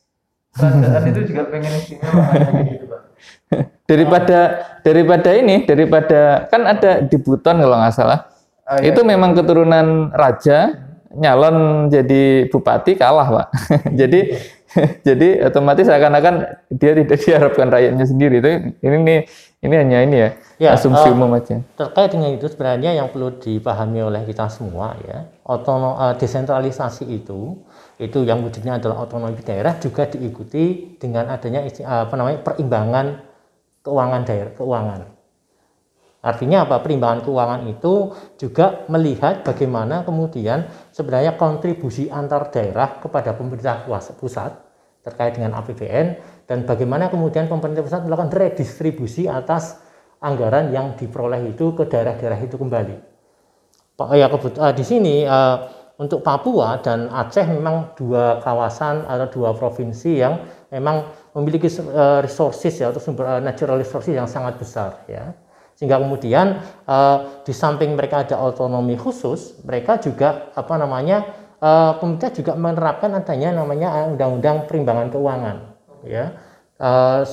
kerajaan 0.53 1.05
itu 1.09 1.21
juga 1.33 1.43
pengen 1.49 1.73
istimewa 1.81 2.25
gitu, 2.69 2.85
Pak. 2.93 3.03
daripada 3.91 4.39
daripada 4.85 5.31
ini 5.33 5.65
daripada 5.65 6.45
kan 6.53 6.63
ada 6.69 7.01
di 7.01 7.17
Buton 7.17 7.57
kalau 7.57 7.77
nggak 7.81 7.97
salah. 7.97 8.29
Oh, 8.63 8.79
iya, 8.79 8.95
itu 8.95 9.01
iya. 9.01 9.09
memang 9.17 9.33
keturunan 9.33 10.13
raja 10.13 10.92
nyalon 11.17 11.89
jadi 11.93 12.49
bupati 12.49 12.97
kalah 12.97 13.29
pak. 13.29 13.49
Jadi 14.01 14.21
jadi 15.07 15.45
otomatis 15.45 15.85
akan-akan 15.85 16.65
dia 16.73 16.93
tidak 16.97 17.19
diharapkan 17.25 17.69
rakyatnya 17.69 18.07
sendiri. 18.09 18.41
Itu 18.41 18.51
ini 18.81 18.97
nih 19.05 19.19
ini 19.63 19.75
hanya 19.79 19.99
ini 20.03 20.17
ya, 20.19 20.29
ya 20.59 20.69
asumsi 20.75 21.07
uh, 21.07 21.15
umum 21.15 21.39
aja. 21.39 21.63
terkait 21.79 22.11
dengan 22.11 22.35
itu 22.35 22.51
sebenarnya 22.51 22.99
yang 22.99 23.15
perlu 23.15 23.39
dipahami 23.39 24.03
oleh 24.03 24.27
kita 24.27 24.51
semua 24.51 24.99
ya 25.07 25.31
otonom 25.47 25.95
uh, 25.95 26.15
desentralisasi 26.19 27.07
itu 27.07 27.63
itu 28.03 28.19
yang 28.27 28.43
wujudnya 28.43 28.83
adalah 28.83 29.07
otonomi 29.07 29.39
daerah 29.39 29.79
juga 29.79 30.11
diikuti 30.11 30.99
dengan 30.99 31.31
adanya 31.31 31.63
uh, 31.63 32.11
apa 32.11 32.15
namanya 32.19 32.39
perimbangan 32.43 33.07
keuangan 33.87 34.23
daerah 34.27 34.53
keuangan 34.59 35.01
Artinya 36.23 36.63
apa? 36.63 36.79
Perimbangan 36.79 37.27
keuangan 37.27 37.67
itu 37.67 38.15
juga 38.39 38.87
melihat 38.87 39.43
bagaimana 39.43 40.07
kemudian 40.07 40.71
sebenarnya 40.95 41.35
kontribusi 41.35 42.07
antar 42.07 42.55
daerah 42.55 43.03
kepada 43.03 43.35
pemerintah 43.35 43.83
pusat 44.15 44.55
terkait 45.03 45.35
dengan 45.35 45.59
APBN 45.59 46.07
dan 46.47 46.63
bagaimana 46.63 47.11
kemudian 47.11 47.51
pemerintah 47.51 47.83
pusat 47.83 48.07
melakukan 48.07 48.31
redistribusi 48.31 49.27
atas 49.27 49.83
anggaran 50.23 50.71
yang 50.71 50.95
diperoleh 50.95 51.51
itu 51.51 51.75
ke 51.75 51.91
daerah-daerah 51.91 52.39
itu 52.39 52.55
kembali. 52.55 52.97
Ya 54.15 54.31
uh, 54.31 54.73
di 54.75 54.85
sini 54.87 55.27
uh, 55.27 55.59
untuk 55.99 56.23
Papua 56.23 56.79
dan 56.79 57.11
Aceh 57.11 57.47
memang 57.51 57.99
dua 57.99 58.39
kawasan 58.39 59.11
atau 59.11 59.27
dua 59.43 59.51
provinsi 59.59 60.23
yang 60.23 60.39
memang 60.71 61.03
memiliki 61.35 61.67
uh, 61.67 62.23
resources 62.23 62.79
ya 62.79 62.95
atau 62.95 63.03
sumber 63.03 63.43
natural 63.43 63.83
resources 63.83 64.15
yang 64.15 64.31
sangat 64.31 64.55
besar 64.59 65.03
ya 65.11 65.35
sehingga 65.83 65.99
kemudian 65.99 66.63
uh, 66.87 67.43
di 67.43 67.51
samping 67.51 67.99
mereka 67.99 68.23
ada 68.23 68.39
otonomi 68.39 68.95
khusus, 68.95 69.59
mereka 69.67 69.99
juga 69.99 70.55
apa 70.55 70.79
namanya 70.79 71.27
uh, 71.59 71.99
pemerintah 71.99 72.31
juga 72.31 72.55
menerapkan 72.55 73.11
adanya 73.19 73.51
namanya 73.51 74.07
undang-undang 74.07 74.71
perimbangan 74.71 75.11
keuangan. 75.11 75.75
Ya, 76.07 76.39
uh, 76.79 77.27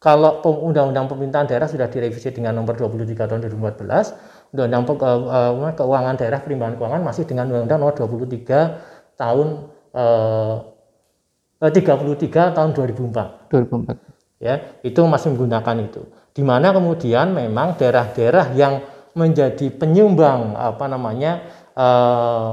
kalau 0.00 0.40
undang-undang 0.64 1.12
pemerintahan 1.12 1.44
daerah 1.44 1.68
sudah 1.68 1.92
direvisi 1.92 2.32
dengan 2.32 2.56
nomor 2.56 2.72
23 2.72 3.20
tahun 3.20 3.44
2014, 3.44 4.56
undang-undang 4.56 4.88
uh, 5.04 5.76
keuangan 5.76 6.14
daerah 6.16 6.40
perimbangan 6.40 6.80
keuangan 6.80 7.04
masih 7.04 7.28
dengan 7.28 7.52
undang-undang 7.52 7.84
nomor 7.84 7.92
23 8.00 9.20
tahun 9.20 9.48
uh, 9.92 11.68
33 11.68 12.56
tahun 12.56 12.70
2004. 12.72 13.52
2004. 13.52 14.40
Ya, 14.40 14.72
itu 14.80 15.04
masih 15.04 15.36
menggunakan 15.36 15.76
itu 15.84 16.21
di 16.32 16.42
mana 16.44 16.72
kemudian 16.72 17.36
memang 17.36 17.76
daerah-daerah 17.76 18.56
yang 18.56 18.80
menjadi 19.12 19.68
penyumbang 19.68 20.56
apa 20.56 20.84
namanya 20.88 21.44
eh, 21.76 22.50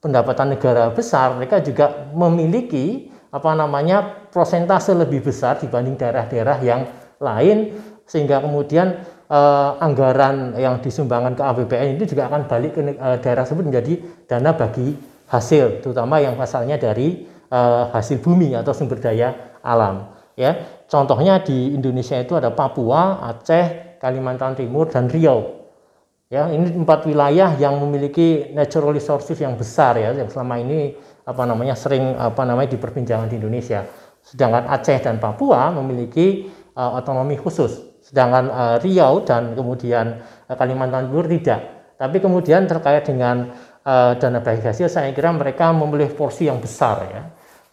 pendapatan 0.00 0.56
negara 0.56 0.90
besar 0.90 1.36
mereka 1.36 1.60
juga 1.60 2.10
memiliki 2.16 3.12
apa 3.32 3.52
namanya 3.56 4.28
prosentase 4.28 4.92
lebih 4.92 5.24
besar 5.24 5.60
dibanding 5.60 5.96
daerah-daerah 5.96 6.58
yang 6.64 6.88
lain 7.20 7.76
sehingga 8.08 8.40
kemudian 8.40 9.04
eh, 9.28 9.70
anggaran 9.80 10.56
yang 10.56 10.80
disumbangkan 10.80 11.36
ke 11.36 11.42
APBN 11.44 11.88
itu 12.00 12.16
juga 12.16 12.32
akan 12.32 12.48
balik 12.48 12.72
ke 12.76 12.80
eh, 12.96 13.16
daerah 13.20 13.44
tersebut 13.44 13.64
menjadi 13.68 13.94
dana 14.24 14.56
bagi 14.56 14.96
hasil 15.28 15.84
terutama 15.84 16.20
yang 16.20 16.36
asalnya 16.40 16.80
dari 16.80 17.28
eh, 17.28 17.84
hasil 17.92 18.24
bumi 18.24 18.56
atau 18.56 18.72
sumber 18.72 18.96
daya 19.00 19.60
alam 19.60 20.12
ya 20.34 20.56
contohnya 20.92 21.40
di 21.40 21.72
Indonesia 21.72 22.20
itu 22.20 22.36
ada 22.36 22.52
Papua 22.52 23.24
Aceh 23.24 23.96
Kalimantan 23.96 24.52
Timur 24.52 24.92
dan 24.92 25.08
Riau. 25.08 25.64
Ya 26.28 26.48
ini 26.52 26.68
empat 26.68 27.08
wilayah 27.08 27.56
yang 27.56 27.80
memiliki 27.80 28.52
natural 28.52 28.92
resources 28.92 29.36
yang 29.40 29.56
besar 29.56 29.96
ya 29.96 30.12
yang 30.12 30.28
selama 30.28 30.60
ini 30.60 30.96
apa 31.24 31.44
namanya 31.48 31.76
sering 31.76 32.16
apa 32.16 32.44
namanya 32.44 32.76
diperbincangkan 32.76 33.32
di 33.32 33.40
Indonesia. 33.40 33.88
Sedangkan 34.20 34.68
Aceh 34.68 35.00
dan 35.00 35.16
Papua 35.16 35.72
memiliki 35.72 36.52
uh, 36.76 37.00
otonomi 37.00 37.40
khusus. 37.40 38.04
Sedangkan 38.04 38.44
uh, 38.52 38.76
Riau 38.80 39.24
dan 39.24 39.56
kemudian 39.56 40.20
uh, 40.48 40.56
Kalimantan 40.56 41.08
Timur 41.08 41.24
tidak. 41.28 41.60
Tapi 41.96 42.16
kemudian 42.20 42.64
terkait 42.68 43.04
dengan 43.04 43.52
uh, 43.84 44.12
dana 44.16 44.40
bagi 44.40 44.64
hasil 44.64 44.88
saya 44.88 45.12
kira 45.12 45.30
mereka 45.32 45.70
memilih 45.70 46.10
porsi 46.16 46.48
yang 46.48 46.58
besar 46.58 46.96
ya 47.06 47.22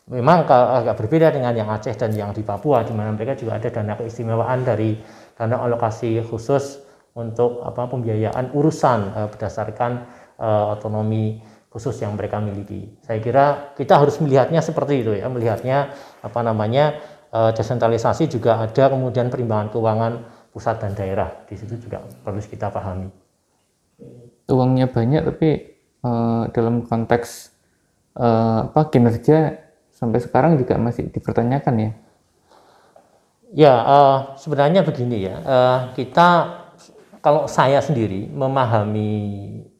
memang 0.09 0.49
agak 0.49 0.97
berbeda 1.05 1.29
dengan 1.29 1.53
yang 1.53 1.69
Aceh 1.69 1.93
dan 1.93 2.09
yang 2.17 2.33
di 2.33 2.41
Papua 2.41 2.81
di 2.81 2.93
mana 2.97 3.13
mereka 3.13 3.37
juga 3.37 3.61
ada 3.61 3.69
dana 3.69 3.93
keistimewaan 3.93 4.65
dari 4.65 4.97
dana 5.37 5.61
alokasi 5.61 6.17
khusus 6.25 6.81
untuk 7.13 7.61
apa 7.61 7.85
pembiayaan 7.85 8.53
urusan 8.53 8.99
uh, 9.13 9.27
berdasarkan 9.29 10.09
uh, 10.41 10.73
otonomi 10.73 11.41
khusus 11.69 12.01
yang 12.01 12.17
mereka 12.17 12.41
miliki. 12.41 12.97
Saya 13.05 13.21
kira 13.21 13.45
kita 13.77 14.01
harus 14.01 14.17
melihatnya 14.17 14.65
seperti 14.65 15.05
itu 15.05 15.13
ya, 15.13 15.29
melihatnya 15.29 15.93
apa 16.25 16.39
namanya 16.41 16.97
uh, 17.29 17.53
desentralisasi 17.53 18.25
juga 18.25 18.57
ada 18.57 18.89
kemudian 18.89 19.29
perimbangan 19.29 19.69
keuangan 19.69 20.13
pusat 20.49 20.81
dan 20.81 20.97
daerah 20.97 21.45
di 21.45 21.53
situ 21.53 21.77
juga 21.77 22.01
perlu 22.25 22.41
kita 22.41 22.73
pahami. 22.73 23.13
Uangnya 24.49 24.89
banyak 24.89 25.21
tapi 25.29 25.49
uh, 26.01 26.49
dalam 26.49 26.81
konteks 26.89 27.53
uh, 28.17 28.73
apa 28.73 28.89
kinerja 28.89 29.68
sampai 29.99 30.23
sekarang 30.23 30.55
juga 30.55 30.79
masih 30.79 31.11
dipertanyakan 31.11 31.75
ya? 31.75 31.91
Ya, 33.49 33.75
uh, 33.75 34.17
sebenarnya 34.39 34.85
begini 34.87 35.27
ya, 35.27 35.35
uh, 35.43 35.79
kita 35.97 36.27
kalau 37.19 37.51
saya 37.51 37.83
sendiri 37.83 38.31
memahami 38.31 39.11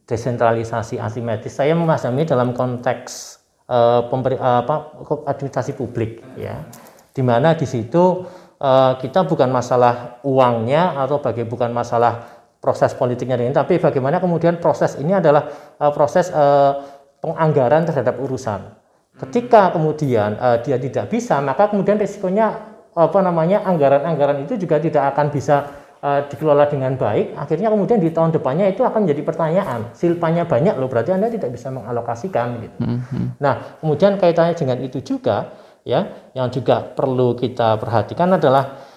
desentralisasi 0.04 1.00
asimetris, 1.00 1.56
saya 1.56 1.72
memahami 1.72 2.26
dalam 2.26 2.52
konteks 2.52 3.40
uh, 3.70 4.10
pemberi, 4.10 4.36
uh, 4.36 4.66
apa, 4.66 5.00
administrasi 5.30 5.78
publik 5.78 6.20
ya, 6.34 6.66
di 7.14 7.22
mana 7.22 7.54
di 7.54 7.64
situ 7.64 8.26
uh, 8.58 8.92
kita 8.98 9.24
bukan 9.24 9.48
masalah 9.48 10.18
uangnya 10.26 10.98
atau 11.00 11.22
bagi 11.22 11.46
bukan 11.46 11.70
masalah 11.70 12.26
proses 12.58 12.92
politiknya 12.92 13.38
ini, 13.38 13.54
tapi 13.54 13.78
bagaimana 13.78 14.18
kemudian 14.18 14.58
proses 14.58 14.98
ini 14.98 15.14
adalah 15.14 15.46
uh, 15.78 15.94
proses 15.94 16.28
uh, 16.34 16.74
penganggaran 17.22 17.86
terhadap 17.86 18.18
urusan. 18.18 18.79
Ketika 19.20 19.76
kemudian 19.76 20.40
uh, 20.40 20.56
dia 20.64 20.80
tidak 20.80 21.12
bisa, 21.12 21.36
maka 21.44 21.68
kemudian 21.68 22.00
risikonya 22.00 22.72
apa 22.96 23.18
namanya 23.20 23.62
anggaran-anggaran 23.68 24.48
itu 24.48 24.56
juga 24.56 24.80
tidak 24.80 25.12
akan 25.12 25.28
bisa 25.28 25.56
uh, 26.00 26.24
dikelola 26.24 26.66
dengan 26.72 26.96
baik. 26.96 27.36
Akhirnya 27.36 27.68
kemudian 27.68 28.00
di 28.00 28.08
tahun 28.10 28.32
depannya 28.32 28.72
itu 28.72 28.80
akan 28.80 29.04
menjadi 29.04 29.22
pertanyaan. 29.22 29.80
Silpanya 29.92 30.48
banyak 30.48 30.74
loh, 30.80 30.88
berarti 30.88 31.12
anda 31.12 31.28
tidak 31.28 31.52
bisa 31.52 31.68
mengalokasikan 31.68 32.64
gitu. 32.64 32.78
Mm-hmm. 32.80 33.24
Nah, 33.44 33.78
kemudian 33.84 34.16
kaitannya 34.16 34.56
dengan 34.56 34.78
itu 34.80 35.04
juga 35.04 35.52
ya, 35.84 36.32
yang 36.32 36.48
juga 36.48 36.80
perlu 36.82 37.36
kita 37.36 37.76
perhatikan 37.76 38.40
adalah 38.40 38.88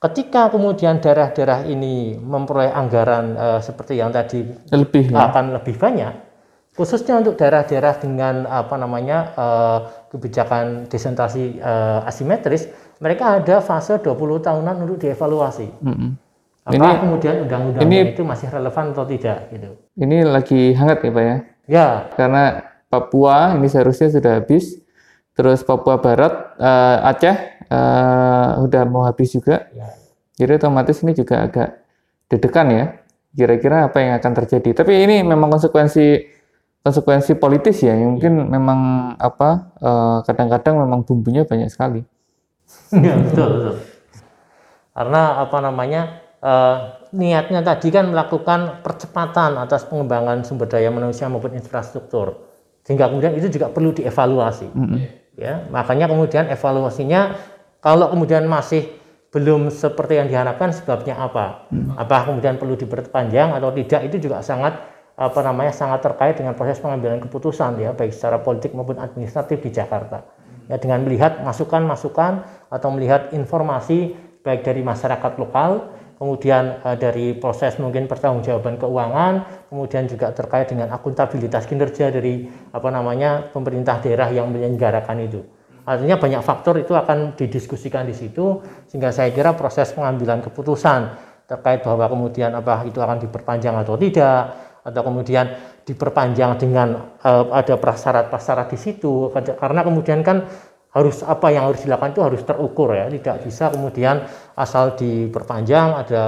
ketika 0.00 0.48
kemudian 0.52 1.00
daerah-daerah 1.00 1.64
ini 1.68 2.20
memperoleh 2.20 2.72
anggaran 2.72 3.36
uh, 3.36 3.60
seperti 3.60 3.96
yang 4.00 4.12
tadi 4.12 4.44
lebih 4.72 5.12
ya? 5.12 5.28
akan 5.28 5.56
lebih 5.60 5.76
banyak 5.76 6.29
khususnya 6.80 7.20
untuk 7.20 7.36
daerah-daerah 7.36 8.00
dengan 8.00 8.48
apa 8.48 8.80
namanya 8.80 9.18
uh, 9.36 9.78
kebijakan 10.08 10.88
desentralisasi 10.88 11.60
uh, 11.60 12.08
asimetris 12.08 12.72
mereka 13.04 13.36
ada 13.36 13.60
fase 13.60 14.00
20 14.00 14.16
tahunan 14.40 14.74
untuk 14.88 14.96
dievaluasi 15.04 15.68
mm 15.68 15.94
-hmm. 15.94 16.12
Apakah 16.60 16.92
ini, 16.92 17.00
kemudian 17.00 17.34
undang-undangnya 17.48 18.00
itu 18.12 18.22
masih 18.24 18.48
relevan 18.52 18.96
atau 18.96 19.04
tidak 19.04 19.52
gitu 19.52 19.68
ini 20.00 20.24
lagi 20.24 20.72
hangat 20.72 21.04
ya 21.04 21.10
Pak 21.12 21.24
ya 21.24 21.36
ya 21.68 21.86
karena 22.16 22.44
Papua 22.90 23.54
ini 23.54 23.68
seharusnya 23.68 24.08
sudah 24.10 24.32
habis 24.40 24.80
terus 25.36 25.62
Papua 25.62 26.00
Barat 26.00 26.32
uh, 26.58 27.08
Aceh 27.12 27.60
uh, 27.70 28.66
udah 28.66 28.82
mau 28.84 29.06
habis 29.06 29.32
juga. 29.32 29.70
Ya. 29.72 29.88
Jadi 30.36 30.60
otomatis 30.60 31.00
ini 31.06 31.14
juga 31.14 31.46
agak 31.46 31.68
dedekan 32.26 32.66
ya. 32.68 32.84
Kira-kira 33.30 33.86
apa 33.86 34.02
yang 34.02 34.18
akan 34.18 34.32
terjadi. 34.42 34.82
Tapi 34.82 35.06
ini 35.06 35.22
memang 35.22 35.54
konsekuensi 35.54 36.26
konsekuensi 36.80 37.36
politis 37.36 37.84
ya. 37.84 37.96
Yang 37.96 38.10
mungkin 38.18 38.34
memang 38.48 38.80
apa 39.16 39.74
eh, 39.80 40.18
kadang-kadang 40.26 40.74
uh, 40.78 40.82
memang 40.86 41.00
bumbunya 41.04 41.44
banyak 41.44 41.68
sekali. 41.68 42.02
Ya, 42.94 43.18
betul, 43.18 43.48
betul. 43.58 43.76
Karena 44.90 45.22
apa 45.42 45.58
namanya 45.62 46.02
uh, 46.42 46.76
niatnya 47.14 47.62
tadi 47.62 47.88
kan 47.88 48.10
melakukan 48.10 48.82
percepatan 48.82 49.58
atas 49.58 49.86
pengembangan 49.86 50.42
sumber 50.42 50.66
daya 50.66 50.90
manusia 50.92 51.30
maupun 51.30 51.54
infrastruktur. 51.54 52.46
Sehingga 52.86 53.10
kemudian 53.10 53.34
itu 53.38 53.48
juga 53.50 53.70
perlu 53.70 53.94
dievaluasi. 53.94 54.68
Mm 54.70 54.86
-hmm. 54.86 54.98
Ya, 55.40 55.64
makanya 55.72 56.10
kemudian 56.10 56.52
evaluasinya 56.52 57.38
kalau 57.80 58.12
kemudian 58.12 58.44
masih 58.44 58.92
belum 59.30 59.70
seperti 59.70 60.20
yang 60.20 60.28
diharapkan 60.28 60.74
sebabnya 60.74 61.16
apa? 61.16 61.70
Hmm. 61.70 61.94
Apa 61.94 62.28
kemudian 62.28 62.58
perlu 62.58 62.74
diperpanjang 62.74 63.54
atau 63.54 63.70
tidak 63.70 64.10
itu 64.10 64.28
juga 64.28 64.42
sangat 64.42 64.76
apa 65.20 65.44
namanya 65.44 65.76
sangat 65.76 66.00
terkait 66.00 66.40
dengan 66.40 66.56
proses 66.56 66.80
pengambilan 66.80 67.20
keputusan 67.20 67.76
ya 67.76 67.92
baik 67.92 68.16
secara 68.16 68.40
politik 68.40 68.72
maupun 68.72 68.96
administratif 68.96 69.60
di 69.60 69.68
Jakarta. 69.68 70.24
Ya 70.72 70.80
dengan 70.80 71.04
melihat 71.04 71.44
masukan-masukan 71.44 72.48
atau 72.72 72.88
melihat 72.88 73.28
informasi 73.36 74.16
baik 74.40 74.64
dari 74.64 74.80
masyarakat 74.80 75.36
lokal, 75.36 75.92
kemudian 76.16 76.80
uh, 76.80 76.96
dari 76.96 77.36
proses 77.36 77.76
mungkin 77.76 78.08
pertanggungjawaban 78.08 78.80
keuangan, 78.80 79.44
kemudian 79.68 80.08
juga 80.08 80.32
terkait 80.32 80.72
dengan 80.72 80.88
akuntabilitas 80.96 81.68
kinerja 81.68 82.08
dari 82.08 82.48
apa 82.72 82.88
namanya 82.88 83.52
pemerintah 83.52 84.00
daerah 84.00 84.32
yang 84.32 84.48
menyelenggarakan 84.48 85.20
itu. 85.20 85.44
Artinya 85.84 86.16
banyak 86.16 86.40
faktor 86.40 86.80
itu 86.80 86.96
akan 86.96 87.36
didiskusikan 87.36 88.08
di 88.08 88.16
situ 88.16 88.64
sehingga 88.88 89.12
saya 89.12 89.28
kira 89.36 89.52
proses 89.52 89.92
pengambilan 89.92 90.40
keputusan 90.40 91.28
terkait 91.50 91.82
bahwa 91.82 92.06
kemudian 92.06 92.54
apa 92.54 92.86
itu 92.86 93.02
akan 93.02 93.18
diperpanjang 93.18 93.74
atau 93.74 93.98
tidak 93.98 94.69
atau 94.80 95.02
kemudian 95.04 95.46
diperpanjang 95.84 96.56
dengan 96.56 97.18
uh, 97.20 97.52
ada 97.52 97.76
prasyarat-prasyarat 97.76 98.72
di 98.72 98.78
situ 98.80 99.28
karena 99.34 99.80
kemudian 99.84 100.24
kan 100.24 100.48
harus 100.90 101.22
apa 101.22 101.54
yang 101.54 101.70
harus 101.70 101.86
dilakukan 101.86 102.10
itu 102.16 102.22
harus 102.24 102.42
terukur 102.42 102.96
ya 102.96 103.06
tidak 103.06 103.46
bisa 103.46 103.70
kemudian 103.70 104.26
asal 104.58 104.98
diperpanjang 104.98 105.94
ada 105.94 106.22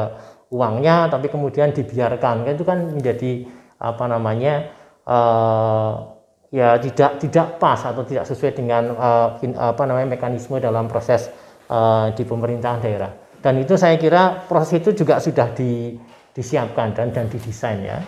uangnya 0.52 1.10
tapi 1.10 1.32
kemudian 1.32 1.74
dibiarkan 1.74 2.46
itu 2.46 2.62
kan 2.62 2.78
menjadi 2.92 3.48
apa 3.82 4.04
namanya 4.06 4.70
uh, 5.08 6.12
ya 6.52 6.76
tidak 6.78 7.18
tidak 7.18 7.46
pas 7.56 7.80
atau 7.82 8.04
tidak 8.04 8.28
sesuai 8.28 8.52
dengan 8.52 8.92
uh, 8.92 9.28
in, 9.42 9.56
apa 9.56 9.82
namanya 9.88 10.14
mekanisme 10.14 10.60
dalam 10.60 10.86
proses 10.86 11.32
uh, 11.72 12.12
di 12.12 12.22
pemerintahan 12.22 12.78
daerah. 12.84 13.10
Dan 13.42 13.58
itu 13.58 13.74
saya 13.74 13.98
kira 13.98 14.46
proses 14.46 14.78
itu 14.78 14.94
juga 14.94 15.18
sudah 15.18 15.50
di, 15.50 15.98
disiapkan 16.30 16.94
dan 16.94 17.10
dan 17.10 17.26
didesain 17.26 17.82
ya. 17.82 17.98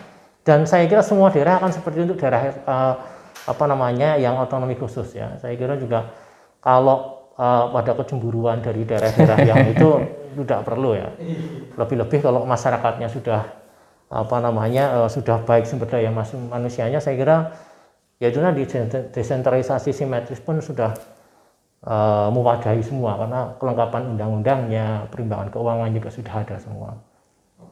Dan 0.45 0.69
saya 0.69 0.85
kira 0.85 1.01
semua 1.01 1.33
daerah 1.33 1.57
akan 1.57 1.73
seperti 1.73 2.05
untuk 2.05 2.21
daerah 2.21 2.53
uh, 2.69 2.95
apa 3.49 3.65
namanya 3.65 4.21
yang 4.21 4.37
otonomi 4.37 4.77
khusus 4.77 5.17
ya. 5.17 5.41
Saya 5.41 5.57
kira 5.57 5.81
juga 5.81 6.13
kalau 6.61 7.29
uh, 7.41 7.73
pada 7.73 7.97
kecemburuan 7.97 8.61
dari 8.61 8.85
daerah-daerah 8.85 9.39
yang 9.49 9.65
itu 9.73 9.89
tidak 10.45 10.69
perlu 10.69 11.01
ya. 11.01 11.09
Lebih-lebih 11.81 12.21
kalau 12.21 12.45
masyarakatnya 12.45 13.09
sudah 13.09 13.41
apa 14.13 14.37
namanya 14.39 15.05
uh, 15.05 15.09
sudah 15.09 15.41
baik 15.43 15.65
sumber 15.65 15.89
daya 15.89 16.13
manusianya 16.13 17.01
saya 17.01 17.17
kira 17.17 17.37
ya 18.21 18.29
itu 18.31 18.39
nanti 18.39 18.69
desentralisasi 19.11 19.91
simetris 19.91 20.39
pun 20.45 20.61
sudah 20.61 20.93
uh, 21.89 22.29
mewadahi 22.29 22.85
semua 22.85 23.17
karena 23.21 23.41
kelengkapan 23.61 24.03
undang-undangnya, 24.17 25.09
perimbangan 25.09 25.49
keuangan 25.53 25.91
juga 25.93 26.09
sudah 26.13 26.35
ada 26.37 26.57
semua. 26.61 26.91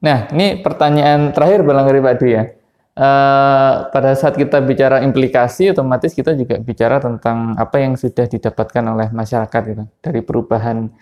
Nah, 0.02 0.26
ini 0.34 0.58
pertanyaan 0.60 1.30
terakhir 1.30 1.62
barangkali 1.62 1.98
Pak 2.02 2.14
Dwi 2.18 2.30
ya. 2.34 2.44
Uh, 2.92 3.88
pada 3.88 4.12
saat 4.12 4.36
kita 4.36 4.60
bicara 4.60 5.00
implikasi, 5.00 5.72
otomatis 5.72 6.12
kita 6.12 6.36
juga 6.36 6.60
bicara 6.60 7.00
tentang 7.00 7.56
apa 7.56 7.80
yang 7.80 7.96
sudah 7.96 8.28
didapatkan 8.28 8.84
oleh 8.84 9.08
masyarakat 9.08 9.62
itu 9.72 9.84
dari 10.04 10.20
perubahan 10.20 10.92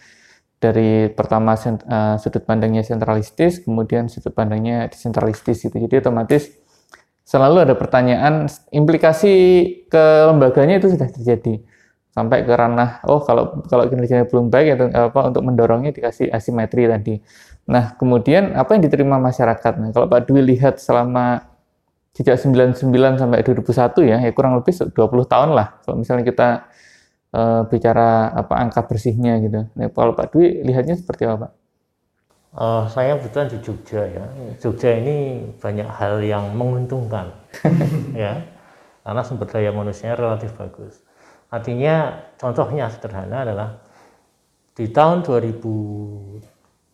dari 0.63 1.11
pertama 1.11 1.59
uh, 1.59 2.15
sudut 2.15 2.47
pandangnya 2.47 2.87
sentralistis, 2.87 3.59
kemudian 3.67 4.07
sudut 4.07 4.31
pandangnya 4.31 4.87
desentralistis 4.87 5.67
itu. 5.67 5.75
Jadi 5.83 5.99
otomatis 5.99 6.55
selalu 7.27 7.67
ada 7.67 7.75
pertanyaan 7.75 8.47
implikasi 8.71 9.35
ke 9.91 10.05
lembaganya 10.31 10.79
itu 10.79 10.95
sudah 10.95 11.11
terjadi 11.11 11.59
sampai 12.11 12.43
ke 12.43 12.51
ranah 12.51 13.07
oh 13.07 13.23
kalau 13.23 13.63
kalau 13.71 13.87
kinerjanya 13.87 14.27
belum 14.27 14.51
baik 14.51 14.67
itu 14.75 14.87
apa 14.91 15.31
untuk 15.31 15.43
mendorongnya 15.47 15.91
dikasih 15.95 16.31
asimetri 16.31 16.87
tadi. 16.91 17.19
Nah, 17.71 17.95
kemudian 17.95 18.59
apa 18.59 18.75
yang 18.75 18.83
diterima 18.83 19.23
masyarakat? 19.23 19.73
Nah, 19.79 19.89
kalau 19.95 20.07
Pak 20.11 20.27
Dwi 20.27 20.43
lihat 20.43 20.83
selama 20.83 21.50
sejak 22.11 22.37
99 22.37 22.91
sampai 23.21 23.41
2001 23.47 24.11
ya, 24.11 24.17
ya 24.19 24.31
kurang 24.35 24.59
lebih 24.59 24.75
20 24.75 24.97
tahun 25.31 25.51
lah. 25.55 25.79
Kalau 25.87 25.97
misalnya 25.99 26.25
kita 26.27 26.49
uh, 27.35 27.63
bicara 27.71 28.35
apa 28.35 28.55
angka 28.59 28.87
bersihnya 28.87 29.39
gitu. 29.43 29.67
Nah, 29.75 29.89
kalau 29.95 30.13
Pak 30.19 30.35
Dwi 30.35 30.67
lihatnya 30.67 30.99
seperti 30.99 31.27
apa, 31.27 31.47
Pak? 31.47 31.53
Uh, 32.51 32.83
saya 32.91 33.15
kebetulan 33.15 33.47
di 33.47 33.59
Jogja 33.63 34.03
ya. 34.11 34.25
Jogja 34.59 34.91
ini 34.99 35.47
banyak 35.63 35.87
hal 35.87 36.19
yang 36.19 36.51
menguntungkan, 36.51 37.31
ya, 38.27 38.43
karena 39.07 39.23
sumber 39.23 39.47
daya 39.47 39.71
manusia 39.71 40.19
relatif 40.19 40.51
bagus. 40.59 40.99
Artinya 41.47 42.27
contohnya 42.39 42.91
sederhana 42.91 43.47
adalah 43.47 43.79
di 44.75 44.91
tahun 44.91 45.23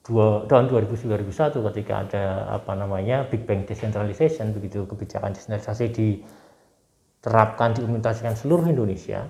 2002 0.07 0.47
tahun 0.47 0.71
2000 0.71 1.03
2001 1.11 1.67
ketika 1.73 1.95
ada 2.07 2.25
apa 2.55 2.73
namanya 2.79 3.27
Big 3.27 3.43
Bang 3.43 3.67
Decentralization 3.67 4.55
begitu 4.55 4.87
kebijakan 4.87 5.35
desentralisasi 5.35 5.91
diterapkan 5.91 7.75
diimplementasikan 7.75 8.39
seluruh 8.39 8.71
Indonesia 8.71 9.27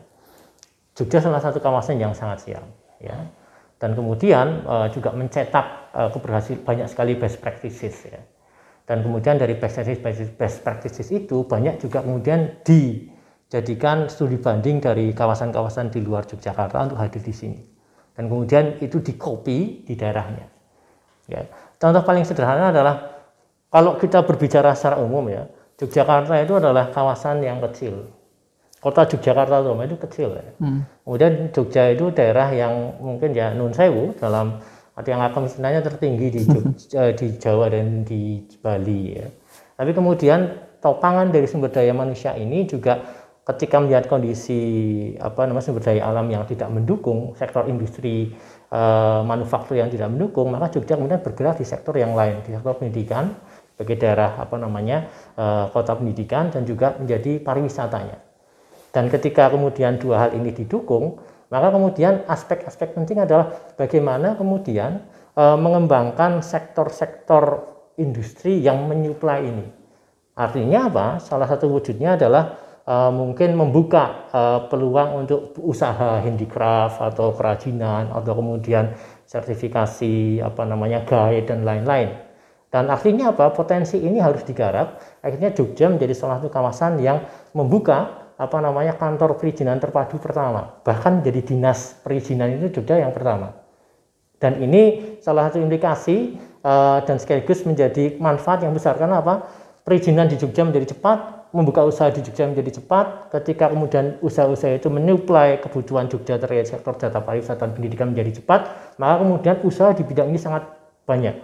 Jogja 0.97 1.21
salah 1.21 1.45
satu 1.45 1.61
kawasan 1.61 2.01
yang 2.01 2.17
sangat 2.17 2.49
siap 2.49 2.65
ya. 3.01 3.17
Dan 3.77 3.93
kemudian 3.93 4.65
uh, 4.65 4.89
juga 4.89 5.13
mencetak 5.13 5.93
uh, 5.93 6.09
keberhasilan 6.09 6.65
banyak 6.65 6.89
sekali 6.89 7.13
best 7.21 7.45
practices 7.45 8.09
ya. 8.09 8.21
Dan 8.89 9.05
kemudian 9.05 9.37
dari 9.37 9.61
best 9.61 9.77
practices 9.77 10.33
best 10.33 10.65
practices 10.65 11.13
itu 11.13 11.45
banyak 11.45 11.77
juga 11.85 12.01
kemudian 12.01 12.65
dijadikan 12.65 14.09
studi 14.09 14.41
banding 14.41 14.81
dari 14.81 15.13
kawasan-kawasan 15.13 15.93
di 15.93 16.01
luar 16.01 16.25
Yogyakarta 16.25 16.89
untuk 16.89 16.97
hadir 16.97 17.21
di 17.21 17.37
sini. 17.37 17.61
Dan 18.17 18.33
kemudian 18.33 18.81
itu 18.81 19.05
di 19.05 19.21
copy 19.21 19.85
di 19.85 19.93
daerahnya 19.93 20.56
ya 21.27 21.47
contoh 21.79 22.03
paling 22.03 22.25
sederhana 22.25 22.71
adalah 22.71 23.27
kalau 23.71 23.99
kita 23.99 24.23
berbicara 24.23 24.73
secara 24.73 25.03
umum 25.03 25.27
ya 25.29 25.47
Yogyakarta 25.77 26.41
itu 26.41 26.57
adalah 26.57 26.89
kawasan 26.89 27.45
yang 27.45 27.61
kecil 27.61 28.09
kota 28.87 29.03
Yogyakarta 29.03 29.67
itu 29.83 29.97
kecil 29.99 30.29
ya. 30.39 30.47
Hmm. 30.63 30.87
Kemudian 31.03 31.51
Jogja 31.51 31.91
itu 31.91 32.15
daerah 32.15 32.55
yang 32.55 32.95
mungkin 33.03 33.35
ya 33.35 33.51
nun 33.51 33.75
sewu 33.75 34.15
dalam 34.15 34.63
arti 34.95 35.11
yang 35.11 35.27
kemiskinan 35.35 35.83
tertinggi 35.83 36.27
di 36.31 36.41
Jogja, 36.47 37.11
di 37.19 37.27
Jawa 37.35 37.67
dan 37.73 38.07
di 38.07 38.47
Bali 38.63 39.19
ya. 39.19 39.27
Tapi 39.77 39.91
kemudian 39.91 40.55
topangan 40.79 41.35
dari 41.35 41.51
sumber 41.51 41.75
daya 41.75 41.91
manusia 41.93 42.39
ini 42.39 42.65
juga 42.65 43.03
ketika 43.47 43.83
melihat 43.83 44.07
kondisi 44.07 44.61
apa 45.19 45.51
namanya 45.51 45.67
sumber 45.67 45.83
daya 45.83 46.07
alam 46.07 46.31
yang 46.31 46.47
tidak 46.47 46.71
mendukung 46.71 47.35
sektor 47.35 47.67
industri 47.67 48.33
uh, 48.71 49.23
manufaktur 49.27 49.79
yang 49.79 49.91
tidak 49.91 50.11
mendukung 50.11 50.51
maka 50.51 50.73
Jogja 50.73 50.99
kemudian 50.99 51.21
bergerak 51.21 51.61
di 51.61 51.67
sektor 51.67 51.95
yang 51.99 52.15
lain 52.15 52.43
di 52.47 52.55
sektor 52.55 52.75
pendidikan 52.79 53.35
sebagai 53.77 54.01
daerah 54.01 54.41
apa 54.41 54.57
namanya 54.57 55.07
uh, 55.37 55.69
kota 55.69 55.99
pendidikan 55.99 56.49
dan 56.49 56.65
juga 56.65 56.97
menjadi 56.97 57.45
pariwisatanya 57.45 58.27
Dan 58.97 59.13
ketika 59.13 59.53
kemudian 59.53 60.01
dua 60.01 60.25
hal 60.25 60.31
ini 60.33 60.57
didukung, 60.57 61.21
maka 61.53 61.69
kemudian 61.69 62.25
aspek-aspek 62.25 62.97
penting 62.97 63.21
adalah 63.21 63.53
bagaimana 63.77 64.41
kemudian 64.41 65.05
e, 65.37 65.45
mengembangkan 65.53 66.41
sektor-sektor 66.41 67.77
industri 68.01 68.57
yang 68.65 68.89
menyuplai 68.89 69.45
ini. 69.45 69.69
Artinya 70.33 70.89
apa? 70.89 71.07
Salah 71.21 71.45
satu 71.45 71.69
wujudnya 71.69 72.17
adalah 72.17 72.57
e, 72.87 72.95
mungkin 73.11 73.59
membuka 73.59 74.31
e, 74.31 74.41
peluang 74.71 75.27
untuk 75.27 75.59
usaha 75.61 76.23
handicraft 76.23 77.03
atau 77.03 77.35
kerajinan 77.35 78.15
atau 78.15 78.33
kemudian 78.39 78.95
sertifikasi 79.27 80.41
apa 80.41 80.63
namanya 80.63 81.03
guide 81.03 81.51
dan 81.51 81.67
lain-lain. 81.67 82.15
Dan 82.71 82.87
artinya 82.89 83.35
apa? 83.35 83.51
Potensi 83.51 83.99
ini 83.99 84.23
harus 84.23 84.47
digarap. 84.47 85.03
Akhirnya 85.23 85.51
Jogja 85.51 85.91
menjadi 85.91 86.15
salah 86.15 86.39
satu 86.39 86.51
kawasan 86.51 86.99
yang 87.03 87.23
membuka 87.55 88.27
apa 88.37 88.61
namanya 88.61 89.01
kantor 89.01 89.41
perizinan 89.41 89.81
terpadu 89.81 90.21
pertama 90.21 90.77
bahkan 90.85 91.25
jadi 91.25 91.41
dinas 91.41 91.97
perizinan 92.05 92.53
itu 92.61 92.81
Jogja 92.81 93.01
yang 93.01 93.17
pertama 93.17 93.57
dan 94.37 94.61
ini 94.61 95.17
salah 95.25 95.49
satu 95.49 95.65
indikasi 95.65 96.37
uh, 96.61 97.01
dan 97.09 97.17
sekaligus 97.17 97.65
menjadi 97.65 98.21
manfaat 98.21 98.61
yang 98.61 98.77
besar 98.77 99.01
karena 99.01 99.25
apa 99.25 99.49
perizinan 99.89 100.29
di 100.29 100.37
Jogja 100.37 100.69
menjadi 100.69 100.93
cepat 100.93 101.36
membuka 101.55 101.87
usaha 101.87 102.11
di 102.11 102.23
Jogja 102.23 102.49
menjadi 102.49 102.83
cepat 102.83 103.31
ketika 103.35 103.71
kemudian 103.71 104.19
usaha-usaha 104.23 104.79
itu 104.79 104.89
menyuplai 104.91 105.63
kebutuhan 105.63 106.11
Jogja 106.11 106.41
terkait 106.41 106.67
sektor 106.67 106.95
data 106.99 107.23
pariwisata 107.23 107.67
dan 107.67 107.71
pendidikan 107.75 108.11
menjadi 108.11 108.43
cepat 108.43 108.95
maka 108.99 109.15
kemudian 109.23 109.57
usaha 109.63 109.95
di 109.95 110.03
bidang 110.03 110.31
ini 110.33 110.41
sangat 110.41 110.67
banyak 111.07 111.39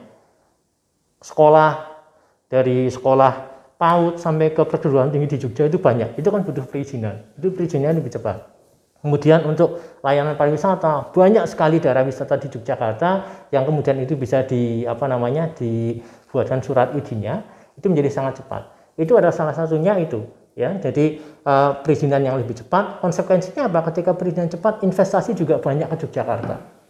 sekolah 1.22 1.92
dari 2.50 2.90
sekolah 2.90 3.52
PAUD 3.82 4.14
sampai 4.14 4.54
ke 4.54 4.62
perguruan 4.62 5.10
tinggi 5.10 5.34
di 5.34 5.38
Jogja 5.42 5.66
itu 5.66 5.82
banyak. 5.82 6.14
Itu 6.14 6.30
kan 6.30 6.46
butuh 6.46 6.62
perizinan. 6.70 7.34
Itu 7.34 7.50
perizinannya 7.50 7.98
lebih 7.98 8.14
cepat. 8.14 8.52
Kemudian 9.02 9.42
untuk 9.42 9.82
layanan 10.06 10.38
pariwisata 10.38 11.10
banyak 11.10 11.42
sekali 11.50 11.82
daerah 11.82 12.06
wisata 12.06 12.38
di 12.38 12.46
Yogyakarta 12.46 13.10
yang 13.50 13.66
kemudian 13.66 13.98
itu 13.98 14.14
bisa 14.14 14.46
di 14.46 14.86
apa 14.86 15.10
namanya 15.10 15.50
dibuatkan 15.58 16.62
surat 16.62 16.94
izinnya 16.94 17.42
itu 17.74 17.90
menjadi 17.90 18.14
sangat 18.14 18.38
cepat. 18.38 18.70
Itu 18.96 19.16
adalah 19.16 19.32
salah 19.32 19.56
satunya 19.56 19.96
itu 19.98 20.24
ya. 20.52 20.76
Jadi 20.78 21.20
uh, 21.44 21.80
perizinan 21.80 22.22
yang 22.24 22.36
lebih 22.36 22.60
cepat 22.60 23.00
konsekuensinya 23.00 23.68
apa? 23.68 23.92
Ketika 23.92 24.12
perizinan 24.16 24.52
cepat 24.52 24.84
investasi 24.84 25.36
juga 25.36 25.60
banyak 25.60 25.88
ke 25.88 25.96
Yogyakarta 26.08 26.82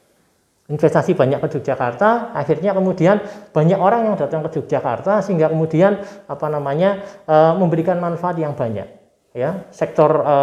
investasi 0.70 1.12
banyak 1.12 1.42
ke 1.42 1.58
Yogyakarta, 1.58 2.32
akhirnya 2.32 2.72
kemudian 2.72 3.20
banyak 3.52 3.76
orang 3.76 4.08
yang 4.08 4.16
datang 4.16 4.40
ke 4.46 4.56
Yogyakarta 4.56 5.20
sehingga 5.20 5.52
kemudian 5.52 6.00
apa 6.30 6.46
namanya 6.48 7.02
e, 7.28 7.36
memberikan 7.60 8.00
manfaat 8.00 8.40
yang 8.40 8.56
banyak. 8.56 8.88
Ya, 9.32 9.64
sektor 9.72 10.12
e, 10.22 10.36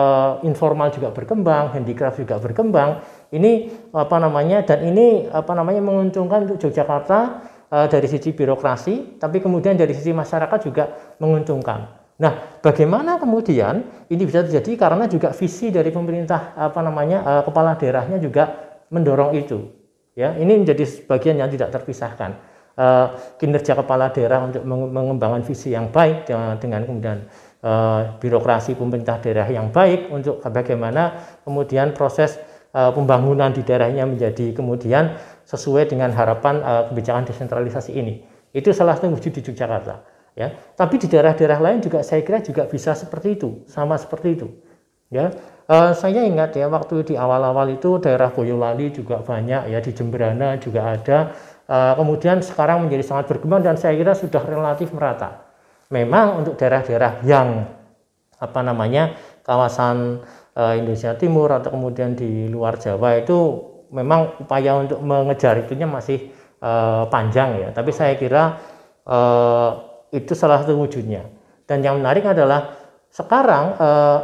informal 0.50 0.94
juga 0.94 1.14
berkembang, 1.14 1.74
handicraft 1.74 2.22
juga 2.22 2.38
berkembang. 2.42 3.02
Ini 3.30 3.70
apa 3.94 4.18
namanya 4.18 4.66
dan 4.66 4.86
ini 4.86 5.30
apa 5.30 5.54
namanya 5.58 5.82
menguntungkan 5.82 6.46
untuk 6.50 6.68
Yogyakarta 6.68 7.46
dari 7.70 8.08
sisi 8.10 8.34
birokrasi, 8.34 9.22
tapi 9.22 9.38
kemudian 9.38 9.78
dari 9.78 9.94
sisi 9.94 10.10
masyarakat 10.10 10.60
juga 10.66 11.16
menguntungkan. 11.22 11.86
Nah, 12.18 12.60
bagaimana 12.66 13.22
kemudian 13.22 14.06
ini 14.10 14.24
bisa 14.26 14.42
terjadi 14.42 14.90
karena 14.90 15.06
juga 15.06 15.30
visi 15.32 15.70
dari 15.70 15.94
pemerintah 15.94 16.58
apa 16.58 16.84
namanya 16.84 17.24
e, 17.24 17.32
kepala 17.48 17.80
daerahnya 17.80 18.20
juga 18.20 18.76
mendorong 18.92 19.40
itu 19.40 19.80
Ya, 20.20 20.36
ini 20.36 20.52
menjadi 20.60 20.84
bagian 21.08 21.40
yang 21.40 21.48
tidak 21.48 21.72
terpisahkan. 21.72 22.36
Uh, 22.80 23.12
kinerja 23.36 23.76
kepala 23.76 24.08
daerah 24.08 24.48
untuk 24.48 24.64
mengembangkan 24.68 25.44
visi 25.44 25.76
yang 25.76 25.92
baik 25.92 26.28
dengan, 26.28 26.84
kemudian 26.88 27.28
birokrasi 28.24 28.72
pemerintah 28.80 29.20
daerah 29.20 29.44
yang 29.52 29.68
baik 29.68 30.08
untuk 30.08 30.40
bagaimana 30.48 31.20
kemudian 31.44 31.92
proses 31.92 32.40
pembangunan 32.72 33.52
di 33.52 33.68
daerahnya 33.68 34.08
menjadi 34.08 34.56
kemudian 34.56 35.20
sesuai 35.50 35.90
dengan 35.90 36.14
harapan 36.14 36.62
uh, 36.62 36.84
kebijakan 36.94 37.26
desentralisasi 37.26 37.98
ini. 37.98 38.22
Itu 38.54 38.70
salah 38.70 38.94
satu 38.94 39.10
wujud 39.10 39.34
di 39.34 39.42
Yogyakarta. 39.42 40.22
Ya, 40.38 40.54
tapi 40.78 41.02
di 41.02 41.10
daerah-daerah 41.10 41.60
lain 41.60 41.82
juga 41.82 42.06
saya 42.06 42.22
kira 42.22 42.40
juga 42.40 42.70
bisa 42.70 42.94
seperti 42.94 43.36
itu, 43.36 43.66
sama 43.66 43.98
seperti 43.98 44.38
itu. 44.40 44.48
Ya, 45.10 45.34
uh, 45.66 45.92
saya 45.98 46.22
ingat 46.22 46.54
ya 46.54 46.70
waktu 46.70 47.02
di 47.02 47.14
awal-awal 47.18 47.74
itu 47.74 47.98
daerah 47.98 48.30
Boyolali 48.30 48.94
juga 48.94 49.26
banyak 49.26 49.74
ya 49.74 49.82
di 49.82 49.92
Jemberana 49.92 50.56
juga 50.62 50.96
ada. 50.96 51.34
Uh, 51.70 51.94
kemudian 51.98 52.42
sekarang 52.46 52.86
menjadi 52.86 53.04
sangat 53.06 53.26
berkembang 53.30 53.66
dan 53.66 53.76
saya 53.76 53.98
kira 53.98 54.14
sudah 54.14 54.42
relatif 54.46 54.94
merata. 54.94 55.50
Memang 55.90 56.46
untuk 56.46 56.58
daerah-daerah 56.62 57.26
yang 57.26 57.66
apa 58.40 58.60
namanya 58.64 59.18
kawasan 59.44 60.24
uh, 60.56 60.74
Indonesia 60.78 61.14
Timur 61.18 61.50
atau 61.52 61.74
kemudian 61.74 62.16
di 62.16 62.48
luar 62.48 62.78
Jawa 62.78 63.20
itu 63.20 63.69
memang 63.90 64.42
upaya 64.42 64.78
untuk 64.80 65.02
mengejar 65.02 65.66
itunya 65.66 65.86
masih 65.90 66.30
uh, 66.62 67.06
panjang 67.10 67.58
ya. 67.58 67.70
Tapi 67.74 67.92
saya 67.94 68.14
kira 68.16 68.58
uh, 69.06 69.70
itu 70.14 70.34
salah 70.34 70.62
satu 70.62 70.78
wujudnya. 70.78 71.26
Dan 71.70 71.86
yang 71.86 72.02
menarik 72.02 72.26
adalah 72.26 72.74
sekarang 73.10 73.78
uh, 73.78 74.20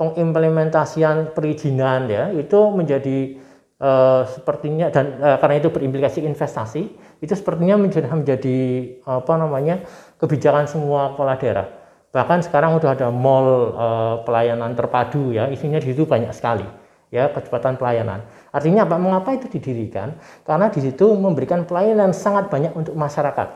pengimplementasian 0.00 1.36
perizinan 1.36 2.08
ya 2.08 2.32
itu 2.32 2.56
menjadi 2.72 3.36
uh, 3.82 4.24
sepertinya 4.24 4.88
dan 4.88 5.20
uh, 5.20 5.36
karena 5.36 5.60
itu 5.60 5.68
berimplikasi 5.68 6.24
investasi 6.24 6.82
itu 7.20 7.32
sepertinya 7.36 7.76
menjadi 7.76 8.08
menjadi 8.08 8.58
apa 9.04 9.32
namanya 9.36 9.84
kebijakan 10.16 10.64
semua 10.64 11.12
kepala 11.12 11.36
daerah 11.36 11.68
bahkan 12.16 12.40
sekarang 12.40 12.80
sudah 12.80 12.96
ada 12.96 13.12
mall 13.12 13.76
uh, 13.76 14.16
pelayanan 14.24 14.72
terpadu 14.72 15.36
ya 15.36 15.52
isinya 15.52 15.76
di 15.76 15.92
situ 15.92 16.08
banyak 16.08 16.32
sekali 16.32 16.64
ya 17.12 17.28
kecepatan 17.28 17.76
pelayanan 17.76 18.24
artinya 18.50 18.86
apa? 18.86 18.96
Mengapa 18.98 19.30
itu 19.34 19.46
didirikan? 19.46 20.18
Karena 20.46 20.70
di 20.70 20.82
situ 20.82 21.14
memberikan 21.16 21.66
pelayanan 21.66 22.14
sangat 22.14 22.50
banyak 22.50 22.74
untuk 22.74 22.94
masyarakat. 22.94 23.48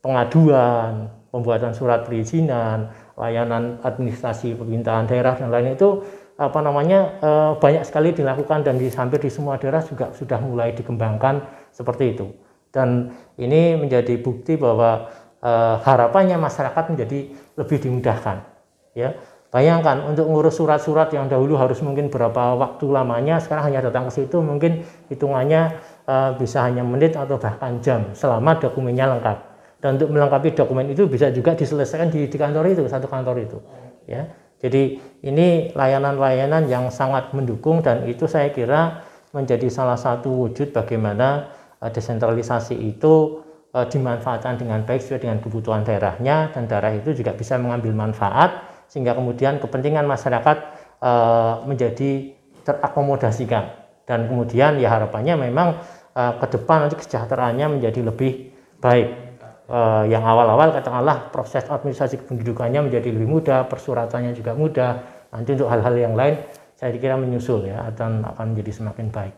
Pengaduan 0.00 1.08
pembuatan 1.32 1.76
surat 1.76 2.08
perizinan 2.08 2.88
layanan 3.18 3.80
administrasi 3.84 4.56
pemerintahan 4.56 5.04
daerah 5.04 5.36
dan 5.36 5.52
lain 5.52 5.76
itu 5.76 6.00
apa 6.36 6.60
namanya 6.60 7.16
e, 7.20 7.30
banyak 7.60 7.84
sekali 7.84 8.12
dilakukan 8.12 8.64
dan 8.64 8.76
di 8.76 8.92
hampir 8.92 9.20
di 9.20 9.32
semua 9.32 9.56
daerah 9.56 9.80
juga 9.80 10.12
sudah 10.12 10.36
mulai 10.40 10.76
dikembangkan 10.76 11.44
seperti 11.72 12.16
itu. 12.16 12.28
Dan 12.72 13.08
ini 13.40 13.76
menjadi 13.76 14.20
bukti 14.20 14.60
bahwa 14.60 15.08
e, 15.40 15.50
harapannya 15.84 16.36
masyarakat 16.36 16.92
menjadi 16.92 17.18
lebih 17.56 17.78
dimudahkan 17.80 18.44
ya 18.96 19.12
bayangkan 19.50 20.02
untuk 20.06 20.26
ngurus 20.26 20.58
surat-surat 20.58 21.10
yang 21.14 21.30
dahulu 21.30 21.56
harus 21.56 21.80
mungkin 21.80 22.10
berapa 22.10 22.54
waktu 22.58 22.84
lamanya 22.90 23.38
sekarang 23.38 23.72
hanya 23.72 23.90
datang 23.90 24.10
ke 24.10 24.22
situ 24.22 24.42
mungkin 24.42 24.82
hitungannya 25.08 25.78
e, 26.04 26.14
bisa 26.38 26.66
hanya 26.66 26.82
menit 26.82 27.14
atau 27.14 27.38
bahkan 27.38 27.78
jam 27.80 28.10
selama 28.12 28.58
dokumennya 28.58 29.16
lengkap. 29.16 29.38
Dan 29.76 30.00
untuk 30.00 30.08
melengkapi 30.10 30.56
dokumen 30.56 30.88
itu 30.90 31.06
bisa 31.06 31.30
juga 31.30 31.54
diselesaikan 31.54 32.10
di, 32.10 32.26
di 32.26 32.36
kantor 32.40 32.64
itu 32.72 32.82
satu 32.90 33.06
kantor 33.06 33.36
itu 33.44 33.58
ya. 34.08 34.26
Jadi 34.56 34.98
ini 35.20 35.70
layanan-layanan 35.76 36.64
yang 36.66 36.88
sangat 36.88 37.30
mendukung 37.36 37.84
dan 37.84 38.08
itu 38.08 38.24
saya 38.24 38.48
kira 38.50 39.04
menjadi 39.36 39.68
salah 39.68 40.00
satu 40.00 40.48
wujud 40.48 40.72
bagaimana 40.72 41.52
uh, 41.84 41.92
desentralisasi 41.92 42.72
itu 42.72 43.44
uh, 43.76 43.84
dimanfaatkan 43.84 44.56
dengan 44.56 44.80
baik 44.88 45.04
sesuai 45.04 45.28
dengan 45.28 45.38
kebutuhan 45.44 45.84
daerahnya 45.84 46.56
dan 46.56 46.64
daerah 46.64 46.96
itu 46.96 47.12
juga 47.12 47.36
bisa 47.36 47.60
mengambil 47.60 47.92
manfaat 47.92 48.65
sehingga 48.86 49.12
kemudian 49.14 49.58
kepentingan 49.58 50.06
masyarakat 50.06 50.56
uh, 51.02 51.64
menjadi 51.66 52.34
terakomodasikan 52.66 53.74
dan 54.06 54.30
kemudian 54.30 54.78
ya 54.78 54.94
harapannya 54.94 55.34
memang 55.50 55.78
uh, 56.14 56.32
ke 56.38 56.46
depan 56.58 56.86
nanti 56.86 56.96
kesejahteraannya 56.98 57.78
menjadi 57.78 58.00
lebih 58.06 58.54
baik 58.78 59.26
uh, 59.70 60.04
yang 60.06 60.22
awal-awal 60.22 60.70
katakanlah 60.74 61.30
proses 61.34 61.66
administrasi 61.66 62.22
kependudukannya 62.22 62.90
menjadi 62.90 63.08
lebih 63.12 63.28
mudah, 63.28 63.66
persuratannya 63.66 64.32
juga 64.34 64.54
mudah. 64.54 64.92
Nanti 65.34 65.58
untuk 65.58 65.68
hal-hal 65.68 65.94
yang 65.98 66.14
lain 66.14 66.38
saya 66.76 66.94
kira 66.96 67.18
menyusul 67.18 67.66
ya 67.66 67.88
dan 67.92 68.22
akan 68.22 68.54
menjadi 68.54 68.82
semakin 68.82 69.06
baik. 69.10 69.34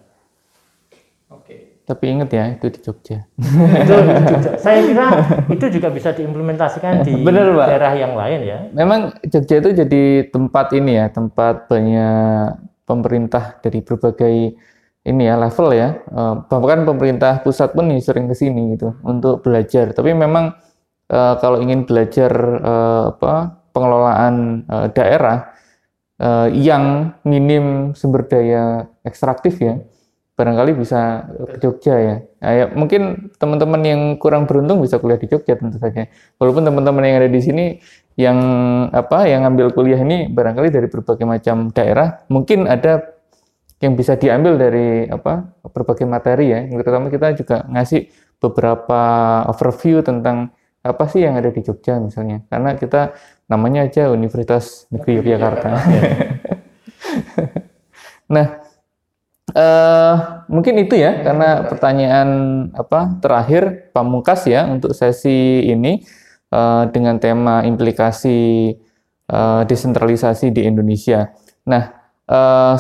Oke. 1.33 1.68
Tapi 1.89 2.05
ingat 2.13 2.29
ya 2.29 2.45
itu 2.53 2.69
di 2.69 2.81
Jogja. 2.85 3.25
itu, 3.41 3.95
itu, 3.97 4.35
saya 4.65 4.85
kira 4.85 5.07
itu 5.49 5.67
juga 5.81 5.89
bisa 5.89 6.13
diimplementasikan 6.13 7.01
di 7.01 7.17
Bener, 7.25 7.57
Pak. 7.57 7.65
daerah 7.65 7.93
yang 7.97 8.13
lain 8.13 8.41
ya. 8.45 8.59
Memang 8.77 9.17
Jogja 9.25 9.65
itu 9.65 9.73
jadi 9.73 10.29
tempat 10.29 10.77
ini 10.77 11.01
ya, 11.01 11.09
tempat 11.09 11.65
banyak 11.65 12.61
pemerintah 12.85 13.57
dari 13.65 13.81
berbagai 13.81 14.35
ini 15.09 15.23
ya 15.25 15.35
level 15.41 15.69
ya 15.73 15.89
eh, 16.05 16.35
bahkan 16.49 16.85
pemerintah 16.85 17.41
pusat 17.41 17.73
pun 17.73 17.89
nih 17.89 18.01
sering 18.05 18.29
ke 18.29 18.37
sini 18.37 18.77
gitu 18.77 18.97
untuk 19.05 19.41
belajar 19.41 19.97
tapi 19.97 20.13
memang 20.13 20.53
eh, 21.09 21.35
kalau 21.41 21.61
ingin 21.65 21.89
belajar 21.89 22.33
eh, 22.61 23.03
apa 23.17 23.35
pengelolaan 23.73 24.67
daerah 24.91 25.55
yang 26.51 27.15
minim 27.23 27.95
sumber 27.95 28.27
daya 28.27 28.91
ekstraktif 29.07 29.63
ya 29.63 29.79
barangkali 30.39 30.79
bisa 30.79 31.27
ke 31.35 31.59
Jogja 31.59 31.95
ya. 31.99 32.17
Nah, 32.39 32.53
ya 32.55 32.65
mungkin 32.71 33.35
teman-teman 33.43 33.83
yang 33.83 34.01
kurang 34.23 34.47
beruntung 34.47 34.79
bisa 34.79 35.03
kuliah 35.03 35.19
di 35.19 35.27
Jogja 35.27 35.59
tentu 35.59 35.83
saja. 35.83 36.07
Walaupun 36.39 36.63
teman-teman 36.63 37.03
yang 37.03 37.19
ada 37.19 37.27
di 37.27 37.43
sini 37.43 37.83
yang 38.19 38.39
apa 38.91 39.31
yang 39.31 39.47
ngambil 39.47 39.75
kuliah 39.75 40.03
ini 40.03 40.27
barangkali 40.27 40.75
dari 40.75 40.91
berbagai 40.91 41.23
macam 41.23 41.71
daerah 41.71 42.27
mungkin 42.27 42.67
ada 42.67 43.15
yang 43.79 43.95
bisa 43.95 44.19
diambil 44.19 44.59
dari 44.59 45.07
apa 45.07 45.55
berbagai 45.71 46.03
materi 46.03 46.51
ya 46.51 46.67
terutama 46.67 47.15
kita 47.15 47.31
juga 47.39 47.63
ngasih 47.71 48.11
beberapa 48.43 49.01
overview 49.47 50.03
tentang 50.03 50.51
apa 50.83 51.05
sih 51.07 51.23
yang 51.23 51.39
ada 51.39 51.55
di 51.55 51.63
Jogja 51.63 52.03
misalnya 52.03 52.43
karena 52.51 52.75
kita 52.75 53.15
namanya 53.47 53.87
aja 53.87 54.11
Universitas 54.11 54.91
Negeri 54.91 55.23
Yogyakarta 55.23 55.71
nah 58.35 58.67
eh, 59.55 60.15
mungkin 60.49 60.75
itu 60.81 60.99
ya 60.99 61.25
karena 61.25 61.65
pertanyaan 61.69 62.29
apa 62.77 63.21
terakhir 63.23 63.93
pamungkas 63.93 64.45
ya 64.49 64.69
untuk 64.69 64.93
sesi 64.93 65.65
ini 65.65 66.05
uh, 66.53 66.85
dengan 66.89 67.21
tema 67.21 67.65
implikasi 67.65 68.73
uh, 69.33 69.63
desentralisasi 69.65 70.53
di 70.53 70.65
Indonesia. 70.65 71.33
Nah, 71.69 71.93
uh, 72.29 72.75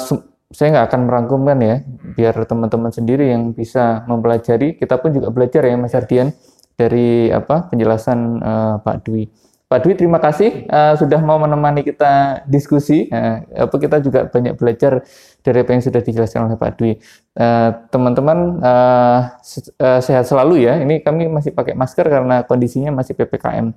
saya 0.48 0.68
nggak 0.72 0.86
akan 0.88 1.00
merangkumkan 1.04 1.58
ya, 1.60 1.76
biar 2.16 2.34
teman-teman 2.48 2.88
sendiri 2.88 3.28
yang 3.28 3.52
bisa 3.52 4.04
mempelajari. 4.08 4.80
Kita 4.80 4.96
pun 4.96 5.12
juga 5.12 5.28
belajar 5.28 5.68
ya, 5.68 5.76
Mas 5.76 5.92
Ardian, 5.92 6.32
dari 6.72 7.28
apa 7.28 7.68
penjelasan 7.68 8.18
uh, 8.40 8.74
Pak 8.80 9.04
Dwi. 9.04 9.28
Pak 9.68 9.84
Dwi, 9.84 9.92
terima 10.00 10.16
kasih 10.16 10.64
uh, 10.64 10.96
sudah 10.96 11.20
mau 11.20 11.36
menemani 11.36 11.84
kita 11.84 12.40
diskusi. 12.48 13.04
Uh, 13.12 13.68
apa 13.68 13.76
kita 13.76 14.00
juga 14.00 14.24
banyak 14.24 14.56
belajar 14.56 15.04
dari 15.44 15.60
apa 15.60 15.70
yang 15.76 15.82
sudah 15.84 16.00
dijelaskan 16.00 16.48
oleh 16.48 16.56
Pak 16.56 16.72
Dwi. 16.80 16.96
Teman-teman 17.92 18.64
uh, 18.64 19.20
uh, 19.76 20.00
sehat 20.00 20.24
selalu 20.24 20.64
ya. 20.64 20.80
Ini 20.80 21.04
kami 21.04 21.28
masih 21.28 21.52
pakai 21.52 21.76
masker 21.76 22.08
karena 22.08 22.48
kondisinya 22.48 22.96
masih 22.96 23.12
ppkm 23.12 23.76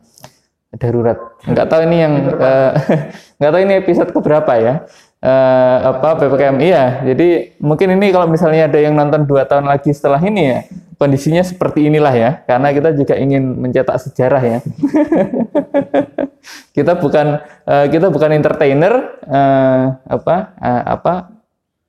darurat. 0.80 1.20
Nggak 1.44 1.68
tahu 1.68 1.82
ini 1.84 1.98
yang 2.00 2.14
uh, 2.40 2.72
nggak 3.44 3.52
tahu 3.52 3.62
ini 3.62 3.74
episode 3.84 4.10
keberapa 4.16 4.54
ya 4.56 4.74
uh, 5.22 5.78
apa 5.96 6.18
ppkm 6.18 6.58
iya 6.60 7.06
jadi 7.06 7.58
mungkin 7.62 7.98
ini 7.98 8.10
kalau 8.10 8.28
misalnya 8.28 8.68
ada 8.68 8.80
yang 8.82 8.98
nonton 8.98 9.24
dua 9.26 9.46
tahun 9.46 9.70
lagi 9.70 9.94
setelah 9.94 10.20
ini 10.22 10.42
ya 10.42 10.60
kondisinya 11.02 11.42
seperti 11.42 11.90
inilah 11.90 12.14
ya 12.14 12.32
karena 12.46 12.70
kita 12.70 12.94
juga 12.94 13.18
ingin 13.18 13.58
mencetak 13.58 13.98
sejarah 13.98 14.44
ya 14.46 14.60
kita 16.78 16.94
bukan 17.02 17.42
uh, 17.66 17.86
kita 17.90 18.14
bukan 18.14 18.38
entertainer 18.38 19.18
uh, 19.26 19.98
apa 20.06 20.54
uh, 20.62 20.84
apa 20.94 21.14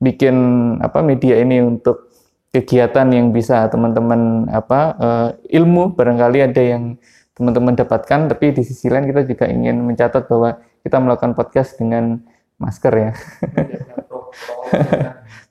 bikin 0.01 0.37
apa 0.81 1.05
media 1.05 1.37
ini 1.37 1.61
untuk 1.61 2.09
kegiatan 2.57 3.05
yang 3.13 3.37
bisa 3.37 3.69
teman-teman 3.69 4.49
apa 4.49 4.81
uh, 4.97 5.29
ilmu 5.53 5.93
barangkali 5.93 6.49
ada 6.49 6.63
yang 6.65 6.97
teman-teman 7.37 7.77
dapatkan 7.77 8.33
tapi 8.33 8.57
di 8.57 8.65
sisi 8.65 8.89
lain 8.89 9.13
kita 9.13 9.29
juga 9.29 9.45
ingin 9.45 9.77
mencatat 9.85 10.25
bahwa 10.25 10.57
kita 10.81 10.97
melakukan 11.01 11.37
podcast 11.37 11.77
dengan 11.77 12.21
masker 12.61 12.95
ya. 12.97 13.11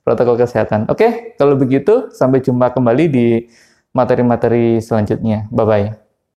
Protokol 0.02 0.34
kesehatan. 0.34 0.90
Oke, 0.90 1.38
kalau 1.38 1.54
begitu 1.54 2.10
sampai 2.10 2.42
jumpa 2.42 2.74
kembali 2.74 3.04
di 3.06 3.26
materi-materi 3.94 4.82
selanjutnya. 4.82 5.46
Bye 5.54 5.66
bye. 5.66 6.11